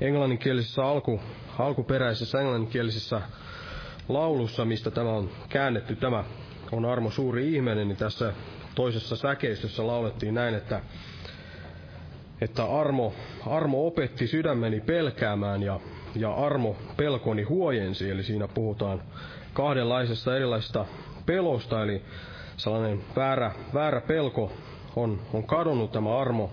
englanninkielisessä 0.00 0.84
alku, 0.84 1.20
alkuperäisessä 1.58 2.40
englanninkielisessä 2.40 3.22
laulussa, 4.08 4.64
mistä 4.64 4.90
tämä 4.90 5.10
on 5.10 5.30
käännetty, 5.48 5.96
tämä 5.96 6.24
on 6.72 6.84
armo 6.84 7.10
suuri 7.10 7.54
ihminen, 7.54 7.88
niin 7.88 7.96
tässä 7.98 8.32
toisessa 8.74 9.16
säkeistössä 9.16 9.86
laulettiin 9.86 10.34
näin, 10.34 10.54
että 10.54 10.80
että 12.42 12.64
armo, 12.64 13.12
armo 13.46 13.86
opetti 13.86 14.26
sydämeni 14.26 14.80
pelkäämään 14.80 15.62
ja, 15.62 15.80
ja 16.14 16.34
armo 16.34 16.76
pelkoni 16.96 17.42
huojensi. 17.42 18.10
Eli 18.10 18.22
siinä 18.22 18.48
puhutaan 18.48 19.02
kahdenlaisesta 19.52 20.36
erilaisesta 20.36 20.86
pelosta, 21.26 21.82
eli 21.82 22.02
sellainen 22.56 23.00
väärä, 23.16 23.52
väärä 23.74 24.00
pelko 24.00 24.52
on, 24.96 25.20
on 25.32 25.44
kadonnut 25.44 25.92
tämä 25.92 26.18
armo. 26.20 26.50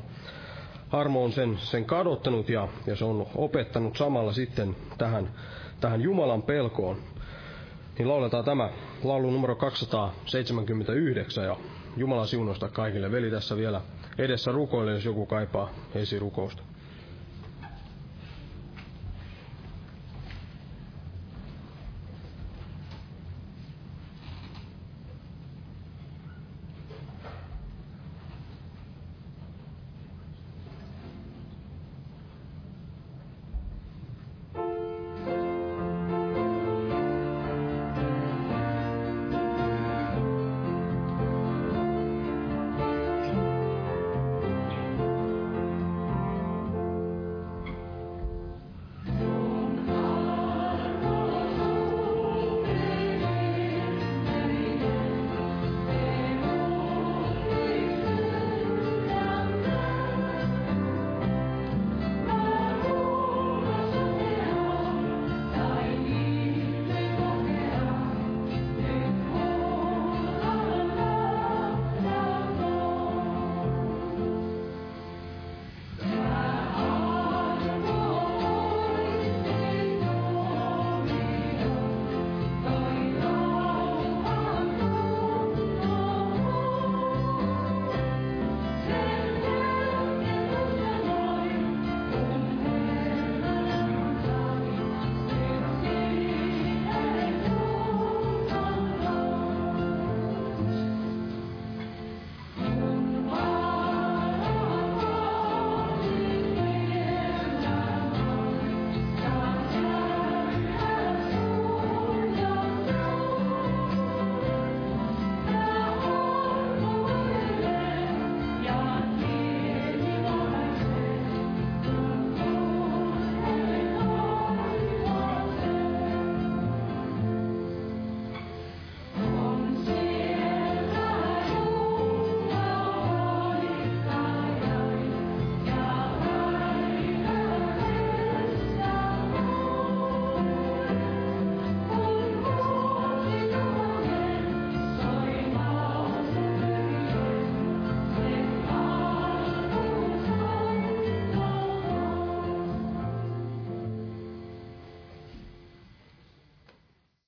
Armo 0.92 1.24
on 1.24 1.32
sen, 1.32 1.58
sen 1.58 1.86
kadottanut 1.86 2.50
ja, 2.50 2.68
ja 2.88 2.96
se 2.96 3.06
on 3.06 3.28
opettanut 3.36 3.98
samalla 3.98 4.34
sitten 4.34 4.76
tähän, 4.98 5.30
tähän 5.80 6.02
Jumalan 6.02 6.42
pelkoon. 6.42 6.98
Niin 7.98 8.08
lauletaan 8.10 8.46
tämä 8.46 8.70
laulu 9.04 9.32
numero 9.32 9.56
279 9.56 11.44
ja 11.44 11.58
Jumalan 11.98 12.28
siunosta 12.28 12.70
kaikille. 12.70 13.12
Veli 13.12 13.32
tässä 13.32 13.58
vielä 13.58 13.82
edessä 14.20 14.52
rukoille, 14.52 14.92
jos 14.92 15.06
joku 15.06 15.26
kaipaa 15.26 15.70
esirukousta. 15.96 16.64